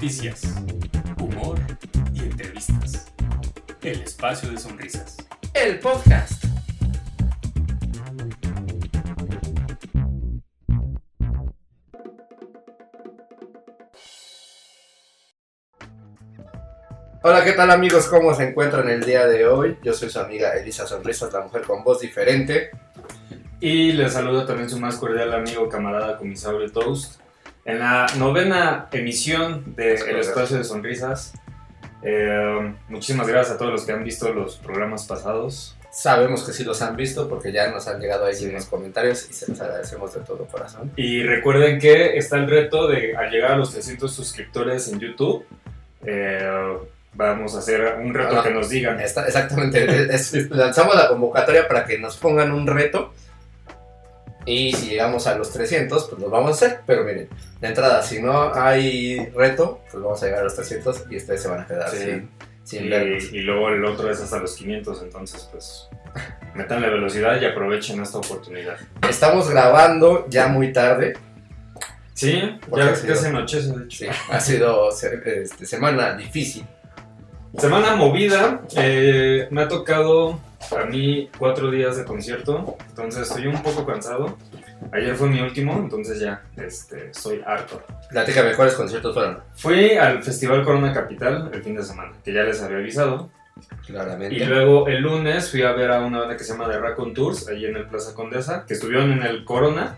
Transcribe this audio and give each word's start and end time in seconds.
Noticias, 0.00 0.54
humor 1.18 1.58
y 2.14 2.20
entrevistas. 2.20 3.12
El 3.82 4.02
espacio 4.02 4.48
de 4.48 4.56
sonrisas. 4.56 5.16
El 5.52 5.80
podcast. 5.80 6.44
Hola, 17.24 17.42
¿qué 17.42 17.54
tal 17.54 17.72
amigos? 17.72 18.06
¿Cómo 18.06 18.32
se 18.34 18.50
encuentran 18.50 18.88
el 18.88 19.02
día 19.02 19.26
de 19.26 19.48
hoy? 19.48 19.78
Yo 19.82 19.92
soy 19.94 20.10
su 20.10 20.20
amiga 20.20 20.52
Elisa 20.52 20.86
Sonrisas, 20.86 21.32
la 21.32 21.40
mujer 21.40 21.62
con 21.62 21.82
voz 21.82 21.98
diferente. 21.98 22.70
Y 23.58 23.90
les 23.94 24.12
saluda 24.12 24.46
también 24.46 24.70
su 24.70 24.78
más 24.78 24.94
cordial 24.94 25.32
amigo 25.32 25.68
camarada 25.68 26.16
comisario 26.16 26.70
Toast. 26.70 27.27
En 27.68 27.78
la 27.80 28.06
novena 28.16 28.86
emisión 28.92 29.74
de 29.76 29.92
Es 29.94 30.00
El 30.00 30.06
correcto. 30.08 30.28
Espacio 30.30 30.56
de 30.58 30.64
Sonrisas. 30.64 31.34
Eh, 32.02 32.72
muchísimas 32.88 33.28
gracias 33.28 33.56
a 33.56 33.58
todos 33.58 33.72
los 33.72 33.84
que 33.84 33.92
han 33.92 34.04
visto 34.04 34.32
los 34.32 34.56
programas 34.56 35.04
pasados. 35.06 35.76
Sabemos 35.90 36.44
que 36.44 36.52
sí 36.52 36.64
los 36.64 36.80
han 36.80 36.96
visto 36.96 37.28
porque 37.28 37.52
ya 37.52 37.70
nos 37.70 37.86
han 37.88 38.00
llegado 38.00 38.24
ahí 38.24 38.34
Sí. 38.34 38.46
unos 38.46 38.66
comentarios 38.66 39.28
y 39.28 39.34
se 39.34 39.48
los 39.50 39.60
agradecemos 39.60 40.14
de 40.14 40.20
todo 40.20 40.46
corazón. 40.46 40.92
Y 40.96 41.22
recuerden 41.24 41.78
que 41.78 42.16
está 42.16 42.36
el 42.36 42.48
reto 42.48 42.86
de 42.88 43.14
al 43.16 43.30
llegar 43.30 43.52
a 43.52 43.56
los 43.56 43.70
300 43.72 44.12
suscriptores 44.14 44.88
en 44.92 45.00
YouTube. 45.00 45.44
eh, 46.06 46.78
vamos 47.14 47.56
a 47.56 47.58
hacer 47.58 47.96
un 48.00 48.14
reto 48.14 48.38
Ah. 48.38 48.42
que 48.44 48.50
nos 48.50 48.68
digan. 48.70 49.00
Está- 49.00 49.26
exactamente, 49.26 49.84
es- 50.14 50.32
lanzamos 50.50 50.94
la 50.94 51.08
convocatoria 51.08 51.66
para 51.66 51.84
que 51.84 51.98
nos 51.98 52.16
pongan 52.16 52.52
un 52.52 52.66
reto 52.68 53.12
y 54.48 54.72
si 54.72 54.90
llegamos 54.90 55.26
a 55.26 55.36
los 55.36 55.50
300, 55.52 56.08
pues 56.08 56.20
lo 56.22 56.30
vamos 56.30 56.50
a 56.50 56.54
hacer, 56.54 56.80
pero 56.86 57.04
miren, 57.04 57.28
de 57.60 57.68
entrada, 57.68 58.02
si 58.02 58.22
no 58.22 58.52
hay 58.54 59.26
reto, 59.34 59.80
pues 59.90 60.02
vamos 60.02 60.22
a 60.22 60.26
llegar 60.26 60.40
a 60.40 60.44
los 60.44 60.54
300 60.56 61.04
y 61.10 61.16
ustedes 61.16 61.42
se 61.42 61.48
van 61.48 61.60
a 61.60 61.66
quedar 61.66 61.90
Sí. 61.90 61.98
sin, 61.98 62.30
sin 62.64 62.84
Y, 62.86 62.88
vernos. 62.88 63.24
y 63.32 63.38
luego 63.40 63.68
el 63.68 63.84
otro 63.84 64.10
es 64.10 64.20
hasta 64.20 64.38
los 64.38 64.54
500, 64.56 65.02
entonces 65.02 65.48
pues 65.52 65.88
metanle 66.54 66.88
velocidad 66.90 67.40
y 67.40 67.44
aprovechen 67.44 68.00
esta 68.02 68.18
oportunidad. 68.18 68.76
Estamos 69.08 69.48
grabando 69.50 70.26
ya 70.28 70.48
muy 70.48 70.72
tarde, 70.72 71.14
Sí, 72.14 72.58
¿Por 72.68 72.80
qué 72.80 72.86
ya 72.86 73.14
casi 73.14 73.26
anochece 73.26 73.68
de 73.68 73.84
hecho. 73.84 74.04
sí, 74.04 74.06
ha 74.30 74.40
sido 74.40 74.88
este, 74.90 75.46
semana 75.66 76.16
difícil. 76.16 76.66
Semana 77.56 77.94
movida, 77.94 78.62
eh, 78.76 79.46
me 79.52 79.62
ha 79.62 79.68
tocado 79.68 80.40
a 80.78 80.84
mí 80.84 81.30
cuatro 81.38 81.70
días 81.70 81.96
de 81.96 82.04
concierto, 82.04 82.76
entonces 82.88 83.28
estoy 83.28 83.46
un 83.46 83.62
poco 83.62 83.86
cansado. 83.86 84.36
Ayer 84.92 85.14
fue 85.16 85.28
mi 85.28 85.40
último, 85.40 85.72
entonces 85.78 86.20
ya 86.20 86.42
este, 86.56 87.10
estoy 87.10 87.42
harto. 87.46 87.82
Platícame, 88.10 88.54
¿cuáles 88.54 88.74
conciertos 88.74 89.12
fueron? 89.14 89.40
Fui 89.54 89.92
al 89.92 90.22
Festival 90.22 90.64
Corona 90.64 90.92
Capital 90.92 91.50
el 91.52 91.62
fin 91.62 91.74
de 91.74 91.82
semana, 91.82 92.12
que 92.24 92.32
ya 92.32 92.42
les 92.42 92.62
había 92.62 92.78
avisado. 92.78 93.28
Claramente. 93.86 94.36
Y 94.36 94.44
luego 94.44 94.86
el 94.86 95.02
lunes 95.02 95.50
fui 95.50 95.62
a 95.62 95.72
ver 95.72 95.90
a 95.90 96.00
una 96.00 96.20
banda 96.20 96.36
que 96.36 96.44
se 96.44 96.52
llama 96.52 96.70
The 96.70 96.78
Raccoon 96.78 97.12
Tours, 97.12 97.48
ahí 97.48 97.64
en 97.66 97.76
el 97.76 97.86
Plaza 97.86 98.14
Condesa, 98.14 98.64
que 98.66 98.74
estuvieron 98.74 99.10
en 99.12 99.22
el 99.24 99.44
Corona. 99.44 99.96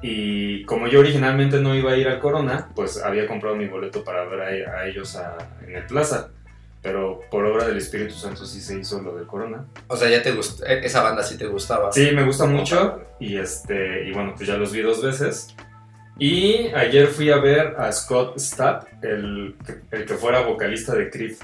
Y 0.00 0.64
como 0.64 0.86
yo 0.86 1.00
originalmente 1.00 1.58
no 1.60 1.74
iba 1.74 1.92
a 1.92 1.96
ir 1.96 2.06
al 2.08 2.20
Corona, 2.20 2.68
pues 2.74 3.02
había 3.02 3.26
comprado 3.26 3.56
mi 3.56 3.66
boleto 3.66 4.04
para 4.04 4.24
ver 4.24 4.66
a, 4.68 4.78
a 4.78 4.86
ellos 4.86 5.16
a- 5.16 5.36
en 5.66 5.74
el 5.76 5.84
Plaza. 5.86 6.30
Pero 6.82 7.20
por 7.30 7.44
obra 7.44 7.66
del 7.66 7.76
Espíritu 7.78 8.14
Santo 8.14 8.46
sí 8.46 8.60
se 8.60 8.78
hizo 8.78 9.00
lo 9.02 9.14
del 9.16 9.26
Corona. 9.26 9.64
O 9.88 9.96
sea, 9.96 10.08
ya 10.08 10.22
te 10.22 10.30
gustó, 10.32 10.64
e- 10.64 10.84
esa 10.86 11.02
banda 11.02 11.22
sí 11.24 11.36
te 11.36 11.46
gustaba. 11.46 11.92
Sí, 11.92 12.10
me 12.12 12.22
gusta 12.24 12.46
mucho. 12.46 13.00
Y, 13.18 13.36
este, 13.36 14.04
y 14.08 14.12
bueno, 14.12 14.32
pues 14.36 14.46
ya 14.48 14.56
los 14.56 14.70
vi 14.72 14.82
dos 14.82 15.02
veces. 15.02 15.54
Y 16.18 16.68
ayer 16.74 17.06
fui 17.08 17.30
a 17.30 17.36
ver 17.38 17.76
a 17.78 17.92
Scott 17.92 18.38
Stapp, 18.38 18.86
el, 19.04 19.56
el 19.90 20.04
que 20.04 20.14
fuera 20.14 20.40
vocalista 20.40 20.94
de 20.94 21.10
Creed. 21.10 21.34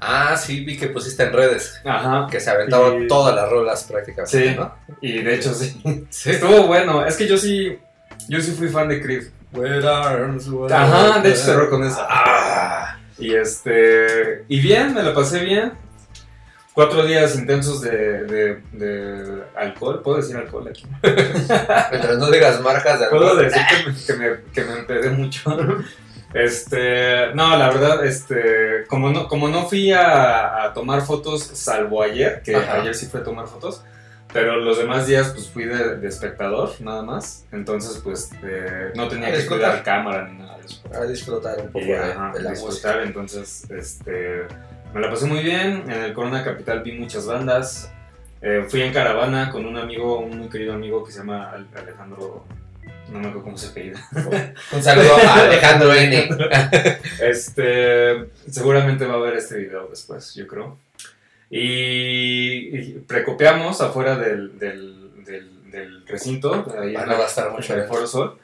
Ah, 0.00 0.36
sí, 0.36 0.64
vi 0.64 0.76
que 0.76 0.88
pusiste 0.88 1.22
en 1.22 1.32
redes. 1.32 1.80
Ajá. 1.84 2.26
Que 2.30 2.40
se 2.40 2.50
aventaron 2.50 3.04
Y- 3.04 3.06
todas 3.08 3.34
las 3.34 3.48
rolas 3.48 3.84
prácticamente, 3.84 4.48
Sí. 4.50 4.54
¿no? 4.56 4.74
Y 5.00 5.22
de 5.22 5.34
hecho 5.34 5.54
sí. 5.54 5.80
Sí. 6.10 6.30
Estuvo 6.30 6.66
bueno. 6.66 7.06
Es 7.06 7.16
que 7.16 7.26
yo 7.28 7.36
sí, 7.36 7.78
yo 8.28 8.40
sí 8.40 8.50
fui 8.52 8.68
fan 8.68 8.88
de 8.88 9.00
Creed. 9.02 9.24
Where 9.52 9.86
arms 9.86 10.48
were 10.48 10.74
Ajá, 10.74 11.20
de 11.20 11.28
hecho 11.28 11.38
cerró 11.40 11.68
con 11.68 11.84
esa. 11.84 12.06
Ah, 12.08 12.31
Y 13.22 13.34
este. 13.34 14.44
Y 14.48 14.60
bien, 14.60 14.94
me 14.94 15.02
la 15.02 15.14
pasé 15.14 15.44
bien. 15.44 15.72
Cuatro 16.74 17.04
días 17.04 17.36
intensos 17.36 17.82
de, 17.82 18.24
de, 18.24 18.62
de 18.72 19.42
alcohol. 19.54 20.00
¿Puedo 20.02 20.16
decir 20.16 20.36
alcohol 20.36 20.66
aquí? 20.68 20.84
mientras 21.02 22.18
no 22.18 22.30
digas 22.30 22.60
marcas 22.62 22.98
de 22.98 23.06
Puedo 23.08 23.28
alcohol. 23.30 23.44
decir 23.44 23.62
que 23.68 23.90
me, 23.90 23.94
que 24.06 24.12
me, 24.14 24.40
que 24.52 24.64
me 24.64 24.78
empedé 24.80 25.10
mucho. 25.10 25.54
Este. 26.34 27.34
No, 27.34 27.56
la 27.56 27.68
verdad, 27.68 28.04
este. 28.06 28.84
Como 28.88 29.10
no, 29.10 29.28
como 29.28 29.48
no 29.48 29.66
fui 29.68 29.92
a, 29.92 30.64
a 30.64 30.72
tomar 30.72 31.02
fotos, 31.02 31.42
salvo 31.42 32.02
ayer, 32.02 32.42
que 32.42 32.56
Ajá. 32.56 32.80
ayer 32.80 32.94
sí 32.94 33.06
fui 33.06 33.20
a 33.20 33.24
tomar 33.24 33.46
fotos. 33.46 33.82
Pero 34.32 34.56
los 34.56 34.78
demás 34.78 35.06
días, 35.06 35.28
pues 35.34 35.48
fui 35.48 35.64
de, 35.64 35.96
de 35.96 36.08
espectador, 36.08 36.72
nada 36.80 37.02
más. 37.02 37.44
Entonces, 37.52 38.00
pues 38.02 38.30
eh, 38.42 38.90
no 38.94 39.06
tenía 39.08 39.30
que 39.32 39.44
cuidar 39.46 39.82
cámara 39.82 40.26
ni 40.28 40.38
nada 40.38 40.56
de 40.58 40.64
eso. 40.66 40.82
A 40.94 41.04
disfrutar 41.04 41.58
un 41.60 41.66
poco 41.66 41.84
Y, 41.84 41.88
de, 41.88 41.98
ajá, 41.98 42.32
de 42.34 42.40
la 42.42 42.50
disfrutar, 42.52 42.94
música. 42.96 43.02
entonces 43.02 43.70
este, 43.70 44.42
me 44.94 45.00
la 45.00 45.10
pasé 45.10 45.26
muy 45.26 45.42
bien. 45.42 45.84
En 45.90 46.02
el 46.02 46.12
Corona 46.14 46.42
Capital 46.42 46.82
vi 46.82 46.92
muchas 46.98 47.26
bandas. 47.26 47.90
Eh, 48.40 48.64
fui 48.68 48.80
en 48.82 48.92
caravana 48.92 49.50
con 49.50 49.66
un 49.66 49.76
amigo, 49.76 50.18
un 50.20 50.38
muy 50.38 50.48
querido 50.48 50.72
amigo 50.74 51.04
que 51.04 51.12
se 51.12 51.18
llama 51.18 51.50
Al- 51.50 51.68
Alejandro. 51.76 52.44
No 53.10 53.18
me 53.18 53.26
acuerdo 53.26 53.42
cómo 53.42 53.58
se 53.58 53.68
apellida. 53.68 54.00
Un 54.72 54.82
saludo 54.82 55.14
a 55.16 55.42
Alejandro 55.44 55.92
N. 55.94 56.28
Este, 57.20 58.28
seguramente 58.50 59.04
va 59.06 59.14
a 59.14 59.18
ver 59.18 59.34
este 59.34 59.58
video 59.58 59.86
después, 59.88 60.34
yo 60.34 60.46
creo. 60.46 60.78
Y, 61.52 62.76
y 62.78 62.92
precopiamos 63.06 63.80
afuera 63.82 64.16
del, 64.16 64.58
del, 64.58 65.22
del, 65.24 65.70
del 65.70 66.06
recinto. 66.06 66.66
Ahí 66.80 66.96
Ah, 66.96 67.02
en 67.02 67.06
no 67.06 67.12
la- 67.12 67.18
va 67.18 67.24
a 67.24 67.28
estar 67.28 67.50
mucho 67.50 67.74
en 67.74 67.80
el. 67.80 67.86
Foro 67.86 68.06
Sol. 68.06 68.38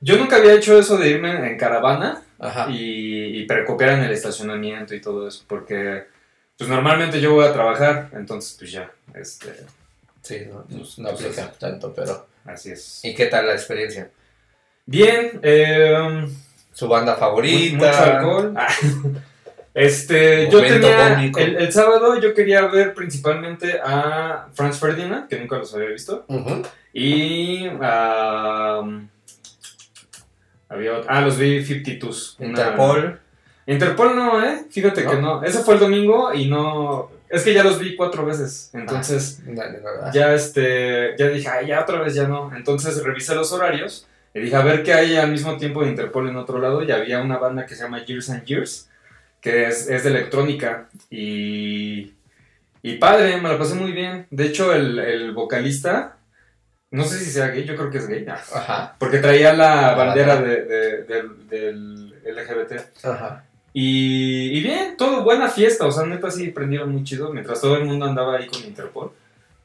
Yo 0.00 0.16
nunca 0.16 0.36
había 0.36 0.54
hecho 0.54 0.78
eso 0.78 0.96
de 0.96 1.08
irme 1.10 1.30
en 1.50 1.56
caravana 1.58 2.22
Ajá. 2.38 2.66
y, 2.70 3.40
y 3.40 3.46
precopiar 3.46 3.90
en 3.90 4.00
el 4.04 4.12
estacionamiento 4.12 4.94
y 4.94 5.00
todo 5.00 5.26
eso, 5.26 5.44
porque 5.48 6.04
pues 6.56 6.68
normalmente 6.70 7.20
yo 7.20 7.34
voy 7.34 7.44
a 7.46 7.52
trabajar, 7.52 8.08
entonces 8.12 8.56
pues 8.58 8.70
ya, 8.72 8.90
este, 9.14 9.48
Sí, 10.22 10.42
no, 10.52 10.64
pues, 10.64 10.98
no 10.98 11.08
aplica 11.10 11.50
tanto, 11.52 11.92
pero. 11.94 12.26
así 12.44 12.70
es. 12.70 13.00
¿Y 13.04 13.14
qué 13.14 13.26
tal 13.26 13.46
la 13.46 13.54
experiencia? 13.54 14.10
Bien, 14.86 15.40
eh, 15.42 16.26
¿Su 16.72 16.86
banda 16.88 17.16
favorita? 17.16 17.76
mucho 17.76 18.02
alcohol. 18.04 18.54
Ah, 18.56 18.68
Este, 19.78 20.50
yo 20.50 20.60
tenía, 20.60 21.22
el, 21.36 21.56
el 21.56 21.72
sábado 21.72 22.20
yo 22.20 22.34
quería 22.34 22.66
ver 22.66 22.94
principalmente 22.94 23.78
a 23.82 24.48
Franz 24.52 24.78
Ferdinand, 24.80 25.28
que 25.28 25.38
nunca 25.38 25.56
los 25.56 25.72
había 25.74 25.88
visto, 25.90 26.24
Ujú. 26.28 26.62
y 26.92 27.66
a... 27.80 28.82
había 30.68 30.92
ah, 31.06 31.20
los 31.20 31.38
vi 31.38 31.64
52. 31.64 32.36
una- 32.40 32.48
Interpol. 32.48 33.20
Interpol 33.66 34.16
no, 34.16 34.42
¿eh? 34.44 34.64
Fíjate 34.70 35.04
¿No? 35.04 35.10
que 35.10 35.16
no. 35.18 35.42
Ese 35.44 35.58
fue 35.60 35.74
el 35.74 35.80
domingo 35.80 36.32
y 36.32 36.46
no... 36.48 37.10
Es 37.28 37.42
que 37.42 37.52
ya 37.52 37.62
los 37.62 37.78
vi 37.78 37.94
cuatro 37.96 38.24
veces. 38.24 38.70
Entonces, 38.72 39.40
No, 39.46 39.62
no, 39.62 39.62
no, 40.06 40.12
ya 40.12 40.32
este... 40.34 41.14
Ya 41.18 41.28
dije, 41.28 41.48
ay, 41.48 41.66
ya 41.66 41.82
otra 41.82 42.00
vez 42.00 42.14
ya 42.14 42.26
no. 42.26 42.50
Entonces 42.56 43.02
revisé 43.04 43.34
los 43.34 43.52
horarios 43.52 44.06
y 44.32 44.40
dije, 44.40 44.56
a 44.56 44.62
ver 44.62 44.82
qué 44.82 44.94
hay 44.94 45.16
al 45.16 45.30
mismo 45.30 45.56
tiempo 45.58 45.82
de 45.84 45.90
Interpol 45.90 46.28
en 46.28 46.36
otro 46.36 46.58
lado. 46.58 46.82
Y 46.82 46.90
había 46.90 47.20
una 47.20 47.36
banda 47.36 47.66
que 47.66 47.74
se 47.74 47.82
llama 47.82 48.02
Years 48.04 48.30
and 48.30 48.44
Years, 48.46 48.87
que 49.40 49.66
es, 49.68 49.88
es 49.88 50.04
de 50.04 50.10
electrónica. 50.10 50.88
Y... 51.10 52.12
Y 52.82 52.94
padre, 52.94 53.36
me 53.40 53.48
la 53.48 53.58
pasé 53.58 53.74
muy 53.74 53.92
bien. 53.92 54.26
De 54.30 54.46
hecho, 54.46 54.72
el, 54.74 54.98
el 54.98 55.32
vocalista... 55.32 56.14
No 56.90 57.04
sé 57.04 57.18
si 57.18 57.30
sea 57.30 57.48
gay, 57.48 57.64
yo 57.64 57.76
creo 57.76 57.90
que 57.90 57.98
es 57.98 58.08
gay. 58.08 58.24
Ajá. 58.26 58.96
Porque 58.98 59.18
traía 59.18 59.52
la 59.52 59.94
bandera 59.94 60.40
de- 60.40 60.62
de- 60.64 61.02
del, 61.02 61.48
del 61.50 62.14
LGBT. 62.24 63.04
Ajá. 63.04 63.44
Y, 63.74 64.56
y 64.58 64.62
bien, 64.62 64.96
todo 64.96 65.22
buena 65.22 65.50
fiesta, 65.50 65.84
o 65.84 65.92
sea, 65.92 66.06
neta 66.06 66.30
sí 66.30 66.48
prendieron 66.48 66.90
muy 66.90 67.04
chido, 67.04 67.30
mientras 67.30 67.60
todo 67.60 67.76
el 67.76 67.84
mundo 67.84 68.06
andaba 68.06 68.38
ahí 68.38 68.46
con 68.46 68.64
Interpol, 68.64 69.12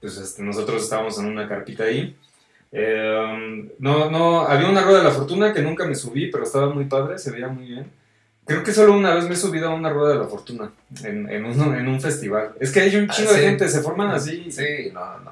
pues 0.01 0.17
este, 0.17 0.43
nosotros 0.43 0.83
estábamos 0.83 1.17
en 1.17 1.27
una 1.27 1.47
carpita 1.47 1.85
ahí. 1.85 2.13
Eh, 2.73 3.69
no, 3.79 4.11
no, 4.11 4.41
había 4.41 4.67
una 4.69 4.81
rueda 4.83 4.97
de 4.97 5.03
la 5.05 5.11
fortuna 5.11 5.53
que 5.53 5.61
nunca 5.61 5.85
me 5.85 5.95
subí, 5.95 6.27
pero 6.29 6.43
estaba 6.43 6.69
muy 6.73 6.85
padre, 6.85 7.17
se 7.17 7.31
veía 7.31 7.47
muy 7.47 7.65
bien. 7.67 7.89
Creo 8.45 8.63
que 8.63 8.73
solo 8.73 8.93
una 8.93 9.13
vez 9.15 9.25
me 9.25 9.33
he 9.35 9.37
subido 9.37 9.69
a 9.69 9.73
una 9.73 9.89
rueda 9.89 10.13
de 10.13 10.19
la 10.19 10.27
fortuna 10.27 10.69
en, 11.03 11.29
en, 11.29 11.45
un, 11.45 11.75
en 11.75 11.87
un 11.87 12.01
festival. 12.01 12.51
Es 12.59 12.71
que 12.71 12.81
hay 12.81 12.95
un 12.97 13.09
Ah, 13.09 13.13
chingo 13.13 13.31
de 13.33 13.39
gente, 13.39 13.69
se 13.69 13.81
forman 13.81 14.09
así. 14.11 14.51
Sí, 14.51 14.91
no, 14.93 15.19
no. 15.19 15.31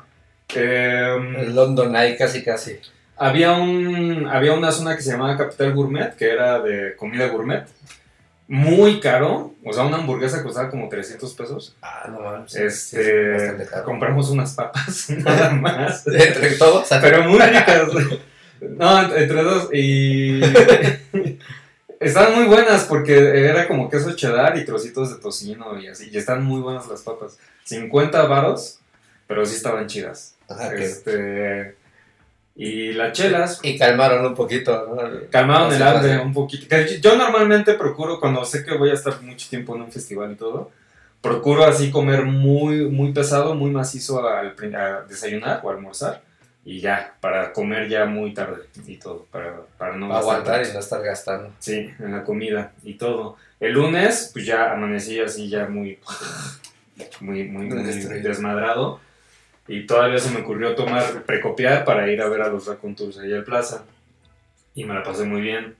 Eh, 0.55 1.15
En 1.39 1.55
London 1.55 1.95
hay 1.95 2.17
casi, 2.17 2.43
casi. 2.43 2.77
había, 3.17 3.51
un, 3.53 4.27
había 4.27 4.53
una 4.53 4.71
zona 4.71 4.95
que 4.95 5.01
se 5.01 5.11
llamaba 5.11 5.37
Capital 5.37 5.73
Gourmet, 5.73 6.15
que 6.15 6.29
era 6.29 6.59
de 6.61 6.95
comida 6.95 7.27
gourmet. 7.27 7.65
Muy 8.47 8.99
caro, 8.99 9.53
o 9.63 9.71
sea, 9.71 9.83
una 9.85 9.97
hamburguesa 9.97 10.43
costaba 10.43 10.69
como 10.69 10.89
300 10.89 11.33
pesos. 11.35 11.75
Ah, 11.81 12.09
no 12.11 12.19
mames. 12.19 12.53
Este, 12.55 13.59
Sí, 13.59 13.65
caro. 13.69 13.85
compramos 13.85 14.29
unas 14.29 14.53
papas, 14.55 15.09
nada 15.17 15.51
más. 15.51 16.05
Entre 16.07 16.51
todos. 16.55 16.87
Pero 17.01 17.23
muy 17.29 17.39
ricas. 17.39 17.89
No, 18.61 18.85
ent- 19.01 19.17
entre 19.17 19.41
dos. 19.41 19.69
Y, 19.73 20.39
Estaban 22.01 22.35
muy 22.35 22.45
buenas 22.45 22.85
porque 22.85 23.13
era 23.47 23.67
como 23.67 23.87
queso 23.87 24.15
cheddar 24.15 24.57
y 24.57 24.65
trocitos 24.65 25.11
de 25.11 25.21
tocino 25.21 25.79
y 25.79 25.87
así. 25.87 26.09
Y 26.11 26.17
están 26.17 26.43
muy 26.43 26.59
buenas 26.59 26.87
las 26.87 27.03
papas. 27.03 27.37
50 27.65 28.23
varos, 28.23 28.79
pero 29.27 29.45
sí 29.45 29.55
estaban 29.55 29.85
chidas. 29.85 30.35
Ajá, 30.49 30.73
Este, 30.75 31.75
y 32.55 32.91
las 32.93 33.13
chelas 33.13 33.59
Y 33.61 33.77
calmaron 33.77 34.25
un 34.25 34.33
poquito, 34.33 34.87
¿no? 34.87 35.29
calmaron 35.29 35.71
el 35.73 35.81
hambre 35.81 36.19
un 36.19 36.33
poquito. 36.33 36.75
Yo 36.99 37.15
normalmente 37.15 37.75
procuro, 37.75 38.19
cuando 38.19 38.43
sé 38.45 38.65
que 38.65 38.75
voy 38.75 38.89
a 38.89 38.95
estar 38.95 39.21
mucho 39.21 39.47
tiempo 39.47 39.75
en 39.75 39.83
un 39.83 39.91
festival 39.91 40.31
y 40.31 40.35
todo, 40.35 40.71
procuro 41.21 41.65
así 41.65 41.91
comer 41.91 42.23
muy, 42.23 42.89
muy 42.89 43.13
pesado, 43.13 43.53
muy 43.53 43.69
macizo 43.69 44.27
al, 44.27 44.55
desayunar 45.07 45.61
o 45.63 45.69
almorzar. 45.69 46.23
Y 46.63 46.79
ya, 46.79 47.15
para 47.19 47.51
comer 47.53 47.89
ya 47.89 48.05
muy 48.05 48.33
tarde 48.35 48.63
y 48.85 48.97
todo, 48.97 49.25
para, 49.31 49.61
para 49.79 49.95
no 49.97 50.09
gastar 50.09 50.21
aguantar 50.21 50.65
y 50.67 50.73
no 50.73 50.79
estar 50.79 51.01
gastando. 51.03 51.51
Sí, 51.59 51.91
en 51.99 52.11
la 52.11 52.23
comida 52.23 52.71
y 52.83 52.93
todo. 52.95 53.35
El 53.59 53.73
lunes, 53.73 54.29
pues 54.31 54.45
ya 54.45 54.71
amanecí 54.71 55.19
así, 55.19 55.49
ya 55.49 55.65
muy, 55.67 55.97
muy, 57.19 57.45
muy, 57.45 57.65
muy 57.67 57.93
desmadrado. 58.21 58.99
Y 59.67 59.85
todavía 59.85 60.19
se 60.19 60.29
me 60.31 60.41
ocurrió 60.41 60.75
tomar, 60.75 61.23
precopiar 61.23 61.85
para 61.85 62.09
ir 62.11 62.21
a 62.21 62.27
ver 62.27 62.41
a 62.41 62.49
los 62.49 62.67
Raccoon 62.67 62.95
Tours 62.95 63.17
ahí 63.19 63.33
al 63.33 63.43
Plaza. 63.43 63.83
Y 64.75 64.83
me 64.85 64.93
la 64.93 65.03
pasé 65.03 65.23
muy 65.23 65.41
bien. 65.41 65.75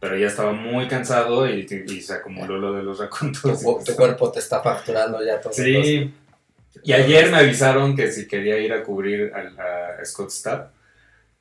Pero 0.00 0.16
ya 0.16 0.26
estaba 0.26 0.52
muy 0.52 0.88
cansado 0.88 1.48
y, 1.48 1.66
y 1.88 2.00
se 2.02 2.14
acumuló 2.14 2.58
lo 2.58 2.72
de 2.74 2.82
los 2.82 2.98
Raccoon 2.98 3.32
Tu, 3.32 3.40
Tours. 3.42 3.62
cu- 3.62 3.82
tu 3.84 3.94
cuerpo 3.94 4.30
te 4.30 4.40
está 4.40 4.60
facturando 4.62 5.24
ya 5.24 5.40
todo. 5.40 5.52
Sí. 5.52 6.12
Y 6.84 6.92
ayer 6.92 7.30
me 7.30 7.38
avisaron 7.38 7.96
que 7.96 8.10
si 8.12 8.26
quería 8.28 8.58
ir 8.58 8.72
a 8.72 8.82
cubrir 8.82 9.32
al- 9.34 9.58
a, 9.58 10.04
Scottsdale. 10.04 10.64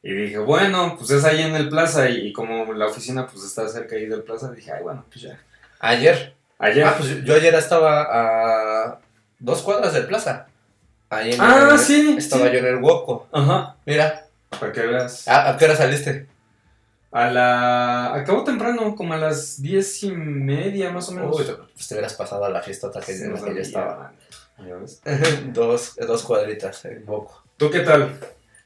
Y 0.04 0.14
dije, 0.14 0.38
bueno, 0.38 0.96
pues 0.98 1.10
es 1.12 1.24
ahí 1.26 1.42
en 1.42 1.56
el 1.56 1.70
plaza. 1.70 2.10
Y, 2.10 2.28
y 2.28 2.34
como 2.34 2.72
la 2.74 2.88
oficina 2.88 3.26
pues 3.28 3.44
está 3.44 3.68
cerca 3.68 3.96
ahí 3.96 4.06
del 4.06 4.24
plaza, 4.24 4.52
dije, 4.52 4.72
ay, 4.72 4.84
bueno, 4.84 5.04
pues 5.10 5.22
ya. 5.26 5.40
Ayer. 5.80 6.34
Ayer. 6.60 6.86
Ah, 6.86 6.96
pues 6.98 7.24
yo 7.24 7.36
ayer 7.36 7.54
estaba 7.56 8.04
a 8.10 9.00
dos 9.40 9.62
cuadras 9.62 9.94
del 9.94 10.06
plaza. 10.08 10.48
Ahí 11.10 11.34
en 11.34 11.42
Ah, 11.42 11.70
el- 11.72 11.80
sí, 11.80 12.16
Estaba 12.18 12.46
sí. 12.48 12.52
yo 12.54 12.60
en 12.60 12.66
el 12.66 12.76
Woco. 12.78 13.28
Ajá. 13.32 13.76
Mira. 13.86 14.26
Para 14.60 14.72
que 14.72 14.82
veas. 14.82 15.28
¿A, 15.28 15.50
a 15.52 15.58
qué 15.58 15.66
hora 15.66 15.76
saliste? 15.76 16.28
A 17.12 17.30
la. 17.32 18.14
Acabó 18.14 18.44
temprano, 18.44 18.94
como 18.96 19.14
a 19.14 19.18
las 19.18 19.62
diez 19.62 20.04
y 20.04 20.12
media 20.12 20.92
más 20.92 21.08
o 21.10 21.14
menos. 21.14 21.36
Uy, 21.40 21.46
pues 21.74 21.88
te 21.88 21.94
hubieras 21.96 22.14
pasado 22.14 22.44
a 22.46 22.50
la 22.50 22.62
fiesta 22.62 22.90
que, 22.92 23.14
Sí, 23.14 23.24
en 23.24 23.30
no 23.34 23.36
la 23.36 23.42
que 23.42 23.48
yo 23.48 23.48
sabía, 23.48 23.62
estaba. 23.62 24.12
ya 24.12 24.18
ves. 24.18 24.25
Dos, 25.54 25.96
dos 25.96 26.24
cuadritas 26.24 26.86
en 26.86 27.04
Woco. 27.08 27.44
¿Tú 27.58 27.70
qué 27.70 27.80
tal? 27.80 28.18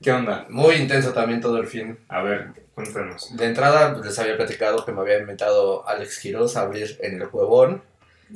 ¿Qué 0.02 0.12
onda? 0.12 0.46
Muy 0.50 0.76
intenso 0.76 1.12
también 1.14 1.42
todo 1.42 1.58
el 1.58 1.68
fin. 1.68 1.98
A 2.08 2.22
ver, 2.22 2.48
cuéntanos. 2.74 3.36
De 3.36 3.46
entrada 3.46 3.98
les 4.04 4.18
había 4.20 4.38
platicado 4.38 4.86
que 4.86 4.92
me 4.92 5.02
había 5.02 5.20
inventado 5.20 5.88
Alex 5.88 6.20
Quiroz 6.20 6.56
a 6.58 6.62
abrir 6.62 6.98
en 7.02 7.22
el 7.22 7.28
Huevón. 7.32 7.82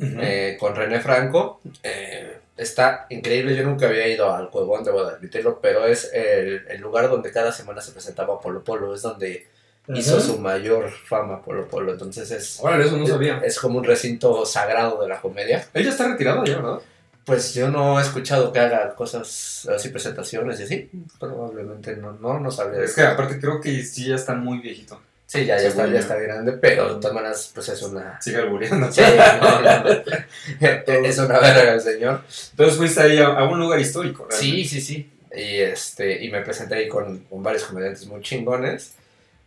Eh, 0.02 0.58
con 0.60 0.76
René 0.76 1.00
Franco. 1.02 1.62
Eh, 1.84 2.40
está 2.58 3.06
increíble, 3.10 3.56
yo 3.56 3.64
nunca 3.64 3.88
había 3.88 4.08
ido 4.08 4.34
al 4.34 4.50
Cuevón, 4.50 4.84
debo 4.84 5.06
de 5.06 5.14
admitirlo, 5.14 5.60
pero 5.62 5.86
es 5.86 6.12
el, 6.14 6.66
el 6.68 6.82
lugar 6.82 7.10
donde 7.10 7.32
cada 7.32 7.52
semana 7.52 7.80
se 7.80 7.92
presentaba 7.92 8.40
Polo 8.40 8.64
Polo, 8.64 8.94
es 8.96 9.04
donde 9.04 9.48
hizo 9.90 10.20
su 10.20 10.40
mayor 10.40 10.90
fama 10.90 11.42
Polo 11.42 11.68
Polo, 11.68 11.92
entonces 11.92 12.32
es, 12.32 12.60
Órale, 12.62 12.86
eso 12.86 12.98
no 12.98 13.06
sabía. 13.06 13.42
es 13.44 13.60
como 13.60 13.78
un 13.80 13.84
recinto 13.84 14.46
sagrado 14.46 15.02
de 15.02 15.10
la 15.10 15.22
comedia. 15.22 15.68
Ella 15.74 15.90
está 15.90 16.08
retirada 16.08 16.44
ya, 16.46 16.56
¿verdad? 16.56 16.80
Pues 17.26 17.54
yo 17.54 17.70
no 17.70 18.00
he 18.00 18.02
escuchado 18.02 18.52
que 18.52 18.60
haga 18.60 18.96
cosas 18.96 19.68
así, 19.74 19.90
presentaciones 19.90 20.60
y 20.60 20.64
así, 20.64 20.90
probablemente 21.20 21.96
no, 21.96 22.12
no, 22.14 22.40
no 22.40 22.52
sabría. 22.52 22.84
Es 22.84 22.94
que 22.96 23.02
aparte 23.02 23.40
creo 23.40 23.62
que 23.62 23.84
sí 23.84 24.08
ya 24.08 24.16
está 24.16 24.36
muy 24.36 24.60
viejito. 24.60 25.00
Sí, 25.26 25.46
ya, 25.46 25.56
ya, 25.56 25.62
Sí, 25.62 25.68
está, 25.68 25.88
ya 25.88 26.00
está 26.00 26.16
grande, 26.18 26.52
pero 26.54 26.96
de 26.96 27.02
todas 27.02 27.14
maneras 27.16 27.52
pues 27.56 27.70
es 27.70 27.82
una... 27.82 28.18
Sigue 28.22 28.38
albureando. 28.38 28.92
Sí, 28.92 29.02
no, 29.42 29.62
no, 29.62 29.84
no. 29.84 31.08
es 31.08 31.18
una 31.18 31.40
verga 31.40 31.74
el 31.74 31.82
señor. 31.82 32.22
Entonces 32.52 32.78
fuiste 32.78 33.02
ahí 33.02 33.18
a, 33.20 33.28
a 33.28 33.44
un 33.50 33.60
lugar 33.60 33.80
histórico, 33.80 34.28
Sí, 34.30 34.46
realmente. 34.52 34.70
sí, 34.70 34.82
sí. 34.82 35.10
Y, 35.36 35.60
este, 35.62 36.24
y 36.24 36.30
me 36.30 36.42
presenté 36.42 36.76
ahí 36.76 36.88
con, 36.88 37.20
con 37.20 37.42
varios 37.42 37.64
comediantes 37.64 38.06
muy 38.06 38.22
chingones. 38.22 38.94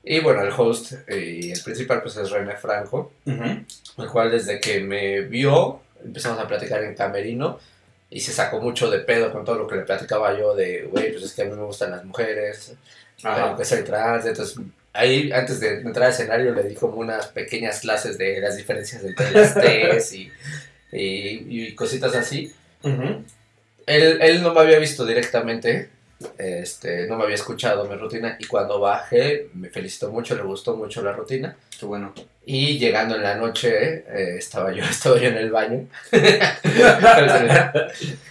Y 0.03 0.21
bueno, 0.21 0.43
el 0.43 0.53
host 0.57 0.93
y 1.09 1.53
el 1.53 1.63
principal 1.63 2.01
pues 2.03 2.17
es 2.17 2.31
René 2.31 2.57
Franco, 2.57 3.13
el 3.27 4.09
cual 4.11 4.31
desde 4.31 4.61
que 4.61 4.81
me 4.81 5.21
vio 5.23 5.81
empezamos 6.05 6.39
a 6.39 6.47
platicar 6.47 6.83
en 6.83 6.95
camerino 6.95 7.59
y 8.11 8.21
se 8.21 8.33
sacó 8.33 8.61
mucho 8.61 8.91
de 8.91 9.01
pedo 9.01 9.33
con 9.33 9.45
todo 9.45 9.57
lo 9.57 9.67
que 9.67 9.77
le 9.77 9.83
platicaba 9.83 10.39
yo 10.39 10.55
de, 10.55 10.83
güey, 10.83 11.13
pues 11.13 11.25
es 11.25 11.33
que 11.35 11.43
a 11.43 11.45
mí 11.47 11.53
me 11.53 11.65
gustan 11.65 11.91
las 11.91 12.05
mujeres, 12.05 12.75
que 13.57 13.65
soy 13.65 13.83
trans, 13.83 14.27
entonces 14.27 14.59
ahí 14.93 15.31
antes 15.33 15.61
de 15.61 15.81
entrar 15.81 16.07
al 16.07 16.13
escenario 16.13 16.55
le 16.55 16.63
di 16.63 16.75
como 16.75 16.97
unas 16.97 17.27
pequeñas 17.29 17.81
clases 17.81 18.17
de 18.19 18.41
las 18.41 18.57
diferencias 18.57 19.03
entre 19.05 19.31
las 19.31 19.55
T's 19.61 20.13
y, 20.13 20.33
y, 20.93 21.69
y 21.69 21.75
cositas 21.75 22.15
así. 22.15 22.53
Él, 23.87 24.19
él 24.21 24.43
no 24.43 24.53
me 24.53 24.61
había 24.61 24.79
visto 24.79 25.05
directamente, 25.05 25.91
este, 26.39 27.07
no 27.07 27.17
me 27.17 27.25
había 27.25 27.35
escuchado 27.35 27.85
mi 27.85 27.95
rutina 27.97 28.37
y 28.41 28.47
cuando 28.47 28.81
bajé 28.81 29.49
me 29.55 29.69
felicitó 29.69 30.11
mucho, 30.11 30.35
le 30.35 30.43
gustó 30.43 30.75
mucho 30.77 31.03
la 31.03 31.13
rutina 31.13 31.57
Qué 31.79 31.85
bueno. 31.85 32.15
y 32.47 32.79
llegando 32.79 33.17
en 33.17 33.23
la 33.23 33.35
noche 33.35 34.05
eh, 34.09 34.37
estaba 34.39 34.73
yo 34.73 34.83
estaba 34.91 35.19
yo 35.19 35.29
en 35.29 35.37
el 35.37 35.51
baño. 35.51 35.87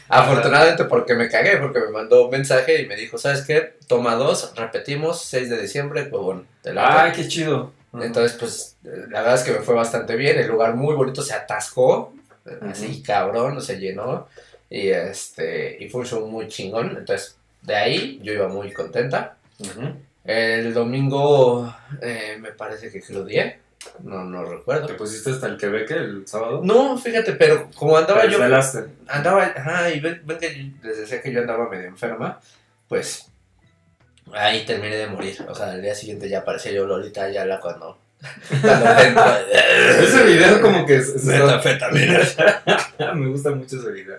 Afortunadamente 0.07 0.85
porque 0.85 1.15
me 1.15 1.29
cagué, 1.29 1.57
porque 1.57 1.79
me 1.79 1.89
mandó 1.89 2.25
un 2.25 2.31
mensaje 2.31 2.81
y 2.81 2.85
me 2.87 2.95
dijo, 2.95 3.17
¿sabes 3.17 3.41
qué? 3.41 3.73
Toma 3.87 4.15
dos, 4.15 4.53
repetimos, 4.55 5.21
6 5.23 5.49
de 5.49 5.61
diciembre, 5.61 6.03
pues 6.05 6.21
bueno, 6.21 6.45
te 6.61 6.73
la 6.73 7.03
Ay, 7.03 7.11
qué 7.11 7.27
chido. 7.27 7.73
entonces, 7.93 8.37
pues, 8.39 8.77
la 8.83 9.21
verdad 9.21 9.35
es 9.35 9.43
que 9.43 9.51
me 9.51 9.59
fue 9.59 9.73
bastante 9.73 10.15
bien. 10.15 10.37
El 10.37 10.47
lugar 10.47 10.75
muy 10.75 10.95
bonito 10.95 11.21
se 11.23 11.33
atascó, 11.33 12.13
así 12.61 13.01
cabrón, 13.01 13.61
se 13.61 13.79
llenó. 13.79 14.27
Y 14.69 14.89
este, 14.89 15.77
y 15.79 15.89
fue 15.89 16.01
un 16.01 16.07
show 16.07 16.27
muy 16.27 16.47
chingón. 16.47 16.95
Entonces, 16.97 17.37
de 17.65 17.75
ahí 17.75 18.19
yo 18.23 18.33
iba 18.33 18.47
muy 18.47 18.71
contenta. 18.71 19.37
El 20.23 20.73
domingo 20.73 21.73
eh, 22.01 22.37
me 22.39 22.51
parece 22.51 22.91
que 22.91 23.01
crudié. 23.01 23.59
No, 24.03 24.23
no 24.23 24.43
recuerdo. 24.43 24.87
¿Te 24.87 24.93
pusiste 24.95 25.29
hasta 25.29 25.47
el 25.47 25.57
Quebec 25.57 25.91
el 25.91 26.27
sábado? 26.27 26.61
No, 26.63 26.97
fíjate, 26.97 27.33
pero 27.33 27.69
como 27.75 27.97
andaba 27.97 28.21
Te 28.21 28.31
yo. 28.31 28.39
Andaba, 29.07 29.43
ajá, 29.43 29.91
y 29.91 29.99
ven, 29.99 30.21
ven 30.25 30.37
que 30.39 30.71
les 30.83 30.97
decía 30.97 31.21
que 31.21 31.31
yo 31.31 31.41
andaba 31.41 31.69
medio 31.69 31.87
enferma. 31.87 32.39
Pues 32.87 33.27
ahí 34.33 34.65
terminé 34.65 34.95
de 34.95 35.07
morir. 35.07 35.37
O 35.47 35.53
sea, 35.53 35.71
al 35.71 35.81
día 35.81 35.93
siguiente 35.93 36.27
ya 36.27 36.43
parecía 36.43 36.71
yo 36.71 36.85
Lolita 36.85 37.23
Ayala 37.23 37.59
cuando. 37.59 37.99
Ese 40.01 40.23
video 40.25 40.61
como 40.61 40.85
que... 40.85 40.95
es- 40.97 41.23
Metanfetamina. 41.25 42.19
Me 43.15 43.27
gusta 43.27 43.51
mucho 43.51 43.77
ese 43.77 43.91
video. 43.91 44.17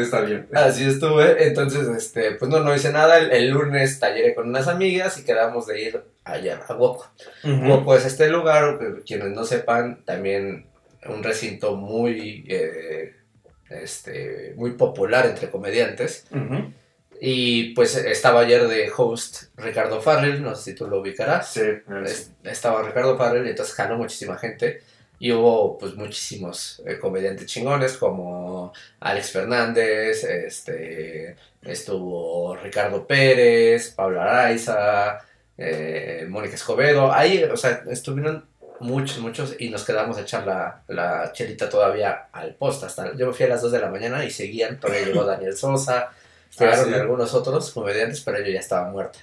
Está 0.00 0.20
bien. 0.20 0.46
Así 0.54 0.84
estuve, 0.88 1.46
entonces, 1.46 1.88
este, 1.88 2.32
pues 2.32 2.50
no, 2.50 2.60
no 2.60 2.74
hice 2.74 2.92
nada. 2.92 3.18
El, 3.18 3.30
el 3.32 3.50
lunes 3.50 3.98
talleré 3.98 4.34
con 4.34 4.48
unas 4.48 4.68
amigas 4.68 5.18
y 5.18 5.24
quedamos 5.24 5.66
de 5.66 5.82
ir 5.82 6.02
allá 6.24 6.60
a 6.68 6.74
Woco. 6.74 7.10
Woco 7.44 7.94
es 7.96 8.04
este 8.04 8.28
lugar, 8.28 8.78
quienes 9.06 9.30
no 9.30 9.44
sepan, 9.44 10.04
también 10.04 10.66
un 11.06 11.22
recinto 11.22 11.74
muy, 11.76 12.44
eh, 12.48 13.14
este, 13.70 14.52
muy 14.56 14.72
popular 14.72 15.26
entre 15.26 15.50
comediantes. 15.50 16.26
Ujú. 16.30 16.72
Y 17.20 17.74
pues 17.74 17.96
estaba 17.96 18.40
ayer 18.40 18.68
de 18.68 18.90
host 18.96 19.44
Ricardo 19.56 20.00
Farrell, 20.00 20.42
no 20.42 20.54
sé 20.54 20.70
si 20.70 20.74
tú 20.76 20.86
lo 20.86 21.00
ubicarás. 21.00 21.52
Sí. 21.52 21.62
Es- 22.04 22.30
Estaba 22.44 22.82
Ricardo 22.82 23.16
Farrell 23.18 23.46
y 23.46 23.50
entonces 23.50 23.74
jaló 23.74 23.96
muchísima 23.96 24.36
gente. 24.38 24.82
Y 25.20 25.32
hubo 25.32 25.76
pues 25.78 25.94
muchísimos 25.94 26.80
eh, 26.86 26.96
comediantes 26.98 27.46
chingones 27.46 27.96
como 27.96 28.72
Alex 29.00 29.32
Fernández, 29.32 30.22
este, 30.22 31.34
estuvo 31.62 32.54
Ricardo 32.56 33.04
Pérez, 33.04 33.90
Pablo 33.96 34.20
Araiza, 34.22 35.18
eh, 35.56 36.24
Mónica 36.28 36.54
Escobedo. 36.54 37.12
Ahí, 37.12 37.42
o 37.42 37.56
sea, 37.56 37.82
estuvieron 37.90 38.44
muchos, 38.78 39.18
muchos 39.18 39.56
y 39.58 39.70
nos 39.70 39.84
quedamos 39.84 40.18
a 40.18 40.20
echar 40.20 40.46
la, 40.46 40.82
la 40.86 41.32
chelita 41.32 41.68
todavía 41.68 42.28
al 42.32 42.54
post. 42.54 42.84
Hasta, 42.84 43.16
yo 43.16 43.26
me 43.26 43.32
fui 43.32 43.46
a 43.46 43.48
las 43.48 43.62
2 43.62 43.72
de 43.72 43.80
la 43.80 43.90
mañana 43.90 44.24
y 44.24 44.30
seguían, 44.30 44.78
todavía 44.78 45.06
llegó 45.06 45.24
Daniel 45.24 45.56
Sosa, 45.56 46.12
llegaron 46.58 46.86
sí. 46.86 46.94
algunos 46.94 47.34
otros 47.34 47.70
comediantes, 47.70 48.20
pero 48.20 48.38
yo 48.40 48.50
ya 48.50 48.60
estaba 48.60 48.90
muerta. 48.90 49.18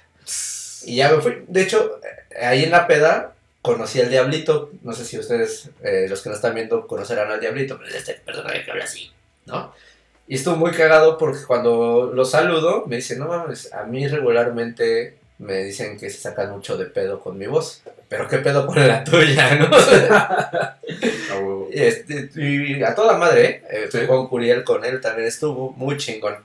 Y 0.84 0.96
ya 0.96 1.10
me 1.10 1.20
fui. 1.20 1.44
De 1.48 1.62
hecho, 1.62 2.00
eh, 2.02 2.44
ahí 2.44 2.64
en 2.64 2.70
la 2.70 2.86
peda 2.86 3.32
conocí 3.62 4.00
al 4.00 4.10
Diablito. 4.10 4.70
No 4.82 4.92
sé 4.92 5.04
si 5.04 5.18
ustedes, 5.18 5.70
eh, 5.82 6.06
los 6.08 6.22
que 6.22 6.28
nos 6.28 6.38
están 6.38 6.54
viendo, 6.54 6.86
conocerán 6.86 7.30
al 7.30 7.40
Diablito, 7.40 7.76
pero 7.76 7.90
es 7.90 7.96
este 7.96 8.14
personaje 8.14 8.64
que 8.64 8.70
habla 8.70 8.84
así, 8.84 9.10
¿no? 9.46 9.72
Y 10.28 10.36
estuvo 10.36 10.56
muy 10.56 10.72
cagado 10.72 11.18
porque 11.18 11.44
cuando 11.46 12.10
lo 12.12 12.24
saludo, 12.24 12.84
me 12.86 12.96
dice, 12.96 13.16
no 13.16 13.28
mames, 13.28 13.72
a 13.72 13.84
mí 13.84 14.08
regularmente 14.08 15.18
me 15.38 15.64
dicen 15.64 15.98
que 15.98 16.10
se 16.10 16.18
sacan 16.18 16.50
mucho 16.50 16.76
de 16.76 16.86
pedo 16.86 17.20
con 17.20 17.38
mi 17.38 17.46
voz. 17.46 17.82
Pero 18.08 18.28
qué 18.28 18.38
pedo 18.38 18.66
con 18.66 18.86
la 18.86 19.04
tuya, 19.04 19.54
¿no? 19.56 19.70
Este, 21.72 22.30
y 22.36 22.82
a 22.82 22.94
toda 22.94 23.18
madre, 23.18 23.62
¿eh? 23.68 23.88
Sí. 23.92 24.06
con 24.06 24.28
Curiel, 24.28 24.64
con 24.64 24.82
él 24.84 24.98
también 25.00 25.28
estuvo 25.28 25.72
muy 25.72 25.98
chingón. 25.98 26.36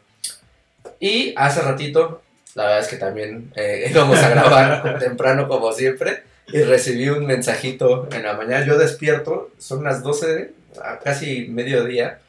Y 1.02 1.34
hace 1.36 1.62
ratito, 1.62 2.22
la 2.54 2.64
verdad 2.64 2.80
es 2.80 2.88
que 2.88 2.96
también 2.96 3.52
eh, 3.56 3.88
íbamos 3.92 4.20
a 4.20 4.30
grabar 4.30 5.00
temprano 5.00 5.50
como 5.50 5.74
siempre. 5.74 6.24
y 6.48 6.62
recibí 6.62 7.10
un 7.10 7.26
mensajito 7.26 8.08
en 8.12 8.24
la 8.24 8.34
mañana. 8.34 8.66
Yo 8.66 8.78
despierto, 8.78 9.50
son 9.58 9.84
las 9.84 10.04
12, 10.04 10.52
a 10.82 11.00
casi 11.00 11.48
mediodía, 11.50 12.20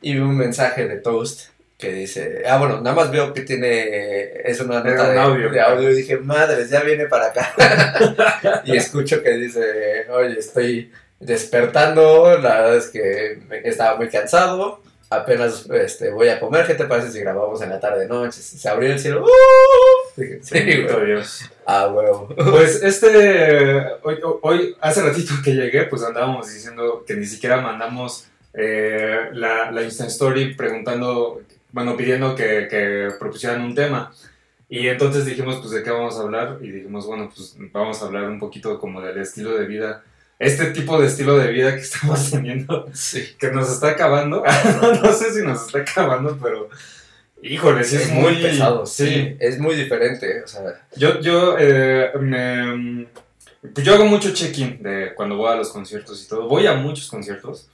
y 0.00 0.14
vi 0.14 0.20
un 0.20 0.36
mensaje 0.36 0.86
de 0.86 0.96
Toast 0.96 1.50
que 1.78 1.92
dice, 1.92 2.44
ah, 2.46 2.58
bueno, 2.58 2.80
nada 2.80 2.94
más 2.94 3.10
veo 3.10 3.34
que 3.34 3.40
tiene, 3.40 4.40
es 4.44 4.60
una 4.60 4.84
nota 4.84 5.08
un 5.08 5.14
de, 5.14 5.20
audio. 5.20 5.50
de 5.50 5.60
audio 5.60 5.90
y 5.90 5.96
dije, 5.96 6.16
madres, 6.16 6.70
ya 6.70 6.80
viene 6.84 7.06
para 7.06 7.26
acá. 7.26 7.52
y 8.64 8.76
escucho 8.76 9.20
que 9.20 9.30
dice, 9.32 10.06
oye, 10.10 10.38
estoy 10.38 10.92
despertando, 11.18 12.38
la 12.38 12.60
verdad 12.60 12.76
es 12.76 12.86
que 12.86 13.40
estaba 13.64 13.96
muy 13.96 14.08
cansado, 14.08 14.80
apenas 15.12 15.68
este, 15.70 16.10
voy 16.10 16.28
a 16.28 16.40
comer, 16.40 16.66
¿qué 16.66 16.74
te 16.74 16.86
parece 16.86 17.12
si 17.12 17.20
grabamos 17.20 17.60
en 17.62 17.70
la 17.70 17.80
tarde 17.80 18.08
noche? 18.08 18.40
Se 18.40 18.68
abrió 18.68 18.92
el 18.92 18.98
cielo, 18.98 19.24
¡uh! 19.24 20.20
Sí, 20.42 20.82
güey. 20.82 21.06
Dios. 21.06 21.50
Ah, 21.66 21.88
huevo. 21.88 22.28
Pues 22.50 22.82
este, 22.82 23.86
hoy, 24.02 24.18
hoy, 24.42 24.76
hace 24.80 25.02
ratito 25.02 25.34
que 25.44 25.54
llegué, 25.54 25.84
pues 25.84 26.02
andábamos 26.02 26.52
diciendo 26.52 27.04
que 27.06 27.14
ni 27.14 27.26
siquiera 27.26 27.60
mandamos 27.60 28.26
eh, 28.54 29.28
la, 29.32 29.70
la 29.70 29.82
Insta 29.82 30.06
Story 30.06 30.54
preguntando, 30.54 31.42
bueno, 31.70 31.96
pidiendo 31.96 32.34
que, 32.34 32.68
que 32.68 33.08
propusieran 33.18 33.62
un 33.62 33.74
tema. 33.74 34.12
Y 34.68 34.88
entonces 34.88 35.26
dijimos, 35.26 35.58
pues, 35.60 35.70
¿de 35.72 35.82
qué 35.82 35.90
vamos 35.90 36.18
a 36.18 36.22
hablar? 36.22 36.58
Y 36.62 36.70
dijimos, 36.70 37.06
bueno, 37.06 37.30
pues, 37.34 37.56
vamos 37.72 38.02
a 38.02 38.06
hablar 38.06 38.24
un 38.24 38.38
poquito 38.38 38.78
como 38.80 39.02
del 39.02 39.18
estilo 39.18 39.56
de 39.58 39.66
vida, 39.66 40.02
este 40.42 40.66
tipo 40.66 41.00
de 41.00 41.06
estilo 41.06 41.36
de 41.38 41.52
vida 41.52 41.74
que 41.74 41.80
estamos 41.82 42.30
teniendo, 42.30 42.88
Sí. 42.92 43.24
que 43.38 43.50
nos 43.50 43.70
está 43.70 43.88
acabando. 43.90 44.42
no 45.02 45.12
sé 45.12 45.32
si 45.32 45.42
nos 45.46 45.66
está 45.66 45.78
acabando, 45.78 46.38
pero, 46.42 46.68
híjole, 47.42 47.84
sí 47.84 47.96
es, 47.96 48.02
es 48.02 48.10
muy 48.10 48.36
pesado, 48.36 48.84
sí. 48.86 49.06
sí. 49.06 49.36
Es 49.38 49.58
muy 49.58 49.74
diferente, 49.76 50.42
o 50.44 50.46
sea, 50.48 50.62
Yo, 50.96 51.20
yo, 51.20 51.56
eh, 51.58 52.10
me, 52.20 53.06
pues 53.74 53.86
yo 53.86 53.94
hago 53.94 54.06
mucho 54.06 54.32
check-in 54.32 54.82
de 54.82 55.14
cuando 55.14 55.36
voy 55.36 55.52
a 55.52 55.56
los 55.56 55.68
conciertos 55.70 56.24
y 56.24 56.28
todo. 56.28 56.48
Voy 56.48 56.66
a 56.66 56.74
muchos 56.74 57.08
conciertos. 57.08 57.68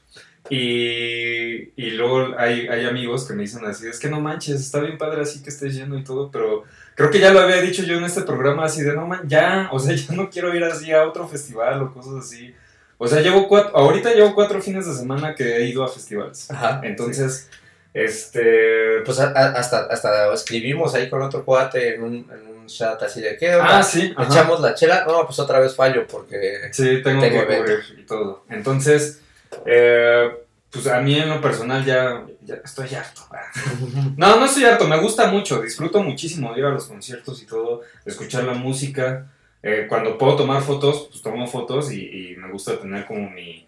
Y, 0.50 1.73
y 1.76 1.90
luego 1.93 2.35
hay, 2.38 2.69
hay 2.69 2.87
amigos 2.87 3.26
que 3.26 3.35
me 3.35 3.43
dicen 3.43 3.64
así, 3.64 3.87
es 3.87 3.99
que 3.99 4.09
no 4.09 4.21
manches, 4.21 4.61
está 4.61 4.81
bien 4.81 4.99
padre 4.99 5.23
así 5.23 5.43
que 5.43 5.50
estés 5.50 5.75
yendo 5.75 5.97
y 5.99 6.05
todo, 6.05 6.31
pero 6.31 6.64
creo 6.95 7.11
que 7.11 7.21
ya 7.21 7.33
lo 7.33 7.40
había 7.40 7.61
dicho 7.61 7.83
yo 7.83 7.97
en 7.99 8.05
este 8.05 8.23
programa 8.23 8.64
así 8.64 8.83
de, 8.83 8.95
no 8.95 9.07
man, 9.07 9.21
ya, 9.26 9.69
o 9.73 9.78
sea, 9.78 9.95
ya 9.97 10.14
no 10.14 10.31
quiero 10.31 10.55
ir 10.55 10.64
así 10.64 10.93
a 10.93 11.05
otro 11.07 11.26
festival 11.28 11.83
o 11.83 11.93
cosas 11.93 12.25
así. 12.25 12.55
O 13.00 13.07
sea, 13.07 13.21
llevo 13.21 13.47
cuatro, 13.47 13.76
ahorita 13.76 14.12
llevo 14.12 14.35
cuatro 14.35 14.61
fines 14.61 14.87
de 14.87 14.93
semana 14.95 15.35
que 15.35 15.57
he 15.59 15.67
ido 15.67 15.85
a 15.85 15.88
festivales. 15.88 16.50
ajá. 16.50 16.81
Entonces, 16.83 17.49
este... 17.95 19.00
Pues 19.05 19.21
a- 19.21 19.31
a- 19.31 19.52
hasta, 19.52 19.83
hasta 19.87 20.33
escribimos 20.35 20.95
ahí 20.95 21.09
con 21.09 21.23
otro 21.23 21.45
cuate 21.45 21.95
en 21.95 22.02
un, 22.02 22.14
en 22.14 22.57
un 22.57 22.67
chat 22.67 23.00
así 23.02 23.21
de 23.21 23.37
qué? 23.37 23.52
Ah, 23.52 23.83
sí. 23.83 24.12
ajá. 24.17 24.28
echamos 24.33 24.61
la 24.61 24.75
chela, 24.75 25.05
no, 25.07 25.25
pues 25.26 25.38
otra 25.38 25.61
vez 25.61 25.75
fallo 25.76 26.07
porque 26.09 26.38
Sí, 26.73 27.00
tengo, 27.02 27.21
Tengo 27.23 27.47
que 27.47 27.75
y 27.99 28.02
todo. 28.05 28.45
Entonces, 28.50 29.21
eh, 29.67 30.31
pues 30.71 30.87
a 30.87 31.00
mí 31.00 31.14
en 31.19 31.28
lo 31.31 31.40
personal 31.40 31.85
ya, 31.85 32.25
ya 32.45 32.57
estoy 32.64 32.95
harto. 32.95 33.23
No, 34.17 34.38
no 34.38 34.47
estoy 34.47 34.64
harto, 34.64 34.87
me 34.88 35.00
gusta 35.00 35.31
mucho, 35.31 35.62
disfruto 35.62 36.02
muchísimo 36.02 36.52
de 36.52 36.61
ir 36.61 36.64
a 36.67 36.71
los 36.71 36.87
conciertos 36.87 37.43
y 37.43 37.47
todo, 37.47 37.83
de 38.05 38.11
escuchar 38.11 38.45
la 38.45 38.55
música. 38.55 39.26
Eh, 39.62 39.87
cuando 39.88 40.17
puedo 40.19 40.37
tomar 40.37 40.62
fotos, 40.62 41.09
pues 41.11 41.23
tomo 41.23 41.47
fotos 41.47 41.93
y, 41.93 42.33
y 42.33 42.37
me 42.37 42.50
gusta 42.50 42.78
tener 42.78 43.07
como 43.07 43.28
mi, 43.31 43.67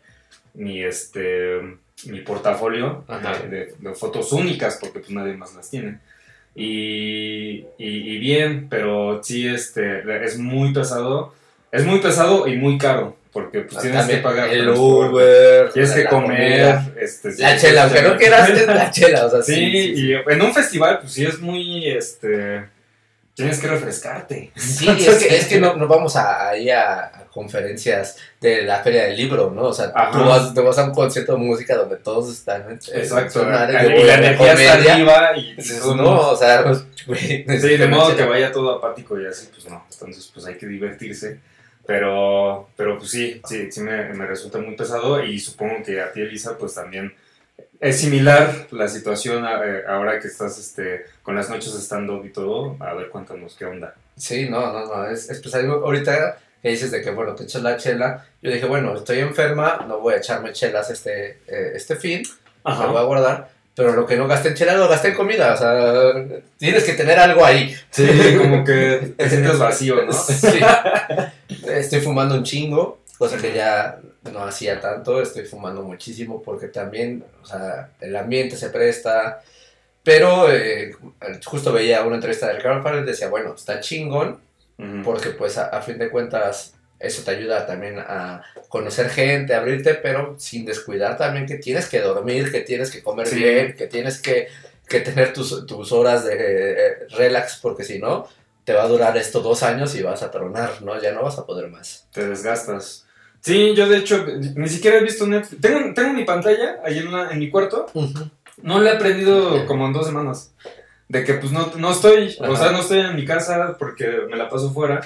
mi, 0.54 0.82
este, 0.82 1.60
mi 2.06 2.20
portafolio 2.20 3.04
Ajá. 3.08 3.38
de, 3.38 3.48
de- 3.48 3.74
de 3.78 3.94
fotos 3.94 4.32
únicas, 4.32 4.78
porque 4.80 5.00
pues 5.00 5.10
nadie 5.10 5.34
más 5.36 5.54
las 5.54 5.68
tiene. 5.70 5.98
Y, 6.54 7.64
y- 7.78 8.14
y 8.14 8.18
bien, 8.18 8.68
pero 8.68 9.22
sí, 9.22 9.46
este, 9.48 10.02
es 10.24 10.38
muy 10.38 10.72
pesado. 10.72 11.34
Es 11.72 11.84
muy 11.86 12.00
pesado 12.00 12.46
y 12.48 12.56
muy 12.56 12.78
caro, 12.78 13.16
porque 13.32 13.60
pues 13.60 13.80
tienes 13.82 14.06
que 14.06 14.16
pagar 14.18 14.48
el 14.48 14.68
Uber, 14.70 15.70
tienes 15.72 15.92
que 15.92 16.04
comer, 16.06 16.76
este, 17.00 17.32
la 17.38 17.58
sí, 17.58 17.66
chela, 17.66 17.84
aunque 17.84 18.02
no 18.02 18.10
sí. 18.12 18.16
quieras, 18.18 18.50
es 18.50 18.66
la 18.66 18.90
chela, 18.90 19.26
o 19.26 19.30
sea, 19.30 19.42
Sí, 19.42 19.54
sí. 19.54 19.94
y 19.94 20.12
en 20.14 20.42
un 20.42 20.52
festival, 20.52 20.98
pues 21.00 21.12
sí 21.12 21.24
es 21.24 21.38
muy, 21.38 21.88
este, 21.90 22.64
tienes 23.34 23.58
que 23.60 23.68
refrescarte. 23.68 24.50
Sí, 24.56 24.88
es 24.88 25.16
que, 25.22 25.36
es 25.36 25.46
que 25.46 25.60
no, 25.60 25.74
no 25.76 25.86
vamos 25.86 26.16
a, 26.16 26.48
ahí 26.50 26.70
a, 26.70 27.04
a 27.04 27.24
conferencias 27.32 28.16
de 28.40 28.62
la 28.62 28.80
feria 28.82 29.04
del 29.04 29.16
libro, 29.16 29.50
¿no? 29.54 29.62
O 29.66 29.72
sea, 29.72 29.92
Ajá. 29.94 30.10
tú 30.18 30.24
vas, 30.24 30.52
te 30.52 30.60
vas 30.60 30.76
a 30.78 30.84
un 30.84 30.92
concierto 30.94 31.32
de 31.32 31.38
música 31.38 31.76
donde 31.76 31.96
todos 31.96 32.30
están 32.32 32.62
en 32.68 32.72
Exacto. 32.98 33.42
en 33.42 33.48
Y 33.96 34.02
la 34.04 34.14
energía 34.14 34.52
está 34.54 34.92
arriba 34.92 35.36
y 35.36 35.54
Dices, 35.54 35.80
todo 35.80 35.92
el 35.92 35.96
no, 35.98 36.02
mundo- 36.04 36.30
o 36.30 36.36
sea, 36.36 36.64
pues, 37.06 37.22
Sí, 37.62 37.76
de 37.76 37.86
modo 37.86 38.16
que 38.16 38.24
vaya 38.24 38.50
todo 38.50 38.72
apático 38.76 39.18
y 39.20 39.26
así, 39.26 39.48
pues 39.54 39.70
no. 39.70 39.86
Entonces, 39.90 40.28
pues 40.34 40.44
hay 40.46 40.56
que 40.56 40.66
divertirse. 40.66 41.38
Pero, 41.90 42.68
pero 42.76 42.98
pues 42.98 43.10
sí, 43.10 43.42
sí, 43.44 43.72
sí 43.72 43.80
me, 43.80 44.14
me 44.14 44.24
resulta 44.24 44.58
muy 44.58 44.76
pesado 44.76 45.24
y 45.24 45.40
supongo 45.40 45.82
que 45.84 46.00
a 46.00 46.12
ti, 46.12 46.20
Elisa, 46.20 46.56
pues 46.56 46.74
también 46.74 47.12
es 47.80 47.98
similar 48.00 48.68
la 48.70 48.86
situación 48.86 49.44
a- 49.44 49.60
eh, 49.66 49.82
ahora 49.88 50.20
que 50.20 50.28
estás 50.28 50.56
este, 50.56 51.06
con 51.24 51.34
las 51.34 51.50
noches 51.50 51.74
stand-up 51.74 52.24
y 52.24 52.30
todo. 52.30 52.76
A 52.78 52.94
ver, 52.94 53.08
cuéntanos 53.08 53.56
qué 53.58 53.64
onda. 53.64 53.92
Sí, 54.16 54.48
no, 54.48 54.72
no, 54.72 54.86
no, 54.86 55.10
es, 55.10 55.28
es 55.30 55.54
algo, 55.56 55.84
ahorita 55.84 56.38
que 56.62 56.68
dices 56.68 56.92
de 56.92 57.02
que, 57.02 57.10
bueno, 57.10 57.34
te 57.34 57.42
echas 57.42 57.60
la 57.64 57.76
chela, 57.76 58.24
yo 58.40 58.52
dije, 58.52 58.66
bueno, 58.66 58.94
estoy 58.94 59.18
enferma, 59.18 59.84
no 59.88 59.98
voy 59.98 60.14
a 60.14 60.18
echarme 60.18 60.52
chelas 60.52 60.90
este, 60.90 61.40
eh, 61.48 61.72
este 61.74 61.96
fin, 61.96 62.22
me 62.64 62.86
voy 62.86 62.98
a 62.98 63.02
guardar, 63.02 63.50
pero 63.80 63.94
lo 63.94 64.04
que 64.04 64.14
no 64.14 64.28
gasté 64.28 64.50
en 64.50 64.54
chela 64.56 64.74
lo 64.74 64.90
gasté 64.90 65.08
en 65.08 65.14
comida, 65.14 65.54
o 65.54 65.56
sea, 65.56 66.42
tienes 66.58 66.84
que 66.84 66.92
tener 66.92 67.18
algo 67.18 67.42
ahí. 67.42 67.74
Sí, 67.88 68.06
como 68.36 68.62
que 68.62 69.14
te 69.16 69.30
sientes 69.30 69.58
vacío, 69.58 70.04
¿no? 70.04 70.12
Sí. 70.22 70.60
Estoy 71.66 72.00
fumando 72.02 72.34
un 72.34 72.44
chingo, 72.44 72.98
cosa 73.16 73.38
que 73.38 73.54
ya 73.54 73.98
no 74.30 74.42
hacía 74.42 74.78
tanto, 74.82 75.22
estoy 75.22 75.46
fumando 75.46 75.80
muchísimo 75.80 76.42
porque 76.42 76.68
también, 76.68 77.24
o 77.42 77.46
sea, 77.46 77.88
el 78.02 78.14
ambiente 78.16 78.54
se 78.56 78.68
presta, 78.68 79.40
pero 80.04 80.52
eh, 80.52 80.92
justo 81.42 81.72
veía 81.72 82.02
una 82.02 82.16
entrevista 82.16 82.48
de 82.48 82.58
Ricardo 82.58 82.82
Farrell 82.82 83.04
y 83.04 83.06
decía, 83.06 83.30
bueno, 83.30 83.54
está 83.54 83.80
chingón, 83.80 84.40
porque 85.02 85.30
pues 85.30 85.56
a, 85.56 85.68
a 85.68 85.80
fin 85.80 85.96
de 85.96 86.10
cuentas 86.10 86.74
eso 87.00 87.22
te 87.24 87.32
ayuda 87.32 87.66
también 87.66 87.98
a 87.98 88.42
conocer 88.68 89.08
gente, 89.10 89.54
a 89.54 89.58
abrirte, 89.58 89.94
pero 89.94 90.36
sin 90.38 90.64
descuidar 90.64 91.16
también 91.16 91.46
que 91.46 91.56
tienes 91.56 91.86
que 91.88 92.00
dormir, 92.00 92.52
que 92.52 92.60
tienes 92.60 92.90
que 92.90 93.02
comer 93.02 93.26
Sí. 93.26 93.36
bien, 93.36 93.74
que 93.74 93.86
tienes 93.88 94.20
que, 94.20 94.48
que 94.86 95.00
tener 95.00 95.32
tus, 95.32 95.66
tus 95.66 95.90
horas 95.92 96.24
de 96.24 96.34
eh, 96.36 96.92
relax, 97.16 97.58
porque 97.62 97.82
si 97.84 97.98
no, 97.98 98.28
te 98.64 98.74
va 98.74 98.82
a 98.84 98.88
durar 98.88 99.16
esto 99.16 99.40
dos 99.40 99.62
años 99.62 99.94
y 99.96 100.02
vas 100.02 100.22
a 100.22 100.30
tronar, 100.30 100.82
¿no? 100.82 101.00
Ya 101.00 101.12
no 101.12 101.22
vas 101.22 101.38
a 101.38 101.46
poder 101.46 101.68
más. 101.70 102.06
Te 102.12 102.28
desgastas. 102.28 103.06
Sí, 103.40 103.74
yo 103.74 103.88
de 103.88 103.96
hecho 103.96 104.26
ni 104.54 104.68
siquiera 104.68 104.98
he 104.98 105.02
visto 105.02 105.26
Netflix. 105.26 105.60
Tengo, 105.62 105.94
tengo 105.94 106.12
mi 106.12 106.24
pantalla 106.24 106.78
ahí 106.84 106.98
en, 106.98 107.10
la- 107.10 107.30
en 107.30 107.38
mi 107.38 107.48
cuarto. 107.50 107.86
No 108.62 108.80
la 108.82 108.92
he 108.92 108.96
prendido 108.98 109.64
como 109.64 109.86
en 109.86 109.94
dos 109.94 110.06
semanas. 110.06 110.52
De 111.08 111.24
que 111.24 111.34
pues 111.34 111.50
no, 111.50 111.72
no 111.76 111.90
estoy, 111.90 112.36
o 112.38 112.56
sea, 112.56 112.70
no 112.70 112.80
estoy 112.80 113.00
en 113.00 113.16
mi 113.16 113.24
casa 113.24 113.76
porque 113.78 114.06
me 114.30 114.36
la 114.36 114.48
paso 114.50 114.70
fuera. 114.72 115.00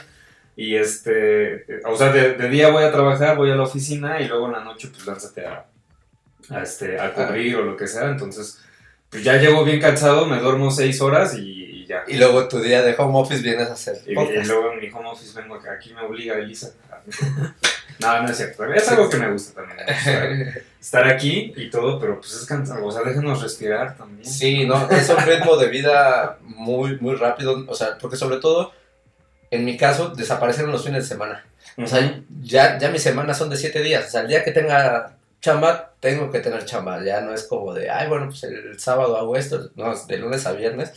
Y 0.57 0.77
este, 0.77 1.67
o 1.85 1.97
sea, 1.97 2.13
de, 2.13 2.35
de 2.35 2.49
día 2.49 2.71
voy 2.71 2.85
a 2.85 2.93
trabajar, 2.93 3.37
voy 3.37 3.51
a 3.51 3.57
la 3.57 3.65
oficina 3.65 4.21
y 4.21 4.29
luego 4.29 4.47
en 4.47 4.53
la 4.53 4.65
noche 4.65 4.89
pues 4.89 5.07
lánzate 5.07 5.47
a, 5.47 5.67
a, 6.51 6.63
este, 6.63 7.01
a 7.01 7.13
cubrir 7.13 7.57
o 7.57 7.63
lo 7.65 7.77
que 7.77 7.87
sea. 7.89 8.09
Entonces, 8.09 8.61
pues 9.11 9.25
ya 9.25 9.37
llego 9.37 9.65
bien 9.65 9.81
cansado, 9.81 10.27
me 10.27 10.39
duermo 10.39 10.71
seis 10.71 11.01
horas 11.01 11.35
y, 11.35 11.65
y 11.65 11.87
ya. 11.87 12.05
Y 12.07 12.17
luego 12.19 12.47
tu 12.47 12.61
día 12.61 12.83
de 12.83 12.95
home 12.97 13.19
office 13.19 13.43
vienes 13.43 13.69
a 13.69 13.73
hacer 13.73 13.97
Y, 14.07 14.13
y 14.13 14.45
luego 14.45 14.73
en 14.73 14.81
mi 14.81 14.91
home 14.91 15.09
office 15.09 15.41
vengo 15.41 15.57
acá, 15.57 15.73
aquí 15.73 15.93
me 15.93 16.03
obliga 16.03 16.37
Elisa. 16.37 16.73
No, 18.01 18.23
no 18.23 18.29
es 18.29 18.37
cierto. 18.37 18.65
Es 18.73 18.89
algo 18.89 19.09
que 19.09 19.17
me 19.17 19.31
gusta 19.31 19.63
también. 19.63 20.55
Estar 20.81 21.07
aquí 21.07 21.53
y 21.57 21.71
todo, 21.71 21.99
pero 21.99 22.21
pues 22.21 22.35
es 22.35 22.45
cansado. 22.45 22.85
O 22.85 22.91
sea, 22.91 23.03
déjenos 23.03 23.43
respirar 23.43 23.97
también. 23.97 24.25
Sí, 24.25 24.67
no, 24.67 24.91
es 24.91 25.09
un 25.09 25.25
ritmo 25.25 25.57
de 25.57 25.69
vida 25.69 26.39
muy, 26.43 26.99
muy 26.99 27.15
rápido, 27.15 27.65
o 27.67 27.75
sea, 27.75 27.97
porque 27.99 28.17
sobre 28.17 28.39
todo, 28.39 28.73
en 29.55 29.65
mi 29.65 29.77
caso, 29.77 30.11
desaparecen 30.11 30.71
los 30.71 30.85
fines 30.85 31.05
de 31.05 31.09
semana. 31.09 31.45
O 31.77 31.87
sea, 31.87 32.21
ya, 32.43 32.79
ya 32.79 32.91
mis 32.91 33.03
semanas 33.03 33.37
son 33.39 33.51
de 33.51 33.57
siete 33.57 33.83
días. 33.83 34.07
O 34.07 34.11
sea, 34.11 34.21
el 34.23 34.29
día 34.29 34.45
que 34.45 34.53
tenga 34.53 35.17
chamba, 35.41 35.93
tengo 36.01 36.31
que 36.31 36.41
tener 36.41 36.65
chamba. 36.65 37.03
Ya 37.05 37.21
no 37.21 37.35
es 37.35 37.45
como 37.45 37.75
de, 37.75 37.91
ay, 37.91 38.09
bueno, 38.09 38.27
pues 38.27 38.45
el 38.45 38.79
sábado 38.79 39.17
hago 39.17 39.37
esto. 39.37 39.71
No, 39.75 39.93
es 39.93 40.07
de 40.07 40.19
lunes 40.19 40.47
a 40.47 40.53
viernes. 40.53 40.93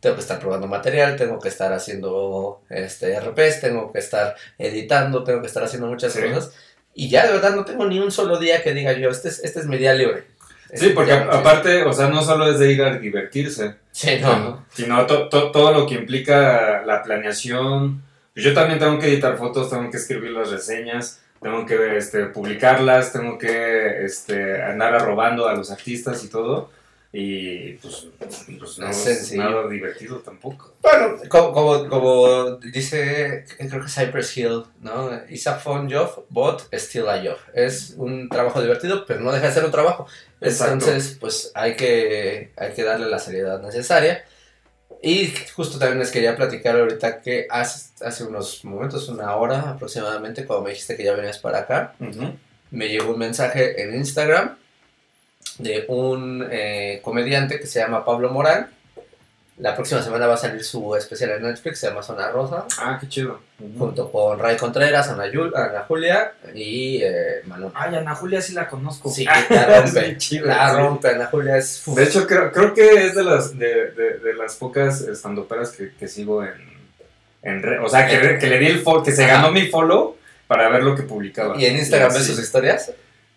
Tengo 0.00 0.16
que 0.16 0.22
estar 0.22 0.40
probando 0.40 0.66
material, 0.66 1.16
tengo 1.16 1.38
que 1.38 1.48
estar 1.48 1.72
haciendo 1.72 2.60
este, 2.70 3.18
RPs, 3.20 3.60
tengo 3.60 3.92
que 3.92 4.00
estar 4.00 4.34
editando, 4.58 5.22
tengo 5.22 5.40
que 5.40 5.46
estar 5.46 5.62
haciendo 5.62 5.86
muchas 5.86 6.12
Sí. 6.12 6.20
cosas. 6.22 6.52
Y 6.94 7.08
ya 7.08 7.26
de 7.26 7.32
verdad 7.34 7.54
no 7.54 7.64
tengo 7.64 7.86
ni 7.86 7.98
un 8.00 8.10
solo 8.10 8.38
día 8.38 8.62
que 8.62 8.74
diga 8.74 8.92
yo, 8.94 9.10
este 9.10 9.28
es, 9.28 9.38
este 9.44 9.60
es 9.60 9.66
mi 9.66 9.78
día 9.78 9.94
libre. 9.94 10.24
Sí, 10.72 10.90
porque 10.94 11.12
aparte, 11.12 11.82
o 11.84 11.92
sea, 11.92 12.08
no 12.08 12.22
solo 12.22 12.50
es 12.50 12.58
de 12.58 12.72
ir 12.72 12.82
a 12.82 12.96
divertirse, 12.98 13.74
Sí, 13.90 14.18
no. 14.20 14.64
sino 14.72 15.04
to- 15.06 15.28
to- 15.28 15.50
todo 15.50 15.72
lo 15.72 15.86
que 15.86 15.94
implica 15.96 16.82
la 16.86 17.02
planeación. 17.02 18.02
Yo 18.34 18.54
también 18.54 18.78
tengo 18.78 18.98
que 18.98 19.08
editar 19.08 19.36
fotos, 19.36 19.68
tengo 19.68 19.90
que 19.90 19.98
escribir 19.98 20.30
las 20.30 20.50
reseñas, 20.50 21.20
tengo 21.42 21.66
que 21.66 21.96
este, 21.98 22.24
publicarlas, 22.26 23.12
tengo 23.12 23.36
que 23.36 24.04
este, 24.04 24.62
andar 24.62 24.94
arrobando 24.94 25.46
a 25.48 25.54
los 25.54 25.70
artistas 25.70 26.24
y 26.24 26.28
todo. 26.28 26.70
Y 27.14 27.74
pues, 27.74 28.06
pues 28.58 28.78
no 28.78 28.88
Es 28.88 29.32
nada 29.34 29.68
divertido 29.68 30.20
tampoco. 30.20 30.72
Bueno, 30.80 31.18
como, 31.28 31.52
como, 31.52 31.88
como 31.88 32.56
dice, 32.56 33.44
creo 33.58 33.84
que 33.84 33.90
Cypress 33.90 34.34
Hill, 34.36 34.64
¿no? 34.80 35.10
It's 35.28 35.46
a 35.46 35.56
fun 35.56 35.92
job, 35.92 36.24
but 36.30 36.62
still 36.72 37.08
a 37.10 37.18
job. 37.22 37.36
Es 37.52 37.94
un 37.98 38.30
trabajo 38.30 38.62
divertido, 38.62 39.04
pero 39.04 39.20
no 39.20 39.30
deja 39.30 39.48
de 39.48 39.52
ser 39.52 39.64
un 39.66 39.70
trabajo. 39.70 40.06
Exacto. 40.40 40.72
Entonces, 40.86 41.18
pues 41.20 41.50
hay 41.54 41.76
que, 41.76 42.52
hay 42.56 42.72
que 42.72 42.82
darle 42.82 43.06
la 43.10 43.18
seriedad 43.18 43.60
necesaria. 43.60 44.24
Y 45.02 45.34
justo 45.54 45.78
también 45.78 45.98
les 45.98 46.12
quería 46.12 46.34
platicar 46.34 46.76
ahorita 46.78 47.20
que 47.20 47.46
hace, 47.50 47.90
hace 48.04 48.24
unos 48.24 48.64
momentos, 48.64 49.08
una 49.10 49.36
hora 49.36 49.70
aproximadamente, 49.70 50.46
cuando 50.46 50.64
me 50.64 50.70
dijiste 50.70 50.96
que 50.96 51.04
ya 51.04 51.12
venías 51.12 51.38
para 51.38 51.58
acá, 51.58 51.94
Ujú. 52.00 52.36
me 52.70 52.88
llegó 52.88 53.12
un 53.12 53.18
mensaje 53.18 53.82
en 53.82 53.96
Instagram 53.96 54.56
de 55.58 55.84
un 55.88 56.46
eh, 56.50 57.00
comediante 57.02 57.58
que 57.60 57.66
se 57.66 57.80
llama 57.80 58.04
Pablo 58.04 58.30
Morán. 58.30 58.68
La 59.58 59.74
próxima 59.76 60.02
semana 60.02 60.26
va 60.26 60.34
a 60.34 60.38
salir 60.38 60.64
su 60.64 60.96
especial 60.96 61.30
en 61.32 61.42
Netflix, 61.42 61.78
se 61.78 61.86
llama 61.86 62.02
Zona 62.02 62.30
Rosa, 62.30 62.64
Ah, 62.78 62.96
qué 63.00 63.06
chido. 63.08 63.38
Junto 63.78 64.10
con 64.10 64.38
Ray 64.38 64.56
Contreras, 64.56 65.08
Ana, 65.08 65.26
Yul- 65.26 65.54
Ana 65.54 65.84
Julia 65.86 66.32
y 66.54 67.00
eh, 67.02 67.42
Manuel. 67.44 67.70
Ay, 67.74 67.94
Ana 67.94 68.14
Julia 68.14 68.40
sí 68.40 68.54
la 68.54 68.66
conozco. 68.66 69.10
Sí, 69.10 69.26
Ah, 69.28 69.44
la 69.50 69.66
rompe. 69.82 70.16
La 70.42 70.70
sí. 70.70 70.76
rompe, 70.76 71.08
Ana 71.10 71.26
Julia 71.26 71.58
es... 71.58 71.82
uf. 71.86 71.94
De 71.96 72.04
hecho, 72.04 72.26
creo, 72.26 72.50
creo 72.50 72.72
que 72.74 73.06
es 73.06 73.14
de 73.14 73.22
las, 73.22 73.56
de, 73.56 73.90
de, 73.92 74.18
de 74.18 74.34
las 74.34 74.56
pocas 74.56 75.02
estandoperas 75.02 75.70
que, 75.72 75.92
que 75.94 76.08
sigo 76.08 76.42
en, 76.42 76.54
en 77.42 77.62
re- 77.62 77.78
O 77.78 77.88
sea, 77.90 78.08
que, 78.08 78.38
que 78.38 78.46
le 78.48 78.58
di 78.58 78.66
el 78.66 78.80
follow, 78.80 79.04
que 79.04 79.12
se 79.12 79.26
ganó 79.26 79.52
mi 79.52 79.66
follow 79.68 80.16
para 80.48 80.70
ver 80.70 80.82
lo 80.82 80.96
que 80.96 81.02
publicaba. 81.02 81.56
¿Y 81.60 81.66
en 81.66 81.76
Instagram 81.76 82.12
ves 82.12 82.24
Sí. 82.24 82.30
sus 82.32 82.40
historias? 82.42 82.90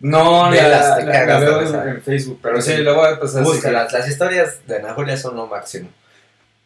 No, 0.10 0.44
la, 0.46 0.50
Velas, 0.52 0.98
te 0.98 1.06
la- 1.06 1.26
la 1.26 1.40
veo 1.40 1.62
en, 1.84 1.90
en 1.90 2.02
Facebook, 2.02 2.40
pero 2.42 2.62
sí, 2.62 2.74
Sí. 2.76 2.84
voy 2.84 3.08
a 3.08 3.20
pasar. 3.20 3.44
Búscalas, 3.44 3.92
las 3.94 4.08
historias 4.08 4.60
de 4.68 4.78
Ana 4.78 4.94
Julia 4.94 5.18
son 5.18 5.36
lo 5.36 5.48
máximo. 5.48 5.90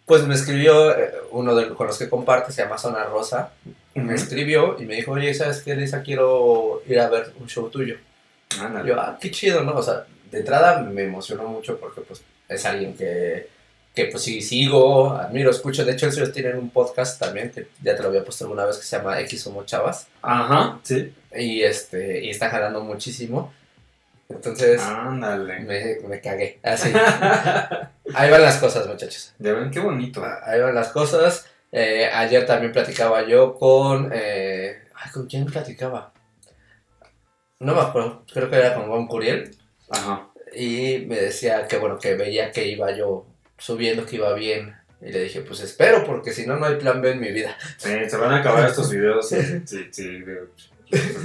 Pues 0.06 0.24
me 0.26 0.34
escribió 0.36 0.98
eh, 0.98 1.14
uno 1.32 1.56
de, 1.56 1.70
con 1.70 1.88
los 1.88 1.98
que 1.98 2.10
comparte, 2.10 2.52
se 2.52 2.64
llama 2.64 2.78
Zona 2.78 3.04
Rosa, 3.06 3.52
me 3.94 4.16
escribió 4.16 4.76
y 4.80 4.86
me 4.86 4.96
dijo, 4.96 5.12
oye, 5.12 5.34
¿sabes 5.34 5.62
qué, 5.62 5.76
Lisa? 5.76 6.02
Quiero 6.02 6.82
ir 6.88 7.00
a 7.00 7.10
ver 7.10 7.32
un 7.40 7.48
show 7.48 7.70
tuyo. 7.70 7.96
Ándale. 8.60 8.90
Yo, 8.90 9.00
ah, 9.00 9.18
qué 9.22 9.30
chido, 9.30 9.62
¿no? 9.64 9.74
O 9.76 9.84
sea, 9.84 10.06
de 10.32 10.40
entrada 10.40 10.80
me 10.82 11.04
emocionó 11.04 11.44
mucho 11.44 11.78
porque 11.80 12.02
pues 12.02 12.22
es 12.48 12.66
alguien 12.66 12.96
que, 12.98 13.48
que 14.00 14.12
pues 14.12 14.24
sí 14.24 14.42
sigo, 14.42 15.12
admiro, 15.12 15.52
escucho. 15.52 15.84
De 15.84 15.92
hecho, 15.92 16.08
ellos 16.08 16.32
tienen 16.32 16.58
un 16.58 16.70
podcast 16.70 17.20
también, 17.20 17.52
que 17.52 17.68
ya 17.82 17.96
te 17.98 18.02
lo 18.02 18.10
había 18.10 18.24
puesto 18.24 18.46
alguna 18.46 18.66
vez, 18.66 18.78
que 18.78 18.84
se 18.86 18.96
llama 18.98 19.20
X 19.22 19.42
Somos 19.42 19.66
Chavas. 19.66 20.08
Ajá, 20.22 20.80
sí. 20.84 21.14
Y, 21.36 21.62
este, 21.64 22.24
y 22.24 22.30
está 22.30 22.50
jalando 22.50 22.82
muchísimo. 22.82 23.54
Entonces, 24.30 24.82
Ándale. 24.82 25.60
me, 25.60 25.98
me 26.08 26.22
cagué. 26.22 26.60
Así. 26.64 26.94
Ahí 28.14 28.32
van 28.32 28.42
las 28.42 28.58
cosas, 28.58 28.88
muchachos. 28.88 29.34
Ya 29.38 29.54
ven, 29.54 29.70
qué 29.70 29.80
bonito. 29.82 30.24
Ahí 30.44 30.62
van 30.62 30.76
las 30.76 30.90
cosas. 30.90 31.48
Eh, 31.72 32.10
ayer 32.14 32.46
también 32.46 32.72
platicaba 32.72 33.28
yo 33.28 33.56
con... 33.56 34.12
eh, 34.14 34.78
ay, 34.96 35.12
¿con 35.12 35.28
quién 35.28 35.46
platicaba? 35.46 36.14
No 37.60 37.76
me 37.76 37.82
acuerdo, 37.82 38.24
creo 38.34 38.50
que 38.50 38.56
era 38.56 38.74
con 38.76 38.88
Juan 38.88 39.08
Curiel. 39.08 39.56
Ajá. 39.90 40.30
Y 40.56 41.06
me 41.08 41.18
decía 41.18 41.68
que 41.68 41.78
bueno, 41.78 42.00
que 42.00 42.16
veía 42.16 42.52
que 42.52 42.68
iba 42.68 42.92
yo 42.96 43.26
subiendo, 43.60 44.06
que 44.06 44.16
iba 44.16 44.34
bien. 44.34 44.76
Y 45.02 45.12
le 45.14 45.24
dije, 45.24 45.42
pues 45.42 45.62
espero, 45.62 46.04
porque 46.06 46.34
si 46.34 46.46
no, 46.46 46.58
no 46.58 46.66
hay 46.66 46.76
plan 46.76 47.02
B 47.02 47.12
en 47.12 47.22
mi 47.22 47.32
vida. 47.32 47.56
Sí, 47.78 47.90
se 48.10 48.18
van 48.18 48.34
a 48.34 48.38
acabar 48.40 48.68
estos 48.68 48.90
videos. 48.92 49.30
Sí, 49.30 49.38
sí, 49.66 49.88
sí, 49.92 50.24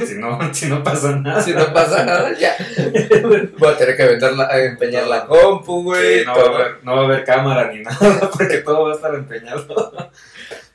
si, 0.06 0.14
no, 0.16 0.38
si 0.54 0.66
no 0.66 0.82
pasa 0.84 1.16
nada. 1.16 1.40
Si 1.42 1.52
no 1.52 1.72
pasa 1.72 2.04
nada, 2.04 2.36
ya. 2.38 2.54
Voy 3.58 3.68
a 3.72 3.76
tener 3.76 3.96
que 3.96 4.16
la- 4.20 4.64
empeñar 4.64 5.06
la 5.08 5.26
compu, 5.26 5.82
güey. 5.82 6.20
Sí, 6.20 6.24
no, 6.26 6.34
va 6.36 6.54
haber, 6.54 6.84
no 6.84 6.94
va 6.96 7.00
a 7.02 7.04
haber 7.06 7.24
cámara 7.24 7.72
ni 7.72 7.80
nada, 7.82 8.30
porque 8.30 8.58
todo 8.58 8.84
va 8.84 8.92
a 8.92 8.94
estar 8.96 9.14
empeñado. 9.14 10.10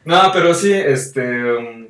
No, 0.06 0.32
pero 0.34 0.54
sí, 0.54 0.74
este. 0.74 1.22
um, 1.54 1.88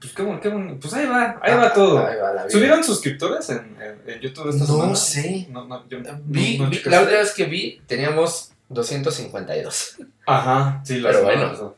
Pues, 0.00 0.12
qué 0.14 0.22
bueno, 0.22 0.40
qué 0.40 0.48
bueno. 0.48 0.78
Pues 0.80 0.94
ahí 0.94 1.06
va, 1.06 1.38
ahí 1.42 1.54
va 1.54 1.72
todo. 1.72 1.98
Ahí 2.06 2.16
va 2.16 2.32
la 2.32 2.42
vida. 2.44 2.50
¿Subieron 2.50 2.82
suscriptores 2.82 3.48
en, 3.50 3.76
en, 3.80 4.10
en 4.14 4.20
YouTube 4.20 4.48
esta 4.48 4.64
No 4.64 4.66
semana? 4.66 4.94
sé. 4.96 5.46
No, 5.50 5.84
Vi, 6.24 6.40
vi- 6.58 6.58
checaste. 6.58 6.90
la 6.90 7.00
última 7.02 7.18
vez 7.20 7.32
que 7.34 7.44
vi, 7.44 7.80
teníamos 7.86 8.52
252. 8.68 9.96
Ajá, 10.26 10.82
sí, 10.84 11.00
la 11.00 11.10
Pero 11.10 11.22
bueno. 11.24 11.74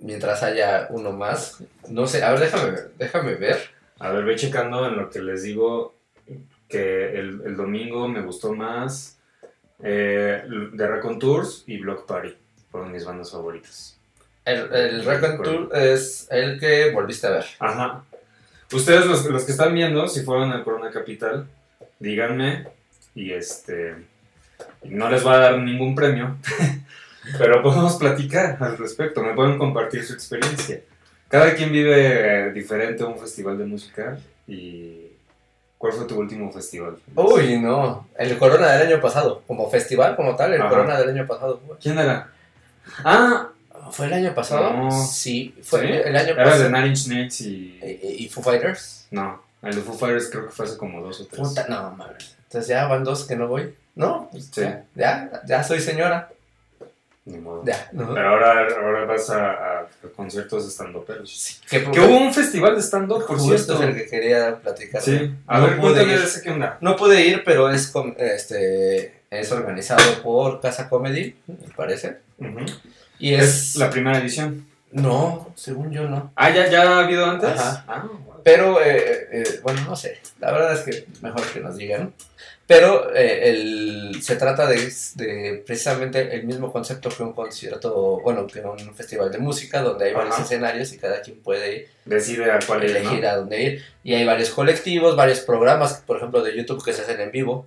Mientras 0.00 0.42
haya 0.42 0.88
uno 0.90 1.12
más, 1.12 1.62
no 1.88 2.06
sé, 2.06 2.22
a 2.22 2.32
ver, 2.32 2.40
déjame, 2.40 2.78
déjame 2.98 3.34
ver. 3.36 3.58
A 3.98 4.10
ver, 4.10 4.24
ve 4.24 4.36
checando 4.36 4.86
en 4.86 4.96
lo 4.96 5.08
que 5.08 5.20
les 5.22 5.42
digo 5.42 5.94
que 6.68 7.18
el, 7.18 7.42
el 7.44 7.56
domingo 7.56 8.06
me 8.08 8.20
gustó 8.20 8.52
más 8.52 9.18
eh, 9.82 10.42
The 10.76 10.86
Recon 10.86 11.18
Tours 11.18 11.64
y 11.66 11.78
Block 11.78 12.06
Party. 12.06 12.34
Fueron 12.70 12.92
mis 12.92 13.04
bandas 13.04 13.30
favoritas. 13.30 13.98
El, 14.44 14.72
el 14.74 15.04
Recon 15.04 15.42
Tour 15.42 15.70
es 15.74 16.26
el 16.30 16.58
que 16.60 16.90
volviste 16.90 17.26
a 17.26 17.30
ver. 17.30 17.46
Ajá. 17.58 18.04
Ustedes, 18.72 19.06
los, 19.06 19.24
los 19.26 19.44
que 19.44 19.52
están 19.52 19.74
viendo, 19.74 20.08
si 20.08 20.22
fueron 20.22 20.50
al 20.50 20.64
Corona 20.64 20.90
Capital, 20.90 21.46
díganme 21.98 22.66
y 23.14 23.32
este. 23.32 23.94
No 24.84 25.08
les 25.08 25.26
va 25.26 25.34
a 25.34 25.38
dar 25.38 25.58
ningún 25.58 25.94
premio, 25.94 26.36
pero 27.38 27.62
podemos 27.62 27.96
platicar 27.96 28.58
al 28.60 28.76
respecto. 28.76 29.22
Me 29.22 29.34
pueden 29.34 29.58
compartir 29.58 30.04
su 30.04 30.12
experiencia. 30.12 30.80
Cada 31.28 31.54
quien 31.54 31.72
vive 31.72 32.52
diferente 32.52 33.02
un 33.04 33.18
festival 33.18 33.58
de 33.58 33.64
música 33.64 34.18
y. 34.46 35.00
¿Cuál 35.78 35.92
fue 35.92 36.06
tu 36.06 36.18
último 36.18 36.50
festival? 36.50 36.96
Uy, 37.14 37.58
no. 37.58 38.06
El 38.16 38.38
Corona 38.38 38.72
del 38.72 38.88
año 38.88 39.00
pasado, 39.02 39.42
como 39.46 39.68
festival, 39.70 40.16
como 40.16 40.34
tal, 40.34 40.54
el 40.54 40.60
Ajá. 40.60 40.70
Corona 40.70 40.98
del 40.98 41.10
año 41.10 41.26
pasado. 41.26 41.60
¿Quién 41.82 41.98
era? 41.98 42.30
Ah, 43.04 43.48
¿Fue 43.90 44.06
el 44.06 44.14
año 44.14 44.34
pasado? 44.34 44.72
No. 44.72 44.90
Sí, 44.90 45.54
fue 45.62 45.80
¿sí? 45.80 45.86
el 45.92 46.16
año 46.16 46.32
Era 46.32 46.44
de 46.44 46.50
pasado. 46.50 46.70
Nine 46.70 46.86
Inch 46.86 47.06
Nails 47.08 47.40
y. 47.42 47.78
¿Y, 47.82 48.24
y 48.24 48.28
Foo 48.28 48.42
Fighters? 48.42 49.08
No, 49.10 49.42
el 49.62 49.74
de 49.74 49.82
Foo 49.82 49.94
Fighters 49.94 50.30
creo 50.30 50.46
que 50.46 50.52
fue 50.52 50.64
hace 50.64 50.78
como 50.78 51.02
dos 51.02 51.20
o 51.20 51.26
tres. 51.26 51.40
Puta, 51.40 51.66
no, 51.68 51.90
mames. 51.90 52.36
Entonces 52.44 52.68
ya 52.68 52.86
van 52.86 53.04
dos 53.04 53.24
que 53.26 53.36
no 53.36 53.48
voy. 53.48 53.74
¿No? 53.94 54.28
Pues 54.30 54.50
Sí. 54.52 54.62
Ya, 54.94 55.42
ya, 55.46 55.62
soy 55.62 55.80
señora. 55.80 56.28
Ni 57.26 57.38
modo. 57.38 57.62
Ya. 57.64 57.88
¿no? 57.92 58.12
Pero 58.12 58.28
ahora, 58.28 58.66
ahora 58.82 59.04
vas 59.06 59.30
a, 59.30 59.50
a 59.52 59.86
conciertos 60.14 60.64
de 60.64 60.70
stand 60.70 60.94
peros. 61.04 61.60
Que, 61.70 61.82
Que 61.90 62.00
hubo 62.00 62.18
un 62.18 62.34
festival 62.34 62.74
de 62.74 62.82
stand-up, 62.82 63.26
por 63.26 63.40
cierto. 63.40 63.74
es 63.74 63.80
el 63.80 63.94
que 63.94 64.06
quería 64.06 64.56
platicar. 64.56 65.00
Sí. 65.00 65.34
A 65.46 65.58
No 65.58 65.66
ver, 65.68 65.78
pude 65.78 66.02
ir. 66.04 66.10
ese 66.12 66.42
qué 66.42 66.50
onda. 66.50 66.76
No 66.82 66.96
pude 66.96 67.22
ir, 67.24 67.42
pero 67.44 67.70
es 67.70 67.90
este 68.18 69.22
es 69.30 69.50
organizado 69.52 70.22
por 70.22 70.60
Casa 70.60 70.88
Comedy, 70.88 71.34
me 71.46 71.72
parece. 71.74 72.18
Y 73.18 73.32
Es 73.34 73.42
es, 73.70 73.76
la 73.76 73.88
primera 73.90 74.18
edición. 74.18 74.66
no, 74.92 75.50
según 75.54 75.90
yo 75.92 76.06
no. 76.08 76.30
Ah, 76.36 76.50
¿ya, 76.50 76.68
ya 76.68 76.82
ha 76.82 76.98
habido 77.04 77.24
antes? 77.24 77.58
Ajá. 77.58 77.84
Ah, 77.88 78.06
bueno. 78.06 78.40
Pero 78.44 78.82
eh, 78.82 79.28
eh, 79.32 79.60
bueno, 79.62 79.80
no 79.88 79.96
sé. 79.96 80.20
La 80.40 80.52
verdad 80.52 80.74
es 80.74 80.80
que 80.80 81.06
mejor 81.22 81.42
que 81.52 81.60
nos 81.60 81.76
digan. 81.78 82.12
Pero 82.66 83.14
eh, 83.14 83.50
el, 83.50 84.22
se 84.22 84.36
trata 84.36 84.66
de, 84.66 84.90
de 85.16 85.62
precisamente 85.66 86.34
el 86.34 86.44
mismo 86.44 86.72
concepto 86.72 87.10
que 87.10 87.22
un 87.22 87.34
concierto, 87.34 88.20
bueno, 88.22 88.46
que 88.46 88.60
un 88.60 88.94
festival 88.94 89.30
de 89.30 89.38
música 89.38 89.82
donde 89.82 90.06
hay 90.06 90.14
varios 90.14 90.38
escenarios 90.38 90.92
y 90.92 90.98
cada 90.98 91.20
quien 91.20 91.40
puede 91.40 91.88
Decide 92.04 92.50
a 92.50 92.58
cuál 92.66 92.84
ir, 92.84 92.90
elegir 92.90 93.22
¿no? 93.22 93.28
a 93.28 93.36
dónde 93.36 93.62
ir. 93.62 93.84
Y 94.02 94.14
hay 94.14 94.24
varios 94.24 94.50
colectivos, 94.50 95.16
varios 95.16 95.40
programas, 95.40 96.02
por 96.06 96.18
ejemplo, 96.18 96.42
de 96.42 96.56
YouTube 96.56 96.84
que 96.84 96.92
se 96.92 97.02
hacen 97.02 97.20
en 97.20 97.30
vivo, 97.30 97.66